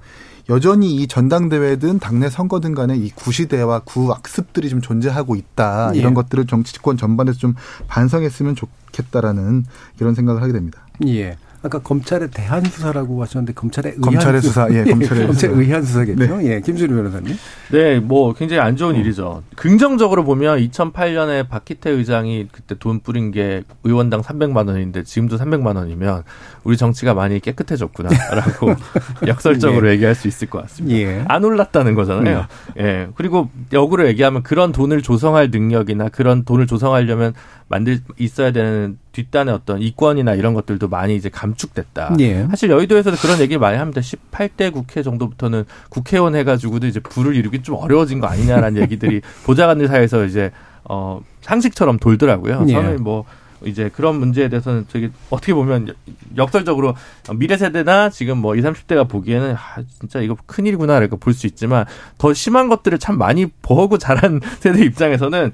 여전히 0.49 0.95
이 0.95 1.07
전당대회든 1.07 1.99
당내 1.99 2.29
선거든 2.29 2.75
간에 2.75 2.97
이 2.97 3.09
구시대와 3.11 3.79
구악습들이 3.85 4.69
좀 4.69 4.81
존재하고 4.81 5.37
있다. 5.37 5.93
이런 5.93 6.11
예. 6.11 6.15
것들을 6.15 6.47
정치권 6.47 6.97
전반에서 6.97 7.39
좀 7.39 7.55
반성했으면 7.87 8.55
좋겠 8.55 8.82
다라는 9.11 9.65
이런 9.99 10.15
생각을 10.15 10.41
하게 10.41 10.53
됩니다. 10.53 10.85
예. 11.05 11.37
아까 11.63 11.79
검찰에 11.79 12.27
대한 12.27 12.63
수사라고 12.65 13.21
하셨는데 13.21 13.53
검찰에 13.53 13.91
의한 13.91 14.01
검찰의 14.01 14.41
수사, 14.41 14.67
예, 14.69 14.83
검찰의 14.91 15.27
검찰 15.27 15.51
의한 15.51 15.81
수사겠죠. 15.81 16.37
네. 16.37 16.51
예, 16.51 16.61
김수리 16.61 16.93
변호사님. 16.93 17.37
네, 17.71 17.99
뭐 18.01 18.33
굉장히 18.33 18.59
안 18.61 18.75
좋은 18.75 18.95
어. 18.95 18.97
일이죠. 18.97 19.43
긍정적으로 19.55 20.25
보면 20.25 20.59
2008년에 20.59 21.47
박희태 21.47 21.89
의장이 21.89 22.49
그때 22.51 22.75
돈 22.77 22.99
뿌린 22.99 23.31
게 23.31 23.63
의원당 23.85 24.21
300만 24.21 24.67
원인데 24.67 25.03
지금도 25.03 25.37
300만 25.37 25.77
원이면 25.77 26.23
우리 26.65 26.75
정치가 26.75 27.13
많이 27.13 27.39
깨끗해졌구나라고 27.39 28.75
역설적으로 29.27 29.87
예. 29.89 29.93
얘기할 29.93 30.15
수 30.15 30.27
있을 30.27 30.49
것 30.49 30.61
같습니다. 30.63 30.99
예. 30.99 31.23
안 31.29 31.45
올랐다는 31.45 31.95
거잖아요. 31.95 32.45
예. 32.77 32.83
예. 32.83 33.07
그리고 33.15 33.49
역으로 33.71 34.05
얘기하면 34.09 34.43
그런 34.43 34.73
돈을 34.73 35.01
조성할 35.01 35.49
능력이나 35.49 36.09
그런 36.09 36.43
돈을 36.43 36.67
조성하려면 36.67 37.33
만들 37.69 37.99
있어야 38.17 38.51
되는 38.51 38.97
뒷단의 39.13 39.53
어떤 39.53 39.81
이권이나 39.81 40.33
이런 40.33 40.53
것들도 40.53 40.89
많이 40.89 41.15
이제 41.15 41.29
감축됐다. 41.29 42.15
예. 42.19 42.45
사실 42.49 42.69
여의도에서도 42.69 43.15
그런 43.17 43.39
얘기를 43.39 43.59
많이 43.59 43.77
합니다. 43.77 44.01
18대 44.01 44.73
국회 44.73 45.01
정도부터는 45.01 45.63
국회의원 45.89 46.35
해가지고도 46.35 46.87
이제 46.87 46.99
불을 46.99 47.35
이루기 47.35 47.61
좀 47.61 47.75
어려워진 47.75 48.19
거 48.19 48.27
아니냐라는 48.27 48.81
얘기들이 48.81 49.21
보좌관들 49.45 49.87
사이에서 49.87 50.25
이제 50.25 50.51
어 50.83 51.21
상식처럼 51.41 51.99
돌더라고요. 51.99 52.65
예. 52.67 52.73
저는 52.73 53.03
뭐 53.03 53.23
이제 53.65 53.89
그런 53.95 54.19
문제에 54.19 54.49
대해서는 54.49 54.87
되게 54.91 55.09
어떻게 55.29 55.53
보면 55.53 55.93
역설적으로 56.35 56.95
미래 57.35 57.55
세대나 57.55 58.09
지금 58.09 58.39
뭐 58.39 58.55
20, 58.55 58.65
30대가 58.73 59.07
보기에는 59.07 59.53
아, 59.55 59.81
진짜 59.99 60.19
이거 60.19 60.35
큰일이구나라고 60.45 61.17
볼 61.17 61.33
수 61.33 61.47
있지만 61.47 61.85
더 62.17 62.33
심한 62.33 62.67
것들을 62.67 62.99
참 62.99 63.17
많이 63.17 63.45
보고 63.61 63.97
자란 63.97 64.41
세대 64.59 64.83
입장에서는 64.83 65.53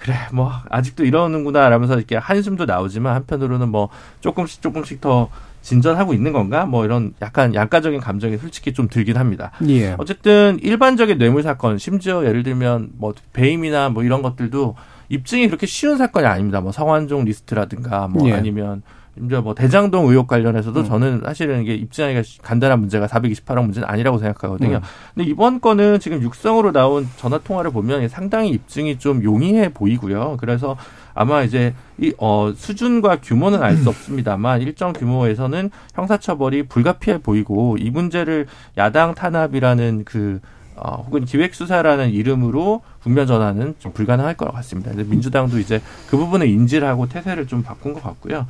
그래 0.00 0.14
뭐 0.32 0.50
아직도 0.70 1.04
이러는구나 1.04 1.68
라면서 1.68 1.96
이렇게 1.96 2.16
한숨도 2.16 2.64
나오지만 2.64 3.14
한편으로는 3.14 3.68
뭐 3.68 3.90
조금씩 4.20 4.62
조금씩 4.62 5.00
더 5.00 5.28
진전하고 5.62 6.14
있는 6.14 6.32
건가? 6.32 6.64
뭐 6.64 6.86
이런 6.86 7.12
약간 7.20 7.54
양가적인 7.54 8.00
감정이 8.00 8.38
솔직히 8.38 8.72
좀 8.72 8.88
들긴 8.88 9.18
합니다. 9.18 9.50
예. 9.68 9.94
어쨌든 9.98 10.58
일반적인 10.62 11.18
뇌물 11.18 11.42
사건, 11.42 11.76
심지어 11.76 12.24
예를 12.24 12.42
들면 12.42 12.92
뭐 12.96 13.12
배임이나 13.34 13.90
뭐 13.90 14.02
이런 14.02 14.22
것들도 14.22 14.74
입증이 15.10 15.48
그렇게 15.48 15.66
쉬운 15.66 15.98
사건이 15.98 16.26
아닙니다. 16.26 16.62
뭐 16.62 16.72
성완종 16.72 17.24
리스트라든가 17.24 18.08
뭐 18.08 18.26
예. 18.28 18.32
아니면 18.32 18.82
이제 19.24 19.38
뭐 19.38 19.54
대장동 19.54 20.06
의혹 20.08 20.26
관련해서도 20.26 20.80
음. 20.80 20.84
저는 20.84 21.22
사실은 21.24 21.62
이게 21.62 21.74
입증하기가 21.74 22.22
간단한 22.42 22.80
문제가 22.80 23.06
428억 23.06 23.62
문제는 23.62 23.88
아니라고 23.88 24.18
생각하거든요. 24.18 24.76
음. 24.76 24.80
근데 25.14 25.28
이번 25.28 25.60
건은 25.60 26.00
지금 26.00 26.22
육성으로 26.22 26.72
나온 26.72 27.08
전화 27.16 27.38
통화를 27.38 27.70
보면 27.70 28.08
상당히 28.08 28.50
입증이 28.50 28.98
좀 28.98 29.22
용이해 29.22 29.72
보이고요. 29.72 30.36
그래서 30.40 30.76
아마 31.14 31.42
이제 31.42 31.74
이 31.98 32.12
어 32.18 32.52
수준과 32.56 33.16
규모는 33.22 33.62
알 33.62 33.76
수 33.76 33.88
없습니다만 33.90 34.62
일정 34.62 34.92
규모에서는 34.92 35.70
형사처벌이 35.94 36.64
불가피해 36.64 37.18
보이고 37.18 37.76
이 37.78 37.90
문제를 37.90 38.46
야당 38.78 39.14
탄압이라는 39.14 40.04
그 40.04 40.40
어, 40.76 41.02
혹은 41.06 41.26
기획수사라는 41.26 42.08
이름으로 42.10 42.80
국면 43.02 43.26
전환은 43.26 43.74
좀 43.80 43.92
불가능할 43.92 44.34
것 44.38 44.50
같습니다. 44.54 44.90
민주당도 44.94 45.58
이제 45.58 45.82
그 46.08 46.16
부분을 46.16 46.48
인지를 46.48 46.88
하고 46.88 47.06
태세를 47.06 47.46
좀 47.46 47.62
바꾼 47.62 47.92
것 47.92 48.02
같고요. 48.02 48.46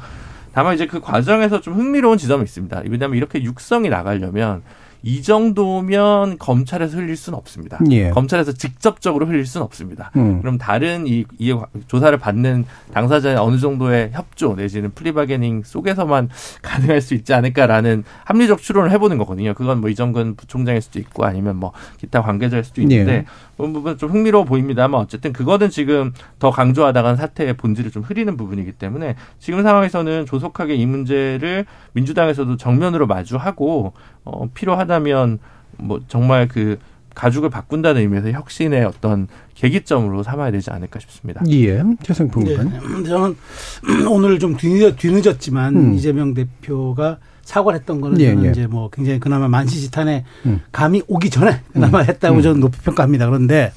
다만 0.53 0.74
이제 0.74 0.86
그 0.86 1.01
과정에서 1.01 1.61
좀 1.61 1.74
흥미로운 1.74 2.18
지점이 2.18 2.44
있습니다. 2.44 2.82
왜냐하면 2.88 3.16
이렇게 3.16 3.42
육성이 3.42 3.88
나가려면 3.88 4.62
이 5.03 5.22
정도면 5.22 6.38
검찰에서 6.38 6.98
흘릴 6.98 7.16
수는 7.16 7.38
없습니다. 7.38 7.78
예. 7.90 8.11
검찰에서 8.11 8.53
직접적으로 8.53 9.26
흘릴 9.26 9.46
수는 9.46 9.64
없습니다. 9.64 10.11
음. 10.16 10.40
그럼 10.40 10.59
다른 10.59 11.07
이, 11.07 11.24
이 11.38 11.59
조사를 11.86 12.16
받는 12.18 12.66
당사자의 12.92 13.36
어느 13.36 13.59
정도의 13.59 14.11
협조 14.12 14.55
내지는 14.57 14.90
플리바게닝 14.94 15.62
속에서만 15.64 16.28
가능할 16.61 17.01
수 17.01 17.14
있지 17.14 17.32
않을까라는 17.32 18.05
합리적 18.24 18.61
추론을 18.61 18.90
해보는 18.92 19.16
거거든요. 19.18 19.55
그건 19.55 19.80
뭐 19.80 19.88
이정근 19.88 20.36
부총장일 20.36 20.82
수도 20.82 20.98
있고 20.98 21.24
아니면 21.24 21.57
뭐 21.57 21.72
기타 21.96 22.20
관계자일 22.20 22.64
수도 22.64 22.82
있는데 22.82 23.12
예. 23.12 23.24
부분 23.72 23.98
좀 23.98 24.11
흥미로워 24.11 24.44
보입니다만 24.44 25.00
어쨌든 25.00 25.32
그거는 25.32 25.70
지금 25.70 26.12
더 26.38 26.50
강조하다간 26.50 27.16
사태의 27.16 27.56
본질을 27.56 27.90
좀 27.90 28.02
흐리는 28.02 28.36
부분이기 28.36 28.72
때문에 28.72 29.16
지금 29.38 29.62
상황에서는 29.62 30.26
조속하게 30.26 30.74
이 30.74 30.86
문제를 30.86 31.66
민주당에서도 31.92 32.56
정면으로 32.56 33.06
마주하고 33.06 33.92
어, 34.24 34.48
필요하다면 34.54 35.38
뭐 35.78 36.00
정말 36.08 36.48
그 36.48 36.78
가죽을 37.14 37.50
바꾼다는 37.50 38.00
의미에서 38.02 38.30
혁신의 38.30 38.84
어떤 38.84 39.26
계기점으로 39.54 40.22
삼아야 40.22 40.50
되지 40.50 40.70
않을까 40.70 41.00
싶습니다. 41.00 41.42
예, 41.50 41.82
최승풍 42.02 42.44
네. 42.44 42.56
저는 43.04 43.36
오늘 44.08 44.38
좀 44.38 44.56
뒤늦, 44.56 44.96
뒤늦 44.96 45.26
었지만 45.26 45.76
음. 45.76 45.94
이재명 45.94 46.34
대표가 46.34 47.18
사과를 47.51 47.80
했던 47.80 48.01
거는 48.01 48.20
예, 48.20 48.36
예. 48.44 48.51
이제 48.51 48.68
뭐 48.68 48.88
굉장히 48.90 49.18
그나마 49.18 49.48
만시지탄에 49.48 50.24
음. 50.46 50.61
감이 50.70 51.03
오기 51.09 51.30
전에 51.30 51.61
그나마 51.72 52.01
음. 52.01 52.05
했다고 52.07 52.36
음. 52.36 52.42
저는 52.42 52.61
높이 52.61 52.78
평가합니다. 52.80 53.26
그런데 53.26 53.72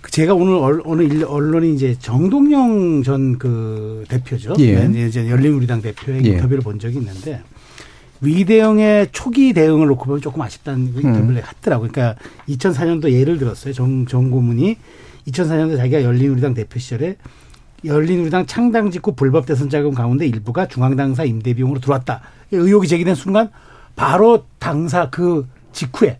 그 0.00 0.10
제가 0.10 0.34
오늘 0.34 0.80
어느 0.84 1.22
언론이 1.22 1.72
이제 1.74 1.94
정동영 2.00 3.04
전 3.04 3.38
그 3.38 4.04
대표죠. 4.08 4.54
예. 4.58 4.88
네, 4.88 5.06
이제 5.06 5.30
열린우리당 5.30 5.80
대표의 5.80 6.24
예. 6.24 6.30
인터뷰를 6.30 6.60
본 6.62 6.80
적이 6.80 6.98
있는데 6.98 7.40
위대형의 8.20 9.10
초기 9.12 9.52
대응을 9.52 9.86
놓고 9.86 10.04
보면 10.06 10.20
조금 10.20 10.42
아쉽다는 10.42 10.92
그 10.92 11.00
인터뷰를 11.00 11.36
음. 11.36 11.42
했더라고요. 11.46 11.90
그러니까 11.92 12.20
2004년도 12.48 13.12
예를 13.12 13.38
들었어요. 13.38 13.72
정, 13.72 14.06
정 14.06 14.30
고문이 14.30 14.76
2004년도 15.28 15.76
자기가 15.76 16.02
열린우리당 16.02 16.54
대표 16.54 16.80
시절에 16.80 17.16
열린우리당 17.84 18.46
창당 18.46 18.90
직후 18.90 19.14
불법 19.14 19.46
대선 19.46 19.70
자금 19.70 19.94
가운데 19.94 20.26
일부가 20.26 20.66
중앙당사 20.66 21.24
임대 21.24 21.54
비용으로 21.54 21.80
들어왔다. 21.80 22.20
의혹이 22.52 22.88
제기된 22.88 23.14
순간 23.14 23.50
바로 23.96 24.44
당사 24.58 25.10
그 25.10 25.46
직후에 25.72 26.18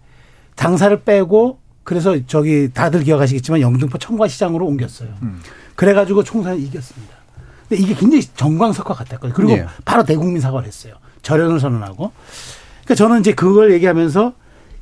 당사를 0.57 1.03
빼고 1.03 1.59
그래서 1.83 2.17
저기 2.27 2.71
다들 2.73 3.03
기억하시겠지만 3.03 3.61
영등포 3.61 3.99
청과시장으로 3.99 4.67
옮겼어요. 4.67 5.09
음. 5.23 5.41
그래가지고 5.75 6.23
총선을 6.23 6.61
이겼습니다. 6.61 7.15
근데 7.69 7.83
이게 7.83 7.95
굉장히 7.95 8.23
정광석화 8.23 8.95
같았거든요. 8.95 9.33
그리고 9.33 9.57
네. 9.57 9.67
바로 9.85 10.05
대국민 10.05 10.41
사과를 10.41 10.67
했어요. 10.67 10.95
절연을 11.23 11.61
선언하고. 11.61 12.13
그러니까 12.85 12.95
저는 12.95 13.21
이제 13.21 13.33
그걸 13.33 13.73
얘기하면서 13.73 14.35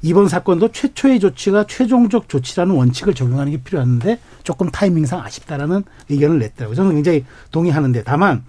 이번 0.02 0.28
사건도 0.28 0.68
최초의 0.72 1.20
조치가 1.20 1.64
최종적 1.66 2.28
조치라는 2.28 2.74
원칙을 2.74 3.14
적용하는 3.14 3.52
게 3.52 3.58
필요한데 3.58 4.18
조금 4.44 4.70
타이밍상 4.70 5.20
아쉽다라는 5.20 5.82
의견을 6.08 6.38
냈더라고요. 6.38 6.76
저는 6.76 6.94
굉장히 6.94 7.24
동의하는데 7.50 8.04
다만 8.04 8.44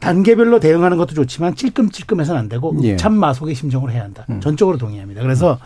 단계별로 0.00 0.60
대응하는 0.60 0.96
것도 0.96 1.14
좋지만 1.14 1.54
찔끔찔끔해서는 1.54 2.40
안 2.40 2.48
되고 2.48 2.74
예. 2.82 2.96
참마속의 2.96 3.54
심정으로 3.54 3.92
해야 3.92 4.04
한다. 4.04 4.26
음. 4.30 4.40
전적으로 4.40 4.78
동의합니다. 4.78 5.22
그래서 5.22 5.58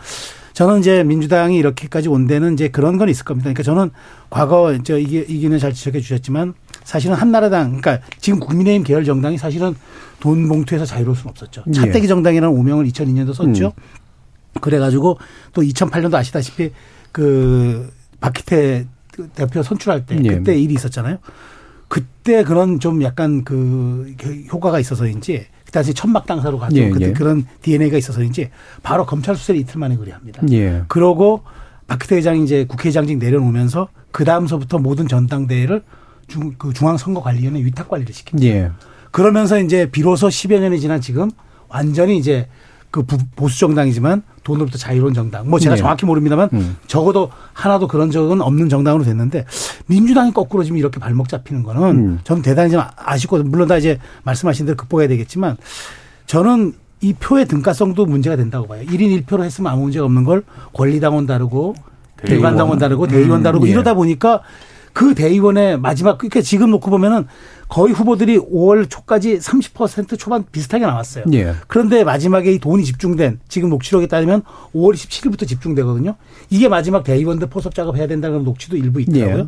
저는 0.53 0.79
이제 0.79 1.03
민주당이 1.03 1.57
이렇게까지 1.57 2.09
온 2.09 2.27
데는 2.27 2.53
이제 2.53 2.67
그런 2.69 2.97
건 2.97 3.09
있을 3.09 3.25
겁니다. 3.25 3.45
그러니까 3.45 3.63
저는 3.63 3.91
과거 4.29 4.77
저 4.83 4.97
이게 4.97 5.19
이기는 5.19 5.57
잘 5.59 5.73
지적해 5.73 5.99
주셨지만 6.01 6.53
사실은 6.83 7.15
한나라당 7.15 7.79
그러니까 7.81 7.99
지금 8.19 8.39
국민의힘 8.39 8.83
계열 8.83 9.03
정당이 9.05 9.37
사실은 9.37 9.75
돈 10.19 10.47
봉투에서 10.47 10.85
자유로울 10.85 11.15
수는 11.15 11.31
없었죠. 11.31 11.63
예. 11.67 11.71
차떼기 11.71 12.07
정당이라는 12.07 12.55
오명을 12.55 12.85
2002년도 12.87 13.33
썼죠. 13.33 13.73
음. 13.77 14.00
그래가지고 14.59 15.17
또 15.53 15.61
2008년도 15.61 16.15
아시다시피 16.15 16.71
그 17.11 17.91
박희태 18.19 18.85
대표 19.35 19.63
선출할 19.63 20.05
때 20.05 20.17
예. 20.23 20.29
그때 20.29 20.57
일이 20.57 20.73
있었잖아요. 20.73 21.17
그때 21.87 22.43
그런 22.43 22.79
좀 22.79 23.03
약간 23.03 23.43
그 23.43 24.13
효과가 24.51 24.79
있어서인지 24.79 25.45
그 25.65 25.71
당시 25.71 25.93
천막 25.93 26.25
당사로 26.25 26.57
가죠. 26.57 26.77
예, 26.77 26.89
그때 26.89 27.07
예. 27.07 27.13
그런 27.13 27.45
DNA가 27.61 27.97
있어서인지 27.97 28.49
바로 28.83 29.05
검찰 29.05 29.35
수사를 29.35 29.59
이틀 29.59 29.79
만에 29.79 29.95
의뢰합니다. 29.95 30.41
예. 30.51 30.83
그러고 30.87 31.43
박희태 31.87 32.15
회장이 32.17 32.43
이제 32.43 32.65
국회의장직 32.65 33.17
내려놓으면서 33.17 33.89
그 34.11 34.23
다음서부터 34.23 34.79
모든 34.79 35.07
전당대회를 35.07 35.83
중, 36.27 36.53
그 36.57 36.73
중앙선거관리위원회 36.73 37.63
위탁 37.63 37.89
관리를 37.89 38.13
시킵니다. 38.13 38.43
예. 38.43 38.71
그러면서 39.11 39.59
이제 39.59 39.89
비로소 39.91 40.29
10여 40.29 40.59
년이 40.59 40.79
지난 40.79 41.01
지금 41.01 41.29
완전히 41.67 42.17
이제 42.17 42.47
그 42.91 43.05
보수 43.35 43.59
정당이지만 43.59 44.21
돈으로부터 44.43 44.77
자유로운 44.77 45.13
정당. 45.13 45.49
뭐 45.49 45.59
제가 45.59 45.75
네. 45.75 45.79
정확히 45.79 46.05
모릅니다만 46.05 46.49
음. 46.53 46.77
적어도 46.87 47.31
하나도 47.53 47.87
그런 47.87 48.11
적은 48.11 48.41
없는 48.41 48.67
정당으로 48.67 49.05
됐는데 49.05 49.45
민주당이 49.87 50.33
거꾸로 50.33 50.63
지금 50.63 50.77
이렇게 50.77 50.99
발목 50.99 51.29
잡히는 51.29 51.63
거는 51.63 51.81
음. 51.83 52.19
저는 52.25 52.41
대단히 52.41 52.71
좀 52.71 52.81
아쉽고 52.97 53.43
물론 53.43 53.69
다 53.69 53.77
이제 53.77 53.97
말씀하신 54.23 54.65
대로 54.65 54.75
극복해야 54.75 55.07
되겠지만 55.07 55.55
저는 56.25 56.73
이 56.99 57.13
표의 57.13 57.47
등가성도 57.47 58.05
문제가 58.05 58.35
된다고 58.35 58.67
봐요. 58.67 58.83
1인 58.85 59.25
1표로 59.25 59.43
했으면 59.43 59.71
아무 59.71 59.83
문제가 59.83 60.05
없는 60.05 60.23
걸 60.25 60.43
권리당원 60.73 61.25
다르고 61.25 61.75
대관당원 62.17 62.77
다르고 62.77 63.07
대의원 63.07 63.39
음. 63.39 63.43
다르고 63.43 63.65
음. 63.65 63.69
이러다 63.69 63.93
보니까 63.93 64.41
그 64.93 65.15
대의원의 65.15 65.79
마지막 65.79 66.17
그러니까 66.17 66.41
지금 66.41 66.71
놓고 66.71 66.91
보면은 66.91 67.25
거의 67.71 67.93
후보들이 67.93 68.37
5월 68.37 68.89
초까지 68.89 69.37
30% 69.37 70.19
초반 70.19 70.43
비슷하게 70.51 70.85
나왔어요. 70.85 71.23
예. 71.31 71.53
그런데 71.67 72.03
마지막에 72.03 72.51
이 72.51 72.59
돈이 72.59 72.83
집중된 72.83 73.39
지금 73.47 73.69
녹취록에 73.69 74.07
따르면 74.07 74.43
5월 74.75 74.93
27일부터 74.93 75.47
집중되거든요. 75.47 76.15
이게 76.49 76.67
마지막 76.67 77.05
대의원들 77.05 77.47
포섭 77.47 77.73
작업해야 77.73 78.07
된다는 78.07 78.43
녹취도 78.43 78.75
일부 78.75 78.99
있더라고요. 78.99 79.43
예. 79.43 79.47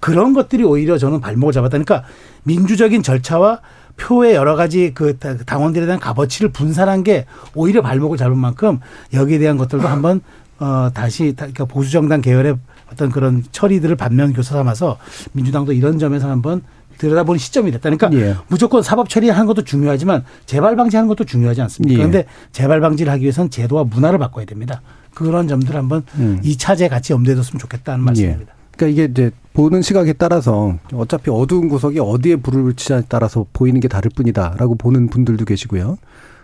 그런 0.00 0.34
것들이 0.34 0.64
오히려 0.64 0.98
저는 0.98 1.22
발목을 1.22 1.54
잡았다. 1.54 1.78
그러니까 1.78 2.04
민주적인 2.42 3.02
절차와 3.02 3.60
표의 3.96 4.34
여러 4.34 4.54
가지 4.54 4.92
그 4.92 5.16
당원들에 5.16 5.86
대한 5.86 5.98
값어치를 5.98 6.52
분산한 6.52 7.04
게 7.04 7.24
오히려 7.54 7.80
발목을 7.80 8.18
잡은 8.18 8.36
만큼 8.36 8.80
여기에 9.14 9.38
대한 9.38 9.56
것들도 9.56 9.88
한번 9.88 10.20
어 10.58 10.90
다시 10.92 11.32
그러니까 11.34 11.64
보수 11.64 11.90
정당 11.90 12.20
계열의 12.20 12.56
어떤 12.92 13.10
그런 13.10 13.42
처리들을 13.50 13.96
반면 13.96 14.34
교사 14.34 14.56
삼아서 14.56 14.98
민주당도 15.32 15.72
이런 15.72 15.98
점에서 15.98 16.28
한번 16.28 16.60
들여다보는 16.98 17.38
시점이 17.38 17.70
됐다. 17.72 17.90
그러니까 17.90 18.12
예. 18.12 18.36
무조건 18.48 18.82
사법 18.82 19.08
처리하는 19.08 19.46
것도 19.46 19.62
중요하지만 19.64 20.24
재발 20.46 20.76
방지하는 20.76 21.08
것도 21.08 21.24
중요하지 21.24 21.62
않습니까? 21.62 21.92
예. 21.92 21.96
그런데 21.96 22.26
재발 22.52 22.80
방지를 22.80 23.12
하기 23.12 23.22
위해서는 23.22 23.50
제도와 23.50 23.84
문화를 23.84 24.18
바꿔야 24.18 24.44
됩니다. 24.44 24.82
그런 25.14 25.48
점들 25.48 25.76
한번 25.76 26.02
음. 26.16 26.40
이 26.42 26.56
차제 26.56 26.88
같이 26.88 27.12
염두에 27.12 27.34
뒀으면 27.34 27.58
좋겠다는 27.58 28.04
말씀입니다. 28.04 28.52
예. 28.52 28.62
그러니까 28.76 28.86
이게 28.86 29.10
이제 29.10 29.30
보는 29.52 29.82
시각에 29.82 30.14
따라서 30.14 30.78
어차피 30.94 31.30
어두운 31.30 31.68
구석이 31.68 31.98
어디에 32.00 32.36
불을 32.36 32.62
붙이냐에 32.64 33.02
따라서 33.08 33.44
보이는 33.52 33.80
게 33.80 33.88
다를 33.88 34.10
뿐이다라고 34.14 34.76
보는 34.76 35.08
분들도 35.08 35.44
계시고요. 35.44 35.98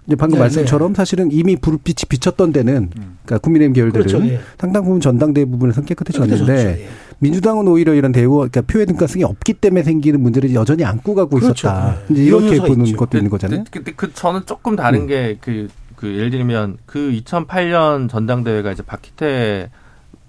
이제 0.07 0.16
방금 0.16 0.36
네, 0.36 0.44
말씀처럼 0.44 0.92
네. 0.92 0.96
사실은 0.96 1.30
이미 1.30 1.57
불빛이 1.57 2.09
비쳤던 2.09 2.53
데는 2.53 2.90
음. 2.96 3.18
그러니까 3.24 3.38
국민의힘 3.38 3.74
계열들은 3.74 4.07
그렇죠, 4.07 4.26
예. 4.26 4.40
상당 4.59 4.84
부분 4.84 5.01
전당대회 5.01 5.44
부분에서 5.44 5.82
깨끗해졌는데 5.82 6.82
예. 6.82 6.88
민주당은 7.20 7.66
오히려 7.68 7.94
이런 7.94 8.12
대우 8.12 8.36
그러니까 8.36 8.60
표의 8.62 8.86
등가성이 8.86 9.24
없기 9.24 9.54
때문에 9.54 9.82
생기는 9.82 10.20
문제를 10.20 10.54
여전히 10.54 10.84
안고 10.84 11.14
가고 11.14 11.38
그렇죠. 11.38 11.68
있었다. 11.68 11.96
예. 12.10 12.12
이제 12.14 12.22
이렇게 12.24 12.58
보는 12.58 12.86
있죠. 12.86 12.96
것도 12.96 13.18
있는 13.18 13.30
거잖아요. 13.30 13.64
근데 13.70 13.92
그, 13.92 14.08
그 14.08 14.14
저는 14.14 14.42
조금 14.46 14.76
다른 14.76 15.02
음. 15.02 15.06
게그 15.06 15.68
그 15.96 16.14
예를 16.14 16.30
들면 16.30 16.78
그 16.86 17.10
2008년 17.10 18.08
전당대회가 18.08 18.70
이제 18.72 18.82
박희태 18.82 19.70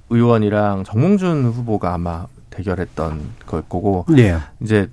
의원이랑 0.09 0.83
정몽준 0.83 1.45
후보가 1.45 1.93
아마 1.93 2.25
대결했던 2.49 3.21
걸 3.45 3.61
거고 3.69 4.05
예. 4.17 4.37
이제 4.61 4.89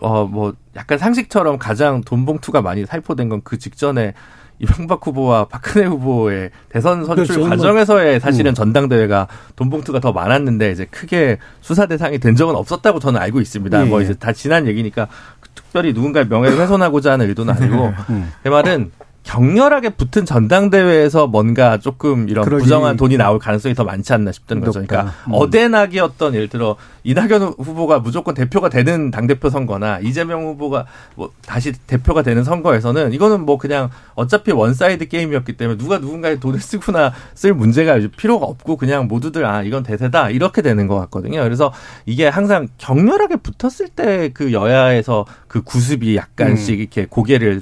어뭐 0.00 0.54
약간 0.76 0.98
상식처럼 0.98 1.58
가장 1.58 2.00
돈 2.02 2.24
봉투가 2.26 2.62
많이 2.62 2.84
살포된 2.84 3.28
건 3.28 3.40
그 3.44 3.58
직전에 3.58 4.14
이명박 4.60 5.06
후보와 5.06 5.46
박근혜 5.46 5.86
후보의 5.86 6.50
대선 6.68 7.04
선출 7.04 7.26
그렇죠. 7.26 7.40
뭐 7.40 7.48
과정에서의 7.50 8.20
사실은 8.20 8.52
음. 8.52 8.54
전당대회가 8.54 9.28
돈 9.56 9.70
봉투가 9.70 10.00
더 10.00 10.12
많았는데 10.12 10.72
이제 10.72 10.84
크게 10.86 11.38
수사 11.60 11.86
대상이 11.86 12.18
된 12.18 12.34
적은 12.34 12.54
없었다고 12.56 12.98
저는 12.98 13.20
알고 13.20 13.40
있습니다. 13.40 13.80
예. 13.80 13.88
뭐 13.88 14.00
이제 14.02 14.14
다 14.14 14.32
지난 14.32 14.66
얘기니까 14.66 15.08
특별히 15.54 15.92
누군가의 15.92 16.26
명예를 16.28 16.58
훼손하고자 16.58 17.12
하는 17.12 17.28
의도는 17.28 17.54
아니고 17.54 17.92
음. 18.10 18.32
제 18.42 18.50
말은 18.50 18.90
격렬하게 19.28 19.90
붙은 19.90 20.24
전당대회에서 20.24 21.26
뭔가 21.26 21.76
조금 21.76 22.30
이런 22.30 22.46
부정한 22.46 22.96
돈이 22.96 23.18
나올 23.18 23.38
가능성이 23.38 23.74
더 23.74 23.84
많지 23.84 24.14
않나 24.14 24.32
싶던 24.32 24.60
거죠. 24.60 24.82
그러니까 24.86 25.12
음. 25.26 25.32
어대낙이 25.34 26.00
어떤 26.00 26.34
예를 26.34 26.48
들어 26.48 26.76
이낙연 27.04 27.54
후보가 27.58 27.98
무조건 27.98 28.34
대표가 28.34 28.70
되는 28.70 29.10
당대표 29.10 29.50
선거나 29.50 29.98
이재명 30.00 30.46
후보가 30.46 30.86
뭐 31.14 31.30
다시 31.44 31.72
대표가 31.72 32.22
되는 32.22 32.42
선거에서는 32.42 33.12
이거는 33.12 33.44
뭐 33.44 33.58
그냥 33.58 33.90
어차피 34.14 34.50
one-side 34.50 35.08
게임이었기 35.08 35.58
때문에 35.58 35.76
누가 35.76 35.98
누군가의 35.98 36.40
돈을 36.40 36.58
쓰거나 36.60 37.12
쓸 37.34 37.52
문제가 37.52 37.98
필요가 38.16 38.46
없고 38.46 38.78
그냥 38.78 39.08
모두들 39.08 39.44
아 39.44 39.62
이건 39.62 39.82
대세다 39.82 40.30
이렇게 40.30 40.62
되는 40.62 40.86
것 40.86 40.98
같거든요. 41.00 41.42
그래서 41.42 41.70
이게 42.06 42.28
항상 42.28 42.68
격렬하게 42.78 43.36
붙었을 43.36 43.88
때 43.88 44.30
그 44.38 44.52
여야에서 44.52 45.26
그 45.48 45.62
구습이 45.62 46.16
약간씩 46.16 46.76
음. 46.76 46.80
이렇게 46.80 47.06
고개를 47.06 47.60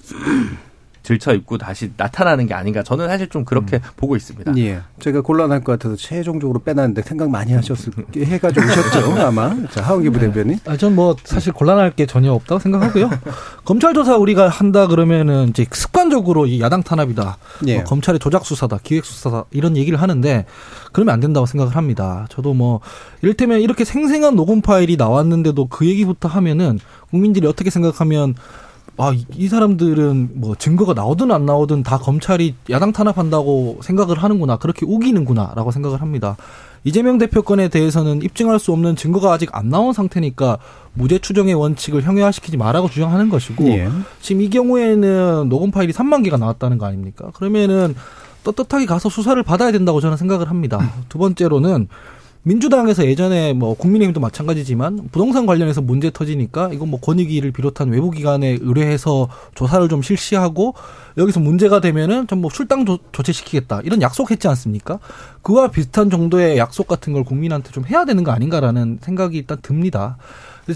들쳐 1.06 1.34
있고 1.34 1.56
다시 1.56 1.92
나타나는 1.96 2.46
게 2.46 2.54
아닌가 2.54 2.82
저는 2.82 3.06
사실 3.06 3.28
좀 3.28 3.44
그렇게 3.44 3.76
음. 3.76 3.80
보고 3.96 4.16
있습니다. 4.16 4.56
예. 4.58 4.80
제가 4.98 5.20
곤란할 5.20 5.62
것 5.62 5.72
같아서 5.72 5.94
최종적으로 5.94 6.58
빼놨는데 6.58 7.02
생각 7.02 7.30
많이 7.30 7.52
하셨을 7.52 7.92
해가 8.16 8.50
좀 8.50 8.64
오셨죠 8.64 9.12
아마. 9.24 9.54
자 9.70 9.82
하원기 9.82 10.10
부대변인. 10.10 10.58
아, 10.66 10.76
전 10.76 10.96
뭐 10.96 11.14
사실 11.24 11.52
곤란할 11.52 11.90
게 11.92 12.06
전혀 12.06 12.32
없다고 12.32 12.58
생각하고요. 12.58 13.10
검찰 13.64 13.92
조사 13.94 14.16
우리가 14.16 14.48
한다 14.48 14.86
그러면은 14.88 15.50
이제 15.50 15.64
습관적으로 15.70 16.46
이 16.46 16.60
야당 16.60 16.82
탄압이다. 16.82 17.36
예. 17.66 17.76
뭐 17.76 17.84
검찰의 17.84 18.18
조작 18.18 18.44
수사다, 18.46 18.78
기획 18.82 19.04
수사다 19.04 19.44
이런 19.50 19.76
얘기를 19.76 20.00
하는데 20.02 20.44
그러면 20.92 21.12
안 21.12 21.20
된다고 21.20 21.46
생각을 21.46 21.76
합니다. 21.76 22.26
저도 22.30 22.54
뭐 22.54 22.80
이를테면 23.22 23.60
이렇게 23.60 23.84
생생한 23.84 24.34
녹음 24.34 24.60
파일이 24.62 24.96
나왔는데도 24.96 25.66
그 25.66 25.86
얘기부터 25.86 26.28
하면은 26.28 26.80
국민들이 27.10 27.46
어떻게 27.46 27.70
생각하면 27.70 28.34
아, 28.98 29.12
이 29.34 29.48
사람들은 29.48 30.30
뭐 30.34 30.54
증거가 30.54 30.94
나오든 30.94 31.30
안 31.30 31.44
나오든 31.44 31.82
다 31.82 31.98
검찰이 31.98 32.54
야당 32.70 32.92
탄압한다고 32.92 33.80
생각을 33.82 34.22
하는구나. 34.22 34.56
그렇게 34.56 34.86
우기는구나. 34.86 35.52
라고 35.54 35.70
생각을 35.70 36.00
합니다. 36.00 36.36
이재명 36.84 37.18
대표 37.18 37.42
건에 37.42 37.68
대해서는 37.68 38.22
입증할 38.22 38.58
수 38.58 38.72
없는 38.72 38.96
증거가 38.96 39.32
아직 39.32 39.50
안 39.52 39.70
나온 39.70 39.92
상태니까 39.92 40.58
무죄 40.94 41.18
추정의 41.18 41.54
원칙을 41.54 42.02
형해화시키지 42.02 42.56
말라고 42.56 42.88
주장하는 42.88 43.28
것이고 43.28 43.66
예. 43.70 43.88
지금 44.20 44.42
이 44.42 44.48
경우에는 44.48 45.48
녹음 45.48 45.72
파일이 45.72 45.92
3만 45.92 46.22
개가 46.22 46.36
나왔다는 46.36 46.78
거 46.78 46.86
아닙니까? 46.86 47.32
그러면은 47.34 47.96
떳떳하게 48.44 48.86
가서 48.86 49.08
수사를 49.08 49.42
받아야 49.42 49.72
된다고 49.72 50.00
저는 50.00 50.16
생각을 50.16 50.48
합니다. 50.48 50.78
두 51.08 51.18
번째로는 51.18 51.88
민주당에서 52.46 53.04
예전에 53.04 53.54
뭐 53.54 53.74
국민의힘도 53.74 54.20
마찬가지지만 54.20 55.08
부동산 55.10 55.46
관련해서 55.46 55.80
문제 55.80 56.12
터지니까 56.12 56.70
이건 56.72 56.90
뭐 56.90 57.00
권익위를 57.00 57.50
비롯한 57.50 57.88
외부 57.88 58.12
기관에 58.12 58.58
의뢰해서 58.60 59.28
조사를 59.56 59.88
좀 59.88 60.00
실시하고 60.00 60.74
여기서 61.18 61.40
문제가 61.40 61.80
되면은 61.80 62.28
좀 62.28 62.36
뭐 62.36 62.50
출당 62.50 62.84
조, 62.84 62.98
조치시키겠다 63.12 63.80
이런 63.82 64.00
약속했지 64.02 64.46
않습니까? 64.46 65.00
그와 65.42 65.68
비슷한 65.72 66.08
정도의 66.10 66.58
약속 66.58 66.86
같은 66.86 67.12
걸 67.14 67.24
국민한테 67.24 67.72
좀 67.72 67.84
해야 67.86 68.04
되는 68.04 68.22
거 68.22 68.30
아닌가라는 68.30 68.98
생각이 69.00 69.38
일단 69.38 69.58
듭니다. 69.62 70.18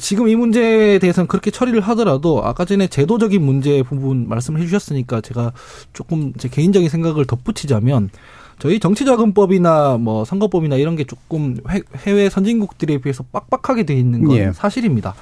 지금 0.01 0.29
이 0.29 0.35
문제에 0.35 0.99
대해서는 0.99 1.29
그렇게 1.29 1.51
처리를 1.51 1.81
하더라도 1.83 2.43
아까 2.45 2.65
전에 2.65 2.87
제도적인 2.87 3.43
문제 3.43 3.83
부분 3.83 4.29
말씀을 4.29 4.61
해주셨으니까 4.63 5.21
제가 5.21 5.53
조금 5.93 6.33
제 6.35 6.49
개인적인 6.49 6.89
생각을 6.89 7.27
덧붙이자면 7.27 8.11
저희 8.61 8.79
정치자금법이나 8.79 9.97
뭐 9.99 10.25
선거법이나 10.25 10.77
이런 10.77 10.95
게 10.95 11.05
조금 11.05 11.57
해외 11.97 12.31
선진국들에 12.31 12.99
비해서 12.99 13.25
빡빡하게 13.33 13.85
돼 13.85 13.95
있는 13.95 14.25
건 14.25 14.37
예. 14.37 14.53
사실입니다. 14.53 15.15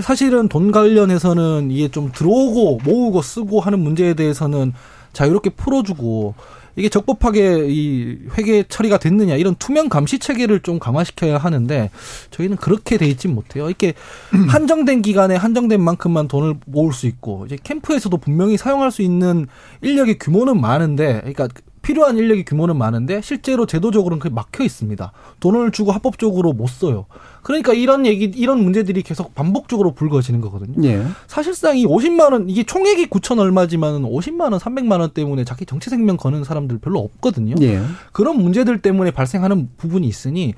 사실은 0.00 0.48
돈 0.48 0.72
관련해서는 0.72 1.70
이게 1.70 1.88
좀 1.88 2.12
들어오고 2.12 2.80
모으고 2.84 3.22
쓰고 3.22 3.60
하는 3.60 3.78
문제에 3.78 4.14
대해서는 4.14 4.74
자유롭게 5.14 5.50
풀어주고 5.50 6.34
이게 6.76 6.90
적법하게 6.90 7.68
이 7.70 8.18
회계 8.36 8.62
처리가 8.62 8.98
됐느냐 8.98 9.36
이런 9.36 9.54
투명 9.54 9.88
감시 9.88 10.18
체계를 10.18 10.60
좀 10.60 10.78
강화시켜야 10.78 11.38
하는데 11.38 11.90
저희는 12.30 12.58
그렇게 12.58 12.98
돼 12.98 13.06
있진 13.06 13.34
못해요. 13.34 13.68
이렇게 13.68 13.94
한정된 14.48 15.00
기간에 15.00 15.36
한정된 15.36 15.80
만큼만 15.80 16.28
돈을 16.28 16.56
모을 16.66 16.92
수 16.92 17.06
있고 17.06 17.46
이제 17.46 17.56
캠프에서도 17.62 18.14
분명히 18.18 18.58
사용할 18.58 18.90
수 18.90 19.00
있는 19.00 19.46
인력의 19.80 20.18
규모는 20.18 20.60
많은데 20.60 21.20
그러니까 21.20 21.48
필요한 21.86 22.18
인력의 22.18 22.44
규모는 22.44 22.76
많은데 22.76 23.20
실제로 23.20 23.64
제도적으로는 23.64 24.18
그게 24.18 24.34
막혀 24.34 24.64
있습니다. 24.64 25.12
돈을 25.38 25.70
주고 25.70 25.92
합법적으로 25.92 26.52
못 26.52 26.68
써요. 26.68 27.06
그러니까 27.44 27.74
이런 27.74 28.06
얘기 28.06 28.24
이런 28.24 28.58
문제들이 28.64 29.02
계속 29.02 29.36
반복적으로 29.36 29.94
불거지는 29.94 30.40
거거든요. 30.40 30.84
예. 30.88 31.06
사실상 31.28 31.78
이 31.78 31.86
50만 31.86 32.32
원 32.32 32.50
이게 32.50 32.64
총액이 32.64 33.06
9천 33.06 33.38
얼마지만은 33.38 34.02
50만 34.02 34.50
원, 34.50 34.54
300만 34.54 34.98
원 34.98 35.10
때문에 35.10 35.44
자기 35.44 35.64
정치 35.64 35.88
생명 35.88 36.16
거는 36.16 36.42
사람들 36.42 36.78
별로 36.78 36.98
없거든요. 36.98 37.54
예. 37.60 37.80
그런 38.10 38.42
문제들 38.42 38.82
때문에 38.82 39.12
발생하는 39.12 39.68
부분이 39.76 40.08
있으니 40.08 40.54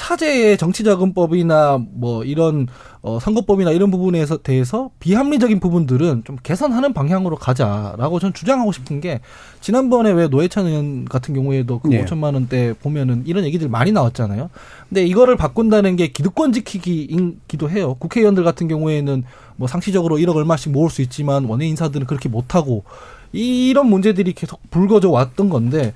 차제의 0.00 0.56
정치자금법이나 0.56 1.78
뭐 1.92 2.24
이런 2.24 2.68
어 3.02 3.18
선거법이나 3.20 3.70
이런 3.70 3.90
부분에서 3.90 4.38
대해서 4.38 4.90
비합리적인 4.98 5.60
부분들은 5.60 6.22
좀 6.24 6.38
개선하는 6.42 6.94
방향으로 6.94 7.36
가자라고 7.36 8.18
전 8.18 8.32
주장하고 8.32 8.72
싶은 8.72 9.02
게 9.02 9.20
지난번에 9.60 10.10
왜 10.12 10.26
노회찬 10.26 10.66
의원 10.66 11.04
같은 11.04 11.34
경우에도 11.34 11.80
그 11.80 11.88
네. 11.88 12.02
5천만 12.02 12.32
원대 12.32 12.72
보면은 12.72 13.24
이런 13.26 13.44
얘기들 13.44 13.68
많이 13.68 13.92
나왔잖아요. 13.92 14.48
근데 14.88 15.04
이거를 15.04 15.36
바꾼다는 15.36 15.96
게 15.96 16.08
기득권 16.08 16.54
지키기이기도 16.54 17.68
해요. 17.68 17.94
국회의원들 17.98 18.42
같은 18.42 18.68
경우에는 18.68 19.24
뭐 19.56 19.68
상시적으로 19.68 20.16
1억 20.16 20.34
얼마씩 20.34 20.72
모을 20.72 20.88
수 20.88 21.02
있지만 21.02 21.44
원외 21.44 21.66
인사들은 21.66 22.06
그렇게 22.06 22.30
못 22.30 22.54
하고 22.54 22.84
이런 23.32 23.86
문제들이 23.86 24.32
계속 24.32 24.60
불거져 24.70 25.10
왔던 25.10 25.50
건데 25.50 25.92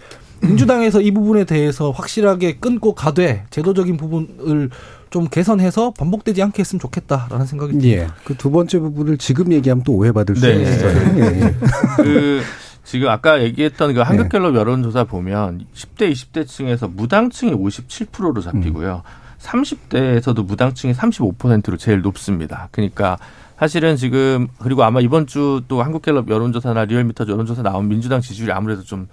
민주당에서 0.47 1.01
이 1.01 1.11
부분에 1.11 1.45
대해서 1.45 1.91
확실하게 1.91 2.55
끊고 2.59 2.95
가되 2.95 3.45
제도적인 3.51 3.97
부분을 3.97 4.71
좀 5.11 5.29
개선해서 5.29 5.93
반복되지 5.93 6.43
않게 6.43 6.61
했으면 6.61 6.81
좋겠다라는 6.81 7.47
생각이 7.47 7.73
듭니다. 7.73 8.03
예. 8.03 8.07
그 8.25 8.35
두 8.37 8.51
번째 8.51 8.79
부분을 8.81 9.17
지금 9.19 9.53
얘기하면 9.53 9.85
또 9.85 9.93
오해받을 9.93 10.37
수 10.37 10.47
네. 10.47 10.63
있어요. 10.63 11.19
예. 11.19 11.41
예. 11.41 11.55
그 11.97 12.43
지금 12.85 13.09
아까 13.09 13.43
얘기했던 13.43 13.95
그 13.95 14.01
한국갤럽 14.01 14.55
여론조사 14.57 15.05
보면 15.05 15.67
10대, 15.75 16.11
20대 16.13 16.47
층에서 16.47 16.89
무당층이 16.89 17.53
57%로 17.53 18.41
잡히고요. 18.41 19.03
음. 19.05 19.25
30대에서도 19.41 20.45
무당층이 20.45 20.95
35%로 20.95 21.77
제일 21.77 22.01
높습니다. 22.03 22.69
그러니까 22.73 23.19
사실은 23.59 23.97
지금 23.97 24.49
그리고 24.59 24.83
아마 24.85 25.01
이번 25.01 25.27
주 25.27 25.63
또 25.69 25.83
한국갤럽 25.83 26.29
여론조사나 26.29 26.87
리얼미터 26.87 27.25
여론조사 27.29 27.63
나온 27.63 27.89
민주당 27.89 28.21
지지율이 28.21 28.53
아무래도 28.53 28.83
좀 28.83 29.07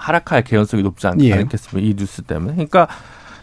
하락할 0.00 0.42
개연성이 0.42 0.82
높지 0.82 1.06
않, 1.06 1.20
예. 1.20 1.34
않겠습니까? 1.34 1.88
이 1.88 1.94
뉴스 1.94 2.22
때문에. 2.22 2.54
그러니까 2.54 2.88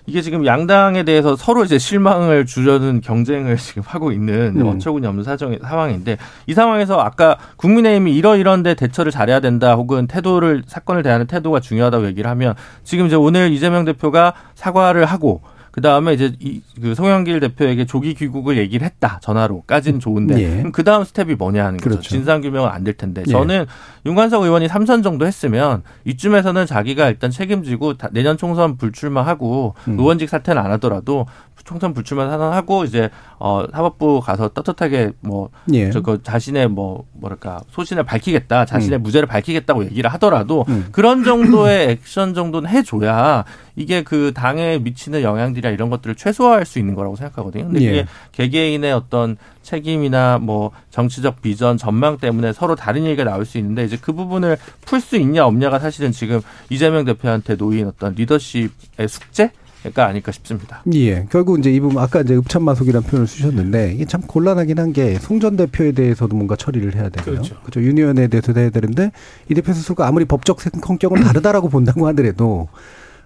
이게 0.08 0.22
지금 0.22 0.46
양당에 0.46 1.04
대해서 1.04 1.36
서로 1.36 1.66
이제 1.66 1.78
실망을 1.78 2.46
주려는 2.46 3.02
경쟁을 3.02 3.58
지금 3.60 3.84
하고 3.86 4.12
있는 4.12 4.54
음. 4.60 4.66
어처구니 4.66 5.06
없는 5.06 5.24
사정 5.24 5.58
상황인데 5.62 6.18
이 6.48 6.54
상황에서 6.54 7.00
아까 7.00 7.38
국민의힘이 7.58 8.16
이러이런데 8.16 8.74
대처를 8.74 9.12
잘해야 9.12 9.42
된다 9.42 9.76
혹은 9.76 10.08
태도를 10.08 10.64
사건을 10.66 11.04
대하는 11.04 11.28
태도가 11.28 11.60
중요하다고 11.60 12.08
얘기를 12.08 12.30
하면 12.32 12.56
지금 12.84 13.08
이제 13.08 13.16
오늘 13.16 13.52
이재명 13.52 13.84
대표가 13.84 14.34
사과를 14.56 15.06
하고 15.06 15.42
그 15.78 15.82
다음에 15.82 16.14
이제 16.16 16.34
이, 16.40 16.64
그 16.82 16.96
송영길 16.96 17.40
대표에게 17.40 17.86
조기 17.86 18.16
귀국을 18.16 18.58
얘기를 18.58 18.84
했다. 18.84 19.20
전화로까지는 19.22 20.00
좋은데. 20.00 20.42
예. 20.42 20.64
그 20.72 20.84
다음 20.84 21.04
스텝이 21.04 21.36
뭐냐 21.36 21.64
하는 21.64 21.78
거죠. 21.78 21.90
그렇죠. 21.92 22.10
진상 22.10 22.42
규명은 22.42 22.68
안 22.68 22.84
될 22.84 22.96
텐데. 22.96 23.22
예. 23.28 23.32
저는 23.32 23.68
윤관석 24.04 24.42
의원이 24.42 24.70
삼선 24.70 25.04
정도 25.04 25.28
했으면 25.28 25.84
이쯤에서는 26.06 26.66
자기가 26.66 27.10
일단 27.10 27.30
책임지고 27.30 27.94
내년 28.12 28.38
총선 28.38 28.76
불출마하고 28.78 29.76
음. 29.90 30.00
의원직 30.00 30.30
사퇴는 30.30 30.60
안 30.60 30.72
하더라도 30.72 31.28
총선 31.64 31.94
불출마 31.94 32.28
선언하고 32.28 32.86
이제 32.86 33.12
어 33.40 33.66
사법부 33.72 34.22
가서 34.22 34.50
떳떳하게 34.50 35.12
뭐 35.22 35.50
예. 35.74 35.92
저거 35.92 36.18
자신의 36.22 36.70
뭐 36.70 37.06
뭐랄까 37.14 37.62
소신을 37.72 38.04
밝히겠다, 38.04 38.66
자신의 38.66 39.00
음. 39.00 39.04
무죄를 39.04 39.28
밝히겠다고 39.28 39.86
얘기를 39.86 40.12
하더라도 40.14 40.66
음. 40.70 40.88
그런 40.92 41.24
정도의 41.24 41.92
액션 42.02 42.34
정도는 42.34 42.70
해줘야 42.70 43.46
이게 43.76 44.04
그 44.04 44.32
당에 44.34 44.80
미치는 44.80 45.22
영향들이나 45.22 45.72
이런 45.72 45.90
것들을 45.92 46.16
최소화할 46.16 46.66
수 46.66 46.80
있는 46.80 46.96
거라고 46.96 47.16
생각하거든요. 47.16 47.66
근데 47.66 47.80
이게 47.80 47.98
예. 47.98 48.06
개개인의 48.32 48.92
어떤 48.92 49.38
책임이나 49.62 50.40
뭐 50.40 50.72
정치적 50.90 51.42
비전, 51.42 51.78
전망 51.78 52.18
때문에 52.18 52.54
서로 52.54 52.76
다른 52.76 53.06
얘기가 53.06 53.24
나올 53.24 53.46
수 53.46 53.58
있는데 53.58 53.84
이제 53.84 53.98
그 54.00 54.14
부분을 54.14 54.58
풀 54.86 55.02
수 55.02 55.16
있냐 55.18 55.46
없냐가 55.46 55.78
사실은 55.78 56.12
지금 56.12 56.42
이재명 56.70 57.06
대표한테 57.06 57.56
놓인 57.56 57.88
어떤 57.88 58.14
리더십의 58.16 59.08
숙제 59.08 59.52
가 59.92 60.08
아닐까 60.08 60.32
싶습니다. 60.34 60.84
예. 60.94 61.26
결국 61.30 61.60
이제 61.60 61.72
이 61.72 61.80
부분 61.80 61.98
아까 62.02 62.22
이제 62.22 62.36
읍참마속이라는 62.36 63.08
표현을 63.08 63.28
쓰셨는데 63.28 63.94
이게 63.94 64.06
참 64.06 64.22
곤란하긴 64.22 64.80
한 64.80 64.88
게 64.98 65.20
송전 65.20 65.58
대표에 65.58 65.92
대해서도 65.92 66.36
뭔가 66.36 66.56
처리를 66.56 66.96
해야 66.96 67.10
되고요. 67.10 67.36
그렇죠. 67.36 67.56
그렇죠. 67.62 67.82
유니언에 67.82 68.28
대해서도 68.30 68.60
해야 68.60 68.70
되는데 68.70 69.12
이 69.50 69.54
대표 69.54 69.74
스스로가 69.74 70.08
아무리 70.08 70.26
법적 70.26 70.60
성격은 70.62 71.22
다르다라고 71.24 71.70
본다고 71.70 72.08
하더라도 72.08 72.68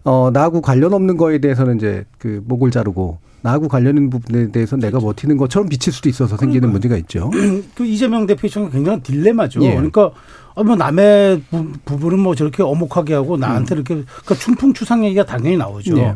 어 0.04 0.32
나하고 0.34 0.62
관련 0.62 0.94
없는 0.94 1.16
거에 1.18 1.38
대해서는 1.40 1.78
이제 1.78 2.04
그 2.18 2.44
목을 2.46 2.72
자르고 2.72 3.20
나하고 3.44 3.68
관련 3.68 3.96
있는 3.96 4.10
부분에 4.10 4.52
대해서 4.52 4.76
내가 4.76 5.00
그렇죠. 5.00 5.06
버티는 5.08 5.38
것처럼 5.38 5.70
비칠 5.70 5.94
수도 5.94 6.10
있어서 6.10 6.36
생기는 6.36 6.62
그러니까. 6.62 6.74
문제가 6.74 6.98
있죠. 6.98 7.30
그 7.76 7.86
이재명 7.86 8.26
대표 8.26 8.48
입장은 8.48 8.72
굉장한 8.72 9.02
딜레마죠. 9.04 9.64
예. 9.64 9.72
그러니까 9.76 10.12
어, 10.56 10.64
뭐 10.64 10.76
남의 10.76 11.44
부, 11.86 11.98
분은 11.98 12.20
뭐 12.20 12.36
저렇게 12.36 12.64
어목하게 12.64 13.14
하고 13.14 13.38
나한테 13.38 13.76
음. 13.76 13.78
이렇게 13.78 13.94
그러니까 14.04 14.36
춘풍추상 14.36 15.06
얘기가 15.06 15.26
당연히 15.26 15.58
나오죠. 15.58 15.98
예. 16.00 16.16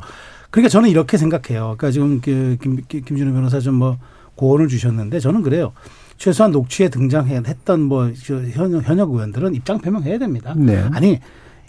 그러니까 0.56 0.70
저는 0.70 0.90
이렇게 0.90 1.18
생각해요. 1.18 1.76
그러니까 1.78 1.92
지금 1.92 2.22
그 2.22 2.56
김, 2.62 2.82
김준호 2.88 3.34
변호사 3.34 3.60
좀 3.60 3.76
뭐 3.76 3.98
고언을 4.36 4.70
주셨는데 4.70 5.20
저는 5.20 5.42
그래요. 5.42 5.74
최소한 6.18 6.52
녹취에 6.52 6.88
등장했던 6.90 7.82
뭐 7.82 8.10
현역 8.54 9.12
의원들은 9.12 9.54
입장 9.54 9.80
표명해야 9.80 10.18
됩니다. 10.18 10.54
네. 10.56 10.82
아니 10.94 11.20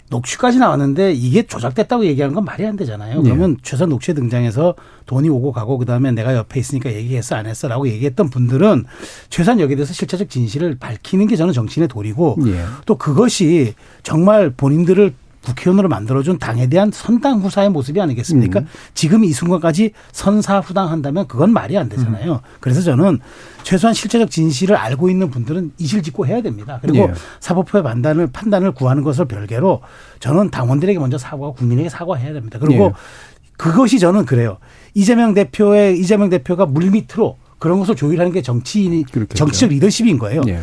녹취까지 0.09 0.57
나왔는데 0.57 1.11
이게 1.11 1.45
조작됐다고 1.45 2.05
얘기하는 2.05 2.33
건 2.33 2.45
말이 2.45 2.65
안 2.65 2.77
되잖아요. 2.77 3.17
네. 3.17 3.23
그러면 3.23 3.55
네. 3.55 3.57
최소한 3.61 3.89
녹취에 3.89 4.13
등장해서 4.15 4.75
돈이 5.05 5.27
오고 5.27 5.51
가고 5.51 5.77
그다음에 5.77 6.11
내가 6.13 6.33
옆에 6.33 6.61
있으니까 6.61 6.93
얘기했어 6.93 7.35
안 7.35 7.45
했어라고 7.45 7.89
얘기했던 7.89 8.29
분들은 8.29 8.85
최소한 9.29 9.59
여기에 9.59 9.75
대해서 9.75 9.93
실체적 9.93 10.29
진실을 10.29 10.77
밝히는 10.79 11.27
게 11.27 11.35
저는 11.35 11.51
정치인의 11.51 11.89
도리고 11.89 12.37
네. 12.41 12.63
또 12.85 12.97
그것이 12.97 13.73
정말 14.03 14.49
본인들을 14.49 15.13
국회의원으로 15.47 15.87
만들어준 15.87 16.39
당에 16.39 16.67
대한 16.67 16.91
선당 16.91 17.39
후사의 17.39 17.69
모습이 17.69 18.01
아니겠습니까? 18.01 18.59
음. 18.59 18.67
지금 18.93 19.23
이 19.23 19.31
순간까지 19.31 19.91
선사 20.11 20.59
후당한다면 20.59 21.27
그건 21.27 21.53
말이 21.53 21.77
안 21.77 21.87
되잖아요. 21.89 22.33
음. 22.33 22.39
그래서 22.59 22.81
저는 22.81 23.19
최소한 23.63 23.93
실체적 23.93 24.29
진실을 24.29 24.75
알고 24.75 25.09
있는 25.09 25.29
분들은 25.29 25.71
이실직고 25.77 26.27
해야 26.27 26.41
됩니다. 26.41 26.79
그리고 26.81 26.99
예. 26.99 27.13
사법부의 27.39 27.83
판단을 27.83 28.27
판단을 28.27 28.71
구하는 28.71 29.03
것을 29.03 29.25
별개로 29.25 29.81
저는 30.19 30.51
당원들에게 30.51 30.99
먼저 30.99 31.17
사과하고 31.17 31.53
국민에게 31.55 31.89
사과해야 31.89 32.33
됩니다. 32.33 32.59
그리고 32.59 32.85
예. 32.85 32.91
그것이 33.57 33.99
저는 33.99 34.25
그래요. 34.25 34.57
이재명 34.93 35.33
대표의 35.33 35.99
이재명 35.99 36.29
대표가 36.29 36.65
물밑으로 36.65 37.37
그런 37.59 37.79
것을 37.79 37.95
조율하는 37.95 38.31
게 38.31 38.41
정치인이 38.41 39.03
그렇겠죠. 39.05 39.35
정치적 39.35 39.69
리더십인 39.69 40.19
거예요. 40.19 40.41
예. 40.47 40.59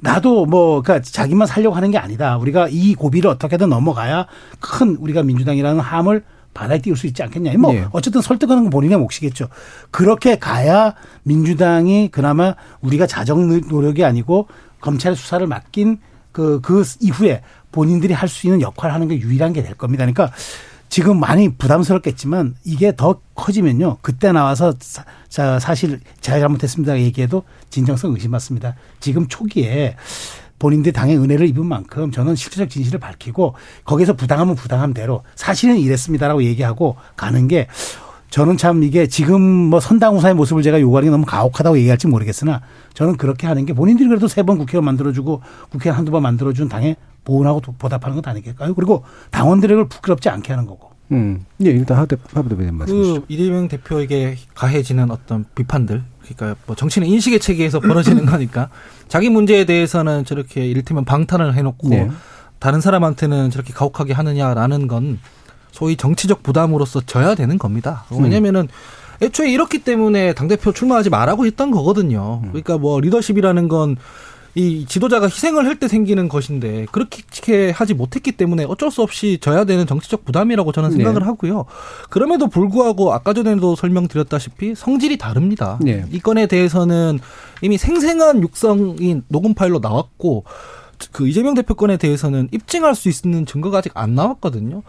나도 0.00 0.46
뭐, 0.46 0.82
그니까 0.82 1.02
자기만 1.02 1.46
살려고 1.46 1.74
하는 1.76 1.90
게 1.90 1.98
아니다. 1.98 2.36
우리가 2.38 2.68
이 2.70 2.94
고비를 2.94 3.30
어떻게든 3.30 3.68
넘어가야 3.68 4.26
큰 4.60 4.96
우리가 4.96 5.22
민주당이라는 5.22 5.80
함을 5.80 6.24
바다에 6.54 6.78
띄울 6.80 6.96
수 6.96 7.06
있지 7.06 7.22
않겠냐. 7.22 7.52
뭐, 7.58 7.72
네. 7.72 7.84
어쨌든 7.92 8.20
설득하는 8.22 8.64
건 8.64 8.70
본인의 8.70 8.98
몫이겠죠. 8.98 9.48
그렇게 9.90 10.38
가야 10.38 10.94
민주당이 11.24 12.08
그나마 12.10 12.54
우리가 12.80 13.06
자정 13.06 13.46
노력이 13.68 14.04
아니고 14.04 14.48
검찰의 14.80 15.16
수사를 15.16 15.46
맡긴 15.46 15.98
그, 16.32 16.60
그 16.62 16.82
이후에 17.00 17.42
본인들이 17.72 18.14
할 18.14 18.28
수 18.28 18.46
있는 18.46 18.60
역할을 18.62 18.94
하는 18.94 19.08
게 19.08 19.18
유일한 19.18 19.52
게 19.52 19.62
될 19.62 19.74
겁니다. 19.74 20.04
그러니까 20.04 20.34
지금 20.88 21.20
많이 21.20 21.54
부담스럽겠지만 21.54 22.54
이게 22.64 22.94
더 22.96 23.20
커지면요. 23.34 23.98
그때 24.02 24.32
나와서 24.32 24.74
사, 24.80 25.04
자, 25.28 25.58
사실 25.58 26.00
제가 26.20 26.40
잘못했습니다 26.40 26.98
얘기해도 27.00 27.42
진정성 27.70 28.12
의심받습니다. 28.12 28.76
지금 29.00 29.28
초기에 29.28 29.96
본인들 30.58 30.92
당의 30.92 31.18
은혜를 31.18 31.46
입은 31.48 31.66
만큼 31.66 32.10
저는 32.10 32.34
실질적 32.34 32.70
진실을 32.70 32.98
밝히고 32.98 33.54
거기서 33.84 34.14
부당하면 34.14 34.54
부당함대로 34.54 35.22
사실은 35.34 35.76
이랬습니다라고 35.76 36.44
얘기하고 36.44 36.96
가는 37.16 37.46
게 37.46 37.68
저는 38.30 38.56
참 38.56 38.82
이게 38.82 39.06
지금 39.06 39.40
뭐 39.40 39.80
선당우사의 39.80 40.34
모습을 40.34 40.62
제가 40.62 40.80
요구하는 40.80 41.06
게 41.06 41.10
너무 41.10 41.24
가혹하다고 41.24 41.78
얘기할지 41.78 42.06
모르겠으나 42.08 42.60
저는 42.94 43.16
그렇게 43.16 43.46
하는 43.46 43.64
게 43.66 43.72
본인들이 43.72 44.08
그래도 44.08 44.28
세 44.28 44.42
번 44.42 44.58
국회의원 44.58 44.84
만들어주고 44.84 45.42
국회의원 45.70 45.98
한두 45.98 46.10
번 46.12 46.22
만들어준 46.22 46.68
당의 46.68 46.96
보은하고 47.24 47.60
보답하는 47.78 48.16
것 48.16 48.26
아니겠까요? 48.28 48.74
그리고 48.74 49.04
당원들에게 49.30 49.88
부끄럽지 49.88 50.28
않게 50.28 50.52
하는 50.52 50.66
거고. 50.66 50.90
음. 51.12 51.44
예, 51.64 51.70
일단 51.70 51.98
하대 51.98 52.16
하대변인 52.32 52.74
말씀 52.74 52.96
그 52.96 53.24
이재명 53.28 53.68
대표에게 53.68 54.36
가해지는 54.54 55.10
어떤 55.12 55.44
비판들, 55.54 56.02
그러니까 56.22 56.60
뭐 56.66 56.74
정치는 56.74 57.06
인식의 57.06 57.38
체계에서 57.40 57.78
벌어지는 57.80 58.26
거니까 58.26 58.70
자기 59.08 59.28
문제에 59.30 59.64
대해서는 59.64 60.24
저렇게 60.24 60.66
이를테면 60.66 61.04
방탄을 61.04 61.54
해놓고 61.54 61.88
네. 61.88 62.10
다른 62.58 62.80
사람한테는 62.80 63.50
저렇게 63.50 63.72
가혹하게 63.72 64.14
하느냐라는 64.14 64.88
건 64.88 65.20
소위 65.76 65.96
정치적 65.96 66.42
부담으로서 66.42 67.02
져야 67.06 67.34
되는 67.34 67.58
겁니다. 67.58 68.04
음. 68.12 68.24
왜냐면은 68.24 68.62
음. 68.62 68.68
애초에 69.22 69.50
이렇기 69.50 69.78
때문에 69.78 70.34
당대표 70.34 70.72
출마하지 70.72 71.10
말라고 71.10 71.46
했던 71.46 71.70
거거든요. 71.70 72.40
음. 72.44 72.48
그러니까 72.48 72.78
뭐 72.78 73.00
리더십이라는 73.00 73.68
건 73.68 73.96
이 74.56 74.86
지도자가 74.86 75.26
희생을 75.26 75.66
할 75.66 75.76
때 75.76 75.86
생기는 75.86 76.30
것인데 76.30 76.86
그렇게 76.90 77.70
하지 77.70 77.92
못했기 77.92 78.32
때문에 78.32 78.64
어쩔 78.64 78.90
수 78.90 79.02
없이 79.02 79.36
져야 79.38 79.64
되는 79.64 79.86
정치적 79.86 80.24
부담이라고 80.24 80.72
저는 80.72 80.90
생각을 80.92 81.20
네. 81.20 81.26
하고요. 81.26 81.66
그럼에도 82.08 82.48
불구하고 82.48 83.12
아까 83.12 83.34
전에도 83.34 83.76
설명드렸다시피 83.76 84.74
성질이 84.74 85.18
다릅니다. 85.18 85.78
네. 85.82 86.06
이 86.10 86.18
건에 86.18 86.46
대해서는 86.46 87.18
이미 87.60 87.76
생생한 87.76 88.40
육성이 88.42 89.20
녹음 89.28 89.52
파일로 89.52 89.80
나왔고 89.80 90.44
그 91.12 91.28
이재명 91.28 91.52
대표 91.52 91.74
건에 91.74 91.98
대해서는 91.98 92.48
입증할 92.52 92.94
수 92.94 93.10
있는 93.10 93.44
증거가 93.44 93.78
아직 93.78 93.92
안 93.94 94.14
나왔거든요. 94.14 94.82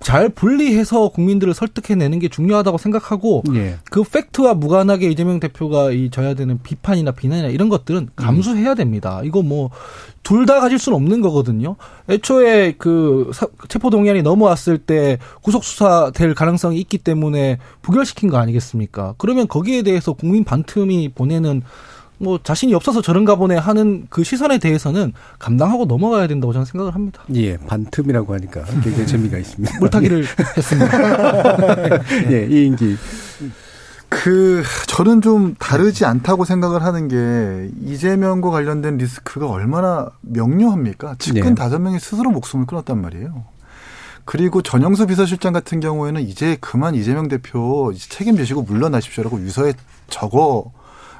잘 0.00 0.28
분리해서 0.28 1.08
국민들을 1.08 1.54
설득해내는 1.54 2.18
게 2.18 2.28
중요하다고 2.28 2.78
생각하고 2.78 3.42
예. 3.54 3.78
그 3.90 4.02
팩트와 4.02 4.54
무관하게 4.54 5.10
이재명 5.10 5.40
대표가 5.40 5.90
이 5.90 6.10
져야 6.10 6.34
되는 6.34 6.58
비판이나 6.62 7.12
비난이나 7.12 7.48
이런 7.48 7.68
것들은 7.68 8.10
감수해야 8.14 8.74
됩니다. 8.74 9.22
이거 9.24 9.42
뭐 9.42 9.70
둘 10.22 10.46
다 10.46 10.60
가질 10.60 10.78
수는 10.78 10.96
없는 10.96 11.20
거거든요. 11.20 11.76
애초에 12.08 12.74
그 12.78 13.30
체포 13.68 13.90
동의안이 13.90 14.22
넘어왔을 14.22 14.78
때 14.78 15.18
구속 15.42 15.64
수사될 15.64 16.34
가능성이 16.34 16.78
있기 16.80 16.98
때문에 16.98 17.58
부결시킨 17.82 18.28
거 18.30 18.36
아니겠습니까? 18.38 19.14
그러면 19.18 19.48
거기에 19.48 19.82
대해서 19.82 20.12
국민 20.12 20.44
반틈이 20.44 21.10
보내는 21.14 21.62
뭐 22.20 22.38
자신이 22.42 22.74
없어서 22.74 23.00
저런가 23.00 23.34
보네 23.34 23.56
하는 23.56 24.06
그 24.10 24.22
시선에 24.22 24.58
대해서는 24.58 25.14
감당하고 25.38 25.86
넘어가야 25.86 26.26
된다고 26.26 26.52
저는 26.52 26.66
생각을 26.66 26.94
합니다. 26.94 27.24
예, 27.34 27.56
반틈이라고 27.56 28.34
하니까 28.34 28.62
굉장히 28.82 29.06
재미가 29.06 29.38
있습니다. 29.38 29.78
물타기를 29.80 30.22
예. 30.22 30.44
했습니다. 30.58 31.98
예, 32.30 32.46
이인기. 32.46 32.96
그 34.10 34.62
저는 34.86 35.22
좀 35.22 35.54
다르지 35.58 36.04
않다고 36.04 36.44
생각을 36.44 36.82
하는 36.82 37.08
게 37.08 37.70
이재명과 37.86 38.50
관련된 38.50 38.98
리스크가 38.98 39.48
얼마나 39.48 40.10
명료합니까? 40.20 41.14
측근 41.18 41.40
네. 41.42 41.54
다섯 41.54 41.78
네. 41.78 41.84
명이 41.84 42.00
스스로 42.00 42.30
목숨을 42.30 42.66
끊었단 42.66 43.00
말이에요. 43.00 43.44
그리고 44.26 44.60
전영수 44.60 45.06
비서실장 45.06 45.54
같은 45.54 45.80
경우에는 45.80 46.20
이제 46.20 46.58
그만 46.60 46.94
이재명 46.94 47.28
대표 47.28 47.92
책임지시고 47.96 48.62
물러나십시오라고 48.62 49.40
유서에 49.40 49.72
적어 50.08 50.70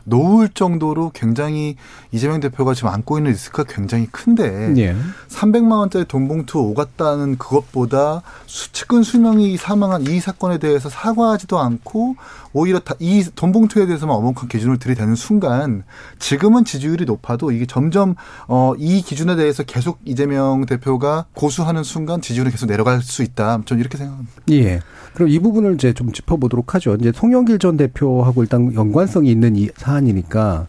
놓을 0.04 0.50
정도로 0.50 1.10
굉장히 1.14 1.76
이재명 2.12 2.40
대표가 2.40 2.74
지금 2.74 2.90
안고 2.90 3.18
있는 3.18 3.32
리스크가 3.32 3.72
굉장히 3.72 4.06
큰데 4.06 4.74
예. 4.76 4.96
300만 5.28 5.78
원짜리 5.78 6.04
돈봉투 6.04 6.58
오갔다는 6.58 7.38
그것보다 7.38 8.22
측근 8.46 9.02
수명이 9.02 9.56
사망한 9.56 10.06
이 10.06 10.20
사건에 10.20 10.58
대해서 10.58 10.88
사과하지도 10.88 11.58
않고 11.58 12.16
오히려 12.52 12.80
이 12.98 13.24
돈봉투에 13.34 13.86
대해서만 13.86 14.16
어목한 14.16 14.48
기준을 14.48 14.78
들이대는 14.78 15.14
순간 15.14 15.84
지금은 16.18 16.64
지지율이 16.64 17.04
높아도 17.04 17.52
이게 17.52 17.66
점점 17.66 18.14
어, 18.48 18.72
이 18.76 19.02
기준에 19.02 19.36
대해서 19.36 19.62
계속 19.62 20.00
이재명 20.04 20.66
대표가 20.66 21.26
고수하는 21.34 21.84
순간 21.84 22.20
지지율이 22.20 22.50
계속 22.50 22.66
내려갈 22.66 23.02
수 23.02 23.22
있다. 23.22 23.60
좀 23.64 23.78
이렇게 23.78 23.96
생각합니다. 23.96 24.42
예. 24.50 24.80
그럼 25.14 25.28
이 25.28 25.38
부분을 25.38 25.74
이제 25.74 25.92
좀 25.92 26.12
짚어보도록 26.12 26.74
하죠. 26.74 26.96
이제 27.00 27.12
송영길 27.14 27.58
전 27.58 27.76
대표하고 27.76 28.42
일단 28.42 28.72
연관성이 28.74 29.30
있는 29.30 29.56
이 29.56 29.68
사안이니까 29.76 30.66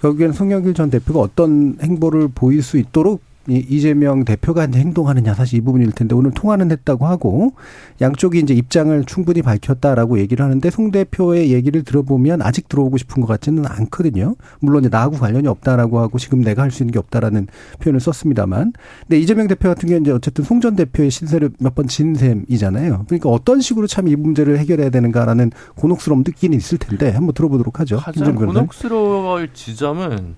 결국에는 0.00 0.32
송영길 0.32 0.74
전 0.74 0.90
대표가 0.90 1.20
어떤 1.20 1.76
행보를 1.80 2.28
보일 2.34 2.62
수 2.62 2.76
있도록 2.76 3.22
이재명 3.48 4.24
대표가 4.24 4.64
이제 4.64 4.78
행동하느냐 4.78 5.34
사실 5.34 5.58
이 5.58 5.60
부분일 5.60 5.92
텐데 5.92 6.14
오늘 6.14 6.30
통화는 6.30 6.70
했다고 6.70 7.06
하고 7.06 7.52
양쪽이 8.00 8.38
이제 8.40 8.54
입장을 8.54 9.04
충분히 9.04 9.42
밝혔다라고 9.42 10.18
얘기를 10.18 10.44
하는데 10.44 10.70
송 10.70 10.90
대표의 10.90 11.52
얘기를 11.52 11.82
들어보면 11.82 12.42
아직 12.42 12.68
들어오고 12.68 12.96
싶은 12.98 13.20
것 13.20 13.26
같지는 13.26 13.64
않거든요. 13.66 14.34
물론 14.60 14.82
이제 14.82 14.88
나하고 14.90 15.16
관련이 15.16 15.48
없다라고 15.48 15.98
하고 16.00 16.18
지금 16.18 16.40
내가 16.40 16.62
할 16.62 16.70
수 16.70 16.82
있는 16.82 16.92
게 16.92 16.98
없다라는 16.98 17.46
표현을 17.80 18.00
썼습니다만, 18.00 18.72
근데 19.02 19.20
이재명 19.20 19.46
대표 19.46 19.68
같은 19.68 19.88
경우는 19.88 20.02
이제 20.02 20.10
어쨌든 20.12 20.44
송 20.44 20.60
전 20.60 20.74
대표의 20.76 21.10
신세를 21.10 21.50
몇 21.58 21.74
번 21.74 21.86
진 21.86 22.14
셈이잖아요. 22.14 23.04
그러니까 23.06 23.28
어떤 23.28 23.60
식으로 23.60 23.86
참 23.86 24.08
이 24.08 24.16
문제를 24.16 24.58
해결해야 24.58 24.90
되는가라는 24.90 25.50
곤혹스러움 25.76 26.24
느끼는 26.26 26.56
있을 26.58 26.78
텐데 26.78 27.10
한번 27.10 27.32
들어보도록 27.34 27.80
하죠. 27.80 27.98
가장 27.98 28.34
곤혹스러울 28.34 29.50
지점은 29.54 30.34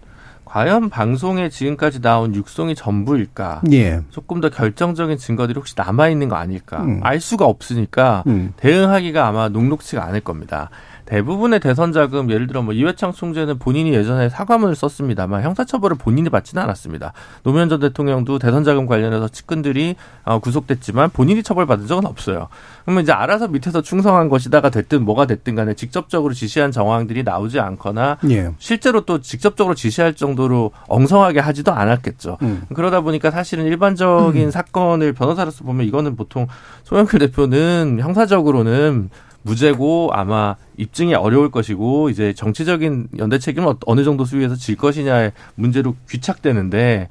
과연 0.47 0.91
방송에 0.91 1.49
지금까지 1.49 2.01
나온 2.01 2.35
육성이 2.35 2.77
전부일까? 2.77 3.63
예. 3.73 4.01
조금 4.11 4.41
더 4.41 4.49
결정적인 4.49 5.19
증거들이 5.19 5.57
혹시 5.59 5.75
남아 5.77 6.09
있는 6.09 6.29
거 6.29 6.37
아닐까? 6.37 6.83
음. 6.83 7.01
알 7.03 7.21
수가 7.21 7.45
없으니까 7.45 8.23
음. 8.29 8.53
대응하기가 8.57 9.27
아마 9.27 9.49
녹록치가 9.49 10.05
않을 10.07 10.21
겁니다. 10.21 10.71
대부분의 11.07 11.61
대선 11.61 11.93
자금 11.93 12.31
예를 12.31 12.47
들어 12.47 12.63
뭐 12.63 12.75
이회창 12.75 13.13
총재는 13.13 13.59
본인이 13.59 13.95
예전에 13.95 14.29
사과문을 14.29 14.75
썼습니다만 14.75 15.43
형사처벌을 15.43 15.97
본인이 15.97 16.29
받지는 16.29 16.63
않았습니다. 16.63 17.13
노무현 17.43 17.69
전 17.69 17.81
대통령도 17.81 18.39
대선 18.39 18.65
자금 18.65 18.87
관련해서 18.87 19.29
측근들이 19.29 19.97
어, 20.25 20.39
구속됐지만 20.41 21.11
본인이 21.11 21.43
처벌받은 21.43 21.87
적은 21.87 22.07
없어요. 22.07 22.49
그러면 22.85 23.05
이제 23.05 23.13
알아서 23.13 23.49
밑에서 23.49 23.83
충성한 23.83 24.29
것이다가 24.29 24.71
됐든 24.71 25.05
뭐가 25.05 25.27
됐든 25.27 25.55
간에 25.55 25.75
직접적으로 25.75 26.35
지시한 26.35 26.73
정황들이 26.73 27.23
나오지 27.23 27.61
않거나 27.61 28.19
예. 28.31 28.51
실제로 28.59 29.03
또 29.03 29.21
직접적으로 29.21 29.75
지시할 29.75 30.15
정도로 30.15 30.73
엉성하게 30.89 31.41
하지도 31.41 31.73
않았겠죠. 31.73 32.39
음. 32.43 32.63
그러다 32.75 33.01
보니까 33.01 33.31
사실은 33.31 33.65
일반적인 33.67 34.47
음. 34.47 34.51
사건을 34.51 35.13
변호사로서 35.13 35.65
보면 35.65 35.87
이거는 35.87 36.17
보통 36.17 36.49
송영길 36.85 37.21
대표는 37.21 37.99
형사적으로는 38.01 39.11
무죄고 39.47 40.11
아마 40.13 40.57
입증이 40.77 41.15
어려울 41.15 41.51
것이고 41.51 42.11
이제 42.11 42.33
정치적인 42.33 43.09
연대 43.19 43.39
책임은 43.39 43.75
어느 43.87 44.03
정도 44.03 44.25
수위에서 44.25 44.57
질 44.57 44.77
것이냐의 44.77 45.33
문제로 45.55 45.95
귀착되는데 46.11 47.09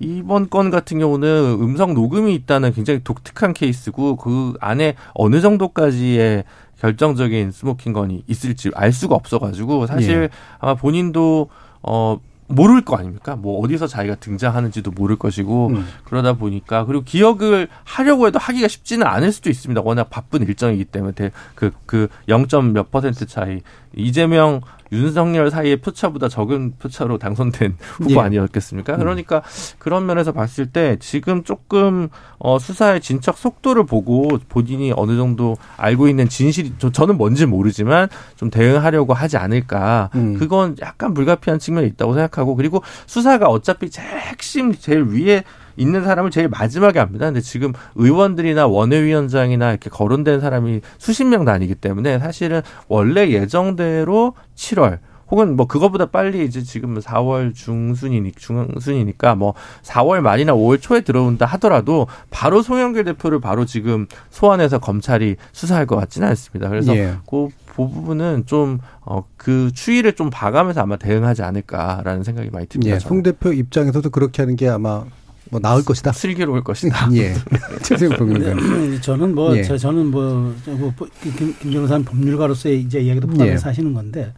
이번 0.00 0.50
건 0.50 0.70
같은 0.70 0.98
경우는 0.98 1.58
음성 1.60 1.94
녹음이 1.94 2.34
있다는 2.34 2.72
굉장히 2.72 3.02
독특한 3.04 3.54
케이스고 3.54 4.16
그 4.16 4.54
안에 4.60 4.94
어느 5.14 5.40
정도까지의 5.40 6.44
결정적인 6.80 7.52
smoking 7.52 7.92
gun이 7.92 8.24
있을지 8.26 8.70
알 8.74 8.92
수가 8.92 9.14
없어가지고 9.14 9.86
사실 9.86 10.22
예. 10.24 10.28
아마 10.58 10.74
본인도 10.74 11.48
어 11.82 12.18
모를 12.50 12.82
거 12.82 12.96
아닙니까? 12.96 13.36
뭐 13.36 13.60
어디서 13.60 13.86
자기가 13.86 14.16
등장하는지도 14.16 14.90
모를 14.90 15.16
것이고 15.16 15.68
음. 15.68 15.86
그러다 16.04 16.34
보니까 16.34 16.84
그리고 16.84 17.04
기억을 17.04 17.68
하려고 17.84 18.26
해도 18.26 18.38
하기가 18.38 18.68
쉽지는 18.68 19.06
않을 19.06 19.32
수도 19.32 19.50
있습니다. 19.50 19.80
워낙 19.84 20.10
바쁜 20.10 20.42
일정이기 20.42 20.84
때문에 20.86 21.30
그그 21.54 21.72
그 21.86 22.08
0. 22.28 22.46
몇 22.72 22.90
퍼센트 22.90 23.26
차이 23.26 23.60
이재명 23.94 24.60
윤석열 24.92 25.50
사이의 25.50 25.76
표차보다 25.78 26.28
적은 26.28 26.74
표차로 26.78 27.18
당선된 27.18 27.76
후보 27.98 28.14
예. 28.14 28.18
아니었겠습니까? 28.18 28.94
음. 28.94 28.98
그러니까 28.98 29.42
그런 29.78 30.06
면에서 30.06 30.32
봤을 30.32 30.66
때 30.66 30.96
지금 31.00 31.44
조금 31.44 32.08
어 32.38 32.58
수사의 32.58 33.00
진척 33.00 33.38
속도를 33.38 33.84
보고 33.84 34.28
본인이 34.48 34.92
어느 34.96 35.16
정도 35.16 35.56
알고 35.76 36.08
있는 36.08 36.28
진실이 36.28 36.74
저는 36.92 37.16
뭔지 37.16 37.46
모르지만 37.46 38.08
좀 38.36 38.50
대응하려고 38.50 39.14
하지 39.14 39.36
않을까. 39.36 40.10
음. 40.14 40.38
그건 40.38 40.76
약간 40.80 41.14
불가피한 41.14 41.58
측면이 41.58 41.86
있다고 41.88 42.14
생각하고 42.14 42.56
그리고 42.56 42.82
수사가 43.06 43.46
어차피 43.46 43.90
제일 43.90 44.08
핵심 44.08 44.74
제일 44.74 45.02
위에 45.02 45.44
있는 45.80 46.04
사람을 46.04 46.30
제일 46.30 46.48
마지막에 46.48 46.98
합니다. 46.98 47.26
근데 47.26 47.40
지금 47.40 47.72
의원들이나 47.94 48.66
원외위원장이나 48.66 49.70
이렇게 49.70 49.88
거론된 49.88 50.40
사람이 50.40 50.82
수십 50.98 51.24
명 51.24 51.46
다니기 51.46 51.74
때문에 51.74 52.18
사실은 52.18 52.60
원래 52.86 53.30
예정대로 53.30 54.34
7월 54.54 54.98
혹은 55.30 55.56
뭐 55.56 55.66
그거보다 55.66 56.06
빨리 56.06 56.44
이제 56.44 56.62
지금 56.62 56.98
4월 56.98 57.54
중순이니 57.54 58.32
중순이니까 58.32 59.36
뭐 59.36 59.54
4월 59.82 60.20
말이나 60.20 60.52
5월 60.52 60.82
초에 60.82 61.00
들어온다 61.02 61.46
하더라도 61.46 62.08
바로 62.30 62.62
송영길 62.62 63.04
대표를 63.04 63.40
바로 63.40 63.64
지금 63.64 64.06
소환해서 64.30 64.78
검찰이 64.80 65.36
수사할 65.52 65.86
것 65.86 65.96
같지는 65.96 66.28
않습니다. 66.28 66.68
그래서 66.68 66.96
예. 66.96 67.14
그 67.30 67.48
부분은 67.66 68.44
좀, 68.46 68.80
어, 69.00 69.24
그 69.36 69.70
추이를 69.72 70.14
좀 70.14 70.28
봐가면서 70.28 70.82
아마 70.82 70.96
대응하지 70.96 71.42
않을까라는 71.42 72.24
생각이 72.24 72.50
많이 72.50 72.66
듭니다. 72.66 72.96
예, 72.96 72.98
송 72.98 73.22
대표 73.22 73.52
입장에서도 73.52 74.10
그렇게 74.10 74.42
하는 74.42 74.56
게 74.56 74.68
아마 74.68 75.04
뭐 75.50 75.60
나을 75.60 75.84
것이다. 75.84 76.12
슬기로울 76.12 76.62
것이다. 76.62 77.10
예. 77.14 77.34
최승 77.82 78.08
평론가. 78.10 79.00
저는 79.00 79.34
뭐 79.34 79.56
예. 79.56 79.62
저는 79.62 80.06
뭐, 80.06 80.54
뭐 80.66 80.92
김, 81.22 81.54
김 81.58 81.70
변호사는 81.72 82.04
법률가로서의 82.04 82.80
이제 82.80 83.00
이야기도 83.00 83.26
포함해서 83.26 83.66
예. 83.66 83.70
하시는 83.70 83.92
건데 83.92 84.32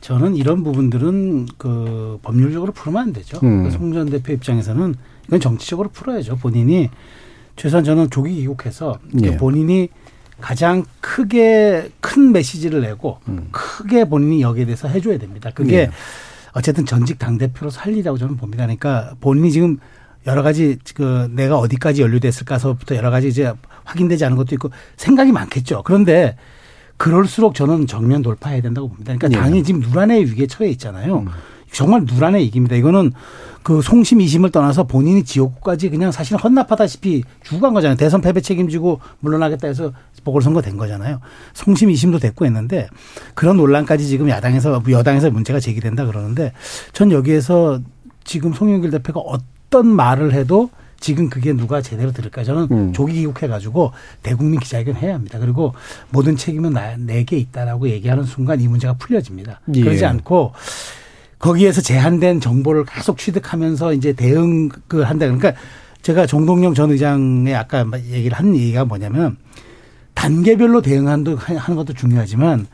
저는 0.00 0.34
이런 0.36 0.64
부분들은 0.64 1.46
그 1.56 2.18
법률적으로 2.22 2.72
풀면 2.72 3.02
안 3.02 3.12
되죠. 3.12 3.38
음. 3.44 3.70
송전 3.70 4.10
대표 4.10 4.32
입장에서는 4.32 4.94
이건 5.28 5.40
정치적으로 5.40 5.88
풀어야죠. 5.90 6.36
본인이 6.36 6.90
최소한 7.54 7.84
저는 7.84 8.10
조기 8.10 8.34
귀국해서 8.34 8.98
예. 9.22 9.36
본인이 9.36 9.88
가장 10.40 10.84
크게 11.00 11.90
큰 12.00 12.32
메시지를 12.32 12.80
내고 12.80 13.18
음. 13.28 13.48
크게 13.52 14.06
본인이 14.06 14.42
여기에 14.42 14.64
대해서 14.64 14.88
해줘야 14.88 15.18
됩니다. 15.18 15.50
그게 15.54 15.76
예. 15.76 15.90
어쨌든 16.52 16.84
전직 16.84 17.18
당 17.18 17.38
대표로 17.38 17.70
살리라고 17.70 18.18
저는 18.18 18.36
봅니다. 18.36 18.64
그러니까 18.64 19.14
본인이 19.20 19.52
지금 19.52 19.78
여러 20.26 20.42
가지 20.42 20.78
그 20.94 21.28
내가 21.32 21.58
어디까지 21.58 22.02
연루됐을까서부터 22.02 22.96
여러 22.96 23.10
가지 23.10 23.28
이제 23.28 23.52
확인되지 23.84 24.24
않은 24.24 24.36
것도 24.36 24.54
있고 24.54 24.70
생각이 24.96 25.32
많겠죠. 25.32 25.82
그런데 25.84 26.36
그럴수록 26.96 27.54
저는 27.54 27.86
정면 27.86 28.22
돌파해야 28.22 28.62
된다고 28.62 28.88
봅니다. 28.88 29.14
그러니까 29.16 29.40
당이 29.40 29.58
예. 29.58 29.62
지금 29.62 29.80
누란의 29.80 30.24
위기에 30.30 30.46
처해 30.46 30.70
있잖아요. 30.70 31.20
음. 31.20 31.28
정말 31.72 32.04
누란의 32.04 32.44
위기입니다. 32.44 32.76
이거는 32.76 33.12
그 33.62 33.80
송심 33.80 34.20
이심을 34.20 34.50
떠나서 34.50 34.84
본인이 34.84 35.24
지역구까지 35.24 35.88
그냥 35.90 36.12
사실 36.12 36.36
헌납하다시피 36.36 37.24
죽어간 37.42 37.74
거잖아요. 37.74 37.96
대선 37.96 38.20
패배 38.20 38.40
책임지고 38.40 39.00
물러나겠다 39.20 39.68
해서 39.68 39.92
보궐선거 40.22 40.60
된 40.60 40.76
거잖아요. 40.76 41.20
송심 41.54 41.90
이심도 41.90 42.18
됐고 42.18 42.44
했는데 42.44 42.88
그런 43.34 43.56
논란까지 43.56 44.06
지금 44.06 44.28
야당에서 44.28 44.82
여당에서 44.90 45.30
문제가 45.30 45.60
제기된다 45.60 46.04
그러는데 46.04 46.52
전 46.92 47.10
여기에서 47.10 47.80
지금 48.24 48.52
송영길 48.52 48.90
대표가 48.90 49.20
어떤 49.20 49.46
어떤 49.72 49.86
말을 49.86 50.34
해도 50.34 50.68
지금 51.00 51.30
그게 51.30 51.54
누가 51.54 51.80
제대로 51.80 52.12
들을까? 52.12 52.44
저는 52.44 52.68
음. 52.70 52.92
조기 52.92 53.14
귀국해가지고 53.14 53.92
대국민 54.22 54.60
기자회견 54.60 54.94
해야 54.96 55.14
합니다. 55.14 55.38
그리고 55.38 55.74
모든 56.10 56.36
책임은 56.36 56.74
나, 56.74 56.94
내게 56.98 57.38
있다라고 57.38 57.88
얘기하는 57.88 58.24
순간 58.24 58.60
이 58.60 58.68
문제가 58.68 58.92
풀려집니다. 58.92 59.60
예. 59.74 59.80
그러지 59.80 60.04
않고 60.04 60.52
거기에서 61.38 61.80
제한된 61.80 62.40
정보를 62.40 62.84
계속 62.84 63.16
취득하면서 63.16 63.94
이제 63.94 64.12
대응을 64.12 64.70
한다. 65.04 65.24
그러니까 65.26 65.54
제가 66.02 66.26
정동영 66.26 66.74
전 66.74 66.90
의장의 66.90 67.54
아까 67.56 67.86
얘기를 68.10 68.36
한 68.36 68.54
얘기가 68.54 68.84
뭐냐면 68.84 69.38
단계별로 70.14 70.82
대응하는 70.82 71.24
것도 71.74 71.94
중요하지만 71.94 72.66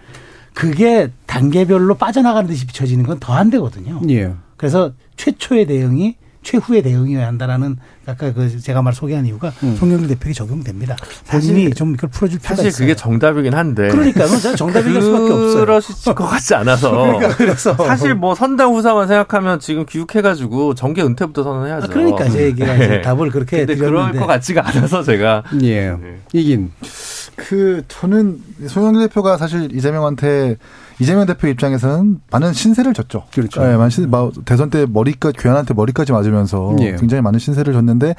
그게 0.53 1.09
단계별로 1.27 1.95
빠져나가는 1.95 2.49
듯이 2.51 2.67
비춰지는 2.67 3.07
건 3.07 3.21
더 3.21 3.33
안 3.35 3.49
되거든요. 3.51 4.01
예. 4.11 4.35
그래서 4.57 4.93
최초의 5.17 5.67
대응이 5.67 6.17
최후의 6.49 6.83
대응이어야 6.83 7.27
한다라는 7.27 7.77
아까 8.07 8.33
그 8.33 8.59
제가 8.59 8.81
말 8.81 8.95
소개한 8.95 9.27
이유가 9.27 9.53
음. 9.63 9.77
송영길 9.79 10.09
대표에 10.09 10.33
적용됩니다. 10.33 10.97
본인이 11.27 11.71
좀 11.75 11.93
이걸 11.93 12.09
풀어줄 12.09 12.39
필요가 12.39 12.57
사실 12.57 12.69
있어요. 12.69 12.87
그게 12.87 12.97
정답이긴 12.97 13.53
한데. 13.53 13.89
그러니까 13.89 14.27
제가 14.27 14.57
정답일 14.57 15.03
수밖에 15.03 15.31
없어요. 15.31 15.61
그러실 15.67 16.15
것 16.15 16.27
같지 16.27 16.55
않아서. 16.55 16.91
그러니까 17.13 17.37
그래서 17.37 17.75
사실 17.75 18.15
뭐 18.15 18.35
선당 18.35 18.75
후사만 18.75 19.09
생각하면 19.09 19.61
지금 19.61 19.85
귀국해가지고 19.85 20.75
정계 20.75 21.03
은퇴부터 21.03 21.43
선언해야죠. 21.43 21.85
아, 21.85 21.89
그러니까 21.89 22.31
제 22.31 22.45
얘기가 22.45 22.75
네. 22.75 23.03
답을 23.03 23.31
그렇게 23.31 23.59
근데 23.67 23.75
드렸는데. 23.75 24.13
그럴 24.13 24.21
것 24.21 24.27
같지가 24.27 24.67
않아서 24.69 25.03
제가. 25.03 25.43
예. 25.63 25.91
네. 25.91 26.21
이긴. 26.33 26.73
그 27.37 27.83
저는 27.89 28.39
송영길 28.67 29.09
대표가 29.09 29.37
사실 29.37 29.69
이재명한테 29.71 30.57
이재명 31.01 31.27
대표 31.27 31.49
입장에서는 31.49 32.21
많은 32.31 32.53
신세를 32.53 32.93
졌죠. 32.95 33.25
그렇죠. 33.33 33.63
네, 33.63 33.77
많은 33.77 33.91
신, 33.91 34.11
대선 34.45 34.71
때 34.71 34.87
머리까지 34.89 35.39
교환한테 35.39 35.75
머리까지 35.75 36.13
맞으면서 36.13 36.77
예. 36.81 36.97
굉장히 36.97 37.23
많은 37.23 37.39
신세를 37.39 37.73
졌는데 37.73 38.15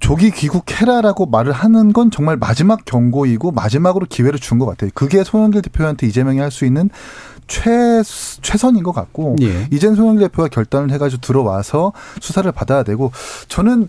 조기 0.00 0.30
귀국해라라고 0.30 1.26
말을 1.26 1.52
하는 1.52 1.92
건 1.92 2.10
정말 2.10 2.36
마지막 2.36 2.84
경고이고 2.84 3.50
마지막으로 3.50 4.06
기회를 4.08 4.38
준 4.38 4.58
것 4.58 4.66
같아요. 4.66 4.90
그게 4.94 5.24
송영길 5.24 5.62
대표한테 5.62 6.06
이재명이 6.06 6.38
할 6.38 6.50
수 6.50 6.64
있는 6.64 6.88
최, 7.48 8.02
최선인 8.42 8.82
것 8.82 8.92
같고, 8.92 9.36
예. 9.40 9.66
이젠 9.72 9.94
송영길 9.94 10.28
대표가 10.28 10.48
결단을 10.48 10.90
해가지고 10.92 11.20
들어와서 11.22 11.92
수사를 12.20 12.50
받아야 12.52 12.82
되고, 12.82 13.10
저는 13.48 13.88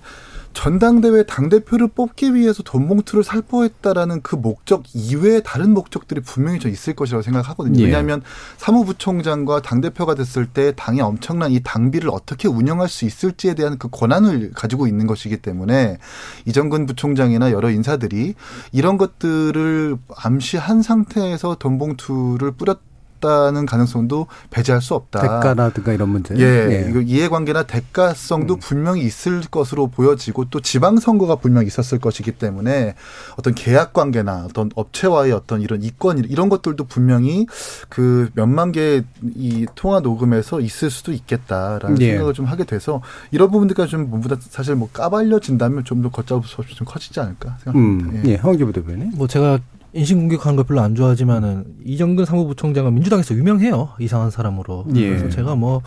전당대회 0.53 1.23
당대표를 1.23 1.89
뽑기 1.89 2.33
위해서 2.33 2.63
돈 2.63 2.87
봉투를 2.87 3.23
살포했다라는 3.23 4.21
그 4.21 4.35
목적 4.35 4.83
이외에 4.93 5.41
다른 5.41 5.73
목적들이 5.73 6.21
분명히 6.21 6.59
저 6.59 6.67
있을 6.67 6.95
것이라고 6.95 7.21
생각하거든요. 7.21 7.79
예. 7.79 7.85
왜냐하면 7.85 8.21
사무부총장과 8.57 9.61
당대표가 9.61 10.15
됐을 10.15 10.45
때 10.45 10.73
당의 10.75 11.01
엄청난 11.01 11.51
이 11.51 11.61
당비를 11.61 12.09
어떻게 12.09 12.47
운영할 12.47 12.89
수 12.89 13.05
있을지에 13.05 13.53
대한 13.53 13.77
그 13.77 13.89
권한을 13.89 14.51
가지고 14.53 14.87
있는 14.87 15.07
것이기 15.07 15.37
때문에 15.37 15.97
이정근 16.45 16.87
부총장이나 16.87 17.51
여러 17.51 17.69
인사들이 17.69 18.33
이런 18.71 18.97
것들을 18.97 19.97
암시한 20.17 20.81
상태에서 20.81 21.55
돈 21.55 21.77
봉투를 21.77 22.51
뿌렸 22.51 22.88
없다는 23.19 23.65
가능성도 23.65 24.27
배제할 24.49 24.81
수 24.81 24.95
없다. 24.95 25.21
대가라든가 25.21 25.93
이런 25.93 26.09
문제. 26.09 26.35
예, 26.37 26.41
예. 26.41 26.89
이거 26.89 27.01
이해관계나 27.01 27.63
대가성도 27.63 28.55
음. 28.55 28.59
분명히 28.59 29.01
있을 29.03 29.41
것으로 29.41 29.87
보여지고 29.87 30.45
또 30.49 30.59
지방선거가 30.59 31.35
분명히 31.35 31.67
있었을 31.67 31.99
것이기 31.99 32.33
때문에 32.33 32.95
어떤 33.37 33.53
계약관계나 33.53 34.45
어떤 34.49 34.71
업체와의 34.73 35.31
어떤 35.31 35.61
이런 35.61 35.83
이권 35.83 36.25
이런 36.29 36.49
것들도 36.49 36.85
분명히 36.85 37.45
그 37.89 38.29
몇만 38.33 38.71
개의 38.71 39.03
이 39.35 39.67
통화 39.75 39.99
녹음에서 39.99 40.59
있을 40.59 40.89
수도 40.89 41.11
있겠다라는 41.11 42.01
예. 42.01 42.11
생각을 42.11 42.33
좀 42.33 42.45
하게 42.45 42.63
돼서 42.63 43.01
이런 43.31 43.51
부분들까지 43.51 43.91
좀다 43.91 44.37
사실 44.49 44.75
뭐 44.75 44.89
까발려진다면 44.91 45.83
좀 45.85 45.99
더 45.99 46.09
걷잡을 46.09 46.47
수 46.47 46.61
없이 46.61 46.75
좀 46.75 46.87
커지지 46.87 47.19
않을까 47.19 47.57
생각합니다. 47.63 48.09
음. 48.19 48.23
예, 48.25 48.35
황기 48.35 48.63
부 48.63 48.71
대변인. 48.71 49.11
뭐 49.15 49.27
제가 49.27 49.59
인신공격하는 49.93 50.55
걸 50.55 50.65
별로 50.65 50.81
안 50.81 50.95
좋아하지만은 50.95 51.65
이정근 51.85 52.25
사무부총장은 52.25 52.93
민주당에서 52.93 53.33
유명해요 53.35 53.89
이상한 53.99 54.29
사람으로. 54.31 54.85
예. 54.95 55.09
그래서 55.09 55.29
제가 55.29 55.55
뭐 55.55 55.81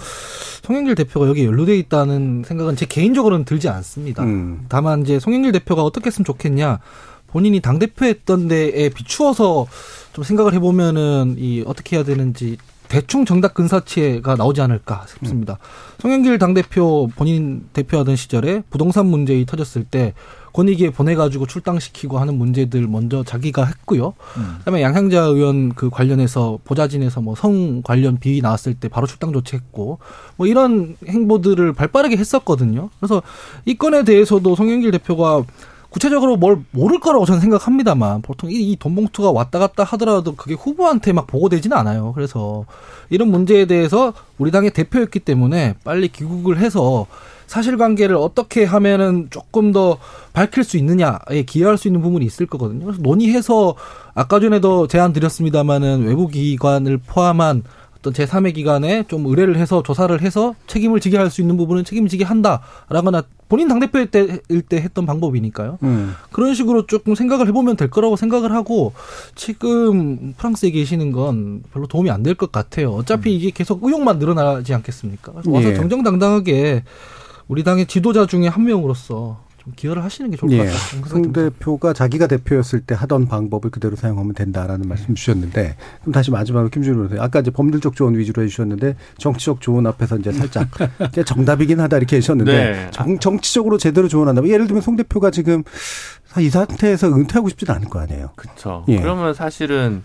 송영길 0.63 0.95
대표가 0.95 1.29
여기 1.29 1.45
연루돼 1.45 1.79
있다는 1.79 2.43
생각은 2.45 2.77
제 2.77 2.87
개인적으로는 2.87 3.45
들지 3.45 3.69
않습니다. 3.69 4.25
음. 4.25 4.65
다만 4.69 5.03
이제 5.03 5.21
송영길 5.21 5.53
대표가 5.53 5.83
어떻게 5.83 6.07
했으면 6.07 6.25
좋겠냐. 6.25 6.81
본인이 7.29 7.61
당 7.61 7.79
대표했던 7.79 8.49
데에 8.49 8.91
비추어서 8.91 9.67
좀 10.13 10.23
생각을 10.25 10.53
해보면은 10.55 11.37
이 11.39 11.65
어떻게 11.67 11.97
해야 11.97 12.05
되는지 12.05 12.59
대충 12.89 13.25
정답 13.25 13.55
근사치가 13.55 14.37
나오지 14.37 14.61
않을까 14.61 15.07
싶습니다. 15.09 15.55
음. 15.55 16.03
송영길 16.03 16.39
당 16.39 16.53
대표 16.53 17.09
본인 17.17 17.65
대표하던 17.73 18.17
시절에 18.17 18.63
부동산 18.69 19.07
문제이 19.07 19.47
터졌을 19.47 19.85
때 19.85 20.13
권익위에 20.53 20.91
보내가지고 20.91 21.47
출당시키고 21.47 22.19
하는 22.19 22.37
문제들 22.39 22.87
먼저 22.87 23.23
자기가 23.25 23.65
했고요. 23.65 24.15
음. 24.37 24.55
그다음에 24.59 24.83
양향자 24.83 25.23
의원 25.23 25.75
그 25.75 25.91
관련해서 25.91 26.59
보좌진에서 26.65 27.21
뭐 27.21 27.35
성 27.43 27.83
관련 27.83 28.19
비위 28.19 28.41
나왔을 28.41 28.75
때 28.75 28.89
바로 28.89 29.07
출당 29.07 29.33
조치했고 29.33 29.99
뭐 30.37 30.47
이런 30.47 30.97
행보들을 31.07 31.73
발빠르게 31.73 32.17
했었거든요. 32.17 32.91
그래서 33.01 33.23
이 33.65 33.75
건에 33.77 34.05
대해서도 34.05 34.55
송영길 34.55 34.91
대표가 34.93 35.43
구체적으로 35.89 36.37
뭘 36.37 36.61
모를 36.71 37.01
거라고 37.01 37.27
저는 37.27 37.41
생각합니다만 37.41 38.23
보통 38.23 38.51
이, 38.51 38.55
이 38.55 38.77
돈봉투가 38.77 39.31
왔다 39.31 39.59
갔다 39.59 39.85
하더라도 39.85 40.35
그게 40.37 40.55
후보한테 40.55 41.13
막 41.13 41.27
보고되지는 41.27 41.77
않아요. 41.77 42.13
그래서 42.15 42.65
이런 43.11 43.31
문제에 43.31 43.67
대해서 43.67 44.15
우리 44.39 44.51
당의 44.51 44.71
대표였기 44.71 45.21
때문에 45.21 45.75
빨리 45.85 46.09
귀국을 46.09 46.59
해서 46.59 47.07
사실관계를 47.47 48.17
어떻게 48.17 48.65
하면은 48.65 49.29
조금 49.31 49.73
더 49.73 49.99
밝힐 50.33 50.65
수 50.65 50.77
있느냐에 50.77 51.43
기여할 51.47 51.79
수 51.79 51.89
있는 51.89 52.01
부분이 52.03 52.25
있을 52.25 52.47
거거든요. 52.47 52.85
그래서 52.87 53.03
논의해서 53.03 53.75
아까 54.15 54.41
전에도 54.41 54.87
제안 54.87 55.13
드렸습니다마는 55.13 56.05
외부 56.07 56.29
기관을 56.29 56.99
포함한 56.99 57.63
어떤 57.99 58.13
제3의 58.15 58.53
기관에 58.55 59.05
좀 59.07 59.27
의뢰를 59.27 59.57
해서 59.57 59.83
조사를 59.85 60.21
해서 60.23 60.57
책임을 60.67 60.99
지게 60.99 61.17
할 61.19 61.31
수 61.31 61.41
있는 61.41 61.57
부분은 61.57 61.85
책임지게 61.85 62.25
한다라거나 62.25 63.23
본인 63.49 63.69
당대표일 63.69 64.11
때, 64.11 64.41
일때 64.49 64.79
했던 64.79 65.07
방법이니까요. 65.07 65.79
음. 65.85 66.15
그런 66.33 66.53
식으로 66.55 66.87
조금 66.87 67.15
생각을 67.15 67.47
해보면 67.49 67.77
될 67.77 67.91
거라고 67.91 68.17
생각을 68.17 68.53
하고 68.55 68.93
지금 69.37 70.35
프랑스에 70.37 70.71
계시는 70.71 71.13
건 71.13 71.63
별로 71.73 71.87
도움이 71.87 72.11
안 72.11 72.23
될 72.25 72.35
것 72.35 72.51
같아요. 72.51 72.91
어차피 72.93 73.31
음. 73.31 73.37
이게 73.37 73.51
계속 73.51 73.85
의혹만 73.85 74.19
늘어나지 74.19 74.75
않겠습니까? 74.75 75.33
그래서 75.33 75.51
와서 75.53 75.69
예. 75.69 75.75
정정당당하게 75.75 76.83
우리 77.53 77.65
당의 77.65 77.85
지도자 77.85 78.25
중에 78.25 78.49
한 78.49 78.65
명으로서 78.65 79.39
좀 79.59 79.75
기여를 79.77 80.03
하시는 80.03 80.31
게 80.31 80.39
좋을 80.39 80.57
것 80.57 80.65
예. 80.65 80.71
같아요. 80.71 81.05
송 81.07 81.33
대표가 81.35 81.93
자기가 81.93 82.27
대표였을 82.27 82.81
때 82.81 82.95
하던 82.95 83.29
방법을 83.29 83.71
그대로 83.71 83.95
사용하면 83.95 84.33
된다라는 84.33 84.89
말씀 84.89 85.15
주셨는데 85.15 85.77
그럼 86.01 86.13
다시 86.15 86.31
마지막으로 86.31 86.71
김준호 86.71 87.09
선생 87.09 87.21
아까 87.21 87.41
이제 87.41 87.51
법률적 87.51 87.95
조언 87.95 88.17
위주로 88.17 88.43
해주셨는데 88.43 88.97
정치적 89.19 89.61
조언 89.61 89.87
앞에서 89.87 90.17
이제 90.17 90.33
살짝 90.33 90.69
정답이긴 91.27 91.79
하다 91.79 91.99
이렇게 91.99 92.17
하셨는데 92.17 92.53
네. 92.53 92.91
정, 92.91 93.19
정치적으로 93.19 93.77
제대로 93.77 94.09
조언한다면 94.09 94.51
예를 94.51 94.67
들면 94.67 94.81
송 94.81 94.97
대표가 94.97 95.31
지금 95.31 95.63
이 96.39 96.49
상태에서 96.49 97.09
은퇴하고 97.09 97.51
싶지는 97.51 97.75
않을 97.75 97.91
거 97.91 98.01
아니에요. 98.01 98.31
그렇죠. 98.35 98.87
예. 98.89 98.99
그러면 98.99 99.35
사실은 99.35 100.03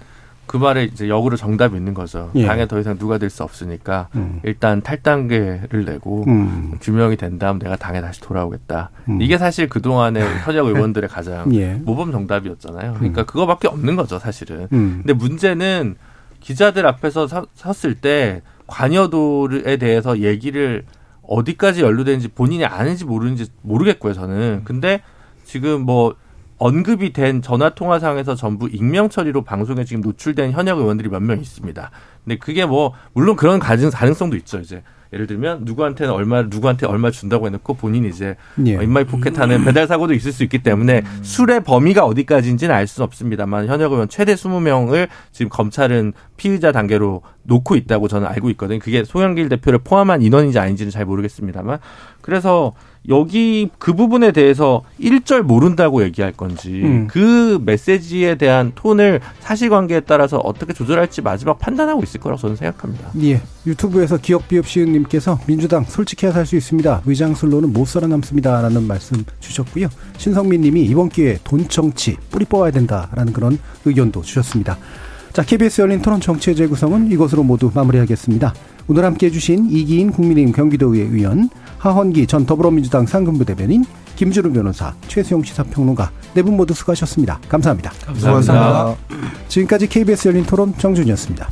그 0.48 0.58
말에 0.58 0.86
이제 0.86 1.10
역으로 1.10 1.36
정답이 1.36 1.76
있는 1.76 1.94
거죠. 1.94 2.32
예. 2.36 2.46
당에 2.46 2.68
더 2.68 2.80
이상 2.80 2.98
누가 2.98 3.18
될 3.18 3.30
수 3.30 3.44
없으니까 3.44 4.08
음. 4.16 4.40
일단 4.44 4.82
탈당계를 4.82 5.84
내고 5.86 6.24
음. 6.28 6.78
규명이 6.82 7.18
된 7.18 7.38
다음 7.38 7.60
내가 7.60 7.76
당에 7.76 8.00
다시 8.02 8.22
돌아오겠다. 8.22 8.90
음. 9.10 9.22
이게 9.22 9.38
사실 9.38 9.68
그동안의 9.68 10.24
현역 10.46 10.68
의원들의 10.68 11.10
가장 11.10 11.54
예. 11.54 11.74
모범 11.74 12.12
정답이었잖아요. 12.14 12.94
그러니까 12.96 13.22
음. 13.22 13.26
그거밖에 13.26 13.68
없는 13.68 13.96
거죠, 13.98 14.18
사실은. 14.20 14.68
음. 14.72 15.02
근데 15.04 15.14
문제는 15.14 15.96
기자들 16.40 16.88
앞에서 16.88 17.28
서, 17.28 17.46
섰을 17.56 17.96
때 17.96 18.42
관여도에 18.68 19.78
대해서 19.78 20.20
얘기를 20.20 20.86
어디까지 21.24 21.82
연루되는지 21.82 22.30
본인이 22.30 22.64
아는지 22.66 23.04
모르는지 23.04 23.48
모르겠고요, 23.62 24.14
저는. 24.14 24.62
근데 24.64 25.02
지금 25.44 25.82
뭐 25.82 26.16
언급이 26.58 27.14
된 27.14 27.42
전화 27.42 27.70
통화상에서 27.70 28.36
전부 28.36 28.68
익명 28.68 29.10
처리로 29.10 29.44
방송에 29.44 29.84
지금 29.86 30.02
노출된 30.02 30.52
현역 30.52 30.80
의원들이 30.80 31.10
몇 31.10 31.22
명 31.22 31.40
있습니다. 31.40 31.92
근데 32.24 32.38
그게 32.38 32.66
뭐 32.66 32.94
물론 33.14 33.36
그런 33.36 33.60
가능성도 33.60 34.36
있죠. 34.38 34.60
이제 34.60 34.82
예를 35.14 35.26
들면 35.26 35.62
누구한테는 35.64 36.12
얼마 36.14 36.42
누구한테 36.42 36.86
얼마 36.86 37.12
준다고 37.12 37.46
해놓고 37.48 37.76
본인이 37.76 38.10
이제 38.10 38.36
예. 38.66 38.72
in 38.74 38.90
my 38.90 39.06
pocket하는 39.06 39.64
배달 39.64 39.88
사고도 39.88 40.14
있을 40.14 40.34
수 40.34 40.44
있기 40.44 40.60
때문에 40.60 41.02
음. 41.06 41.20
수뢰 41.24 41.64
범위가 41.64 42.04
어디까지인지는 42.06 42.76
알 42.76 42.88
수는 42.88 43.06
없습니다만 43.06 43.68
현역 43.68 43.94
의원 43.94 44.10
최대 44.10 44.34
20명을 44.36 45.08
지금 45.32 45.50
검찰은 45.50 46.12
피의자 46.36 46.74
단계로 46.74 47.22
놓고 47.48 47.76
있다고 47.76 48.08
저는 48.08 48.28
알고 48.28 48.50
있거든요. 48.52 48.80
그게 48.80 49.04
소영길 49.04 49.50
대표를 49.50 49.80
포함한 49.80 50.22
인원인지 50.22 50.60
아닌지는 50.60 50.92
잘 50.92 51.06
모르겠습니다만 51.06 51.80
그래서 52.22 52.74
여기 53.10 53.70
그 53.80 53.94
부분에 53.94 54.34
대해서 54.34 54.84
일절 54.98 55.44
모른다고 55.44 56.04
얘기할 56.04 56.34
건지 56.34 56.82
음. 56.84 57.08
그 57.08 57.58
메시지에 57.66 58.36
대한 58.36 58.74
톤을 58.76 59.22
사실관계에 59.40 60.02
따라서 60.02 60.38
어떻게 60.40 60.74
조절할지 60.74 61.22
마지막 61.22 61.58
판단하고 61.58 62.04
있을 62.04 62.20
거라고 62.20 62.42
저는 62.42 62.58
생각합니다. 62.58 63.12
예. 63.24 63.42
유튜브에서 63.66 64.18
기억 64.18 64.50
비읍시은님께서 64.50 65.40
민주당 65.48 65.86
솔직해야 65.86 66.34
살 66.34 66.46
수 66.46 66.58
있습니다. 66.58 67.02
의장술로는 67.06 67.72
못 67.72 67.88
살아남습니다라는 67.88 68.84
말씀 68.88 69.24
주셨고요. 69.40 69.88
신성민님이 70.18 70.84
이번 70.84 71.08
기회에 71.10 71.38
돈 71.46 71.68
정치 71.70 72.18
뿌리 72.30 72.44
뽑아야 72.46 72.72
된다라는 72.72 73.32
그런 73.32 73.58
의견도 73.86 74.22
주셨습니다. 74.22 74.78
자, 75.38 75.44
KBS 75.44 75.82
열린 75.82 76.02
토론 76.02 76.20
정치의 76.20 76.56
재구성은 76.56 77.12
이것으로 77.12 77.44
모두 77.44 77.70
마무리하겠습니다. 77.72 78.56
오늘 78.88 79.06
함께 79.06 79.28
해 79.28 79.30
주신 79.30 79.70
이기인 79.70 80.10
국민의힘 80.10 80.52
경기도의회 80.52 81.10
의원, 81.16 81.52
하헌기 81.78 82.26
전 82.26 82.48
더불어민주당 82.48 83.06
상근부 83.06 83.46
대변인, 83.46 83.86
김주루 84.16 84.52
변호사, 84.52 84.96
최수영 85.08 85.44
시사평론가 85.44 86.10
네 86.34 86.42
분 86.42 86.58
모두 86.58 86.74
수고하셨습니다. 86.74 87.40
감사합니다. 87.50 87.92
감사합니다. 88.04 88.52
감사합니다. 88.52 88.98
지금까지 89.48 89.86
KBS 89.86 90.30
열린 90.30 90.44
토론 90.44 90.76
정준이었습니다. 90.76 91.48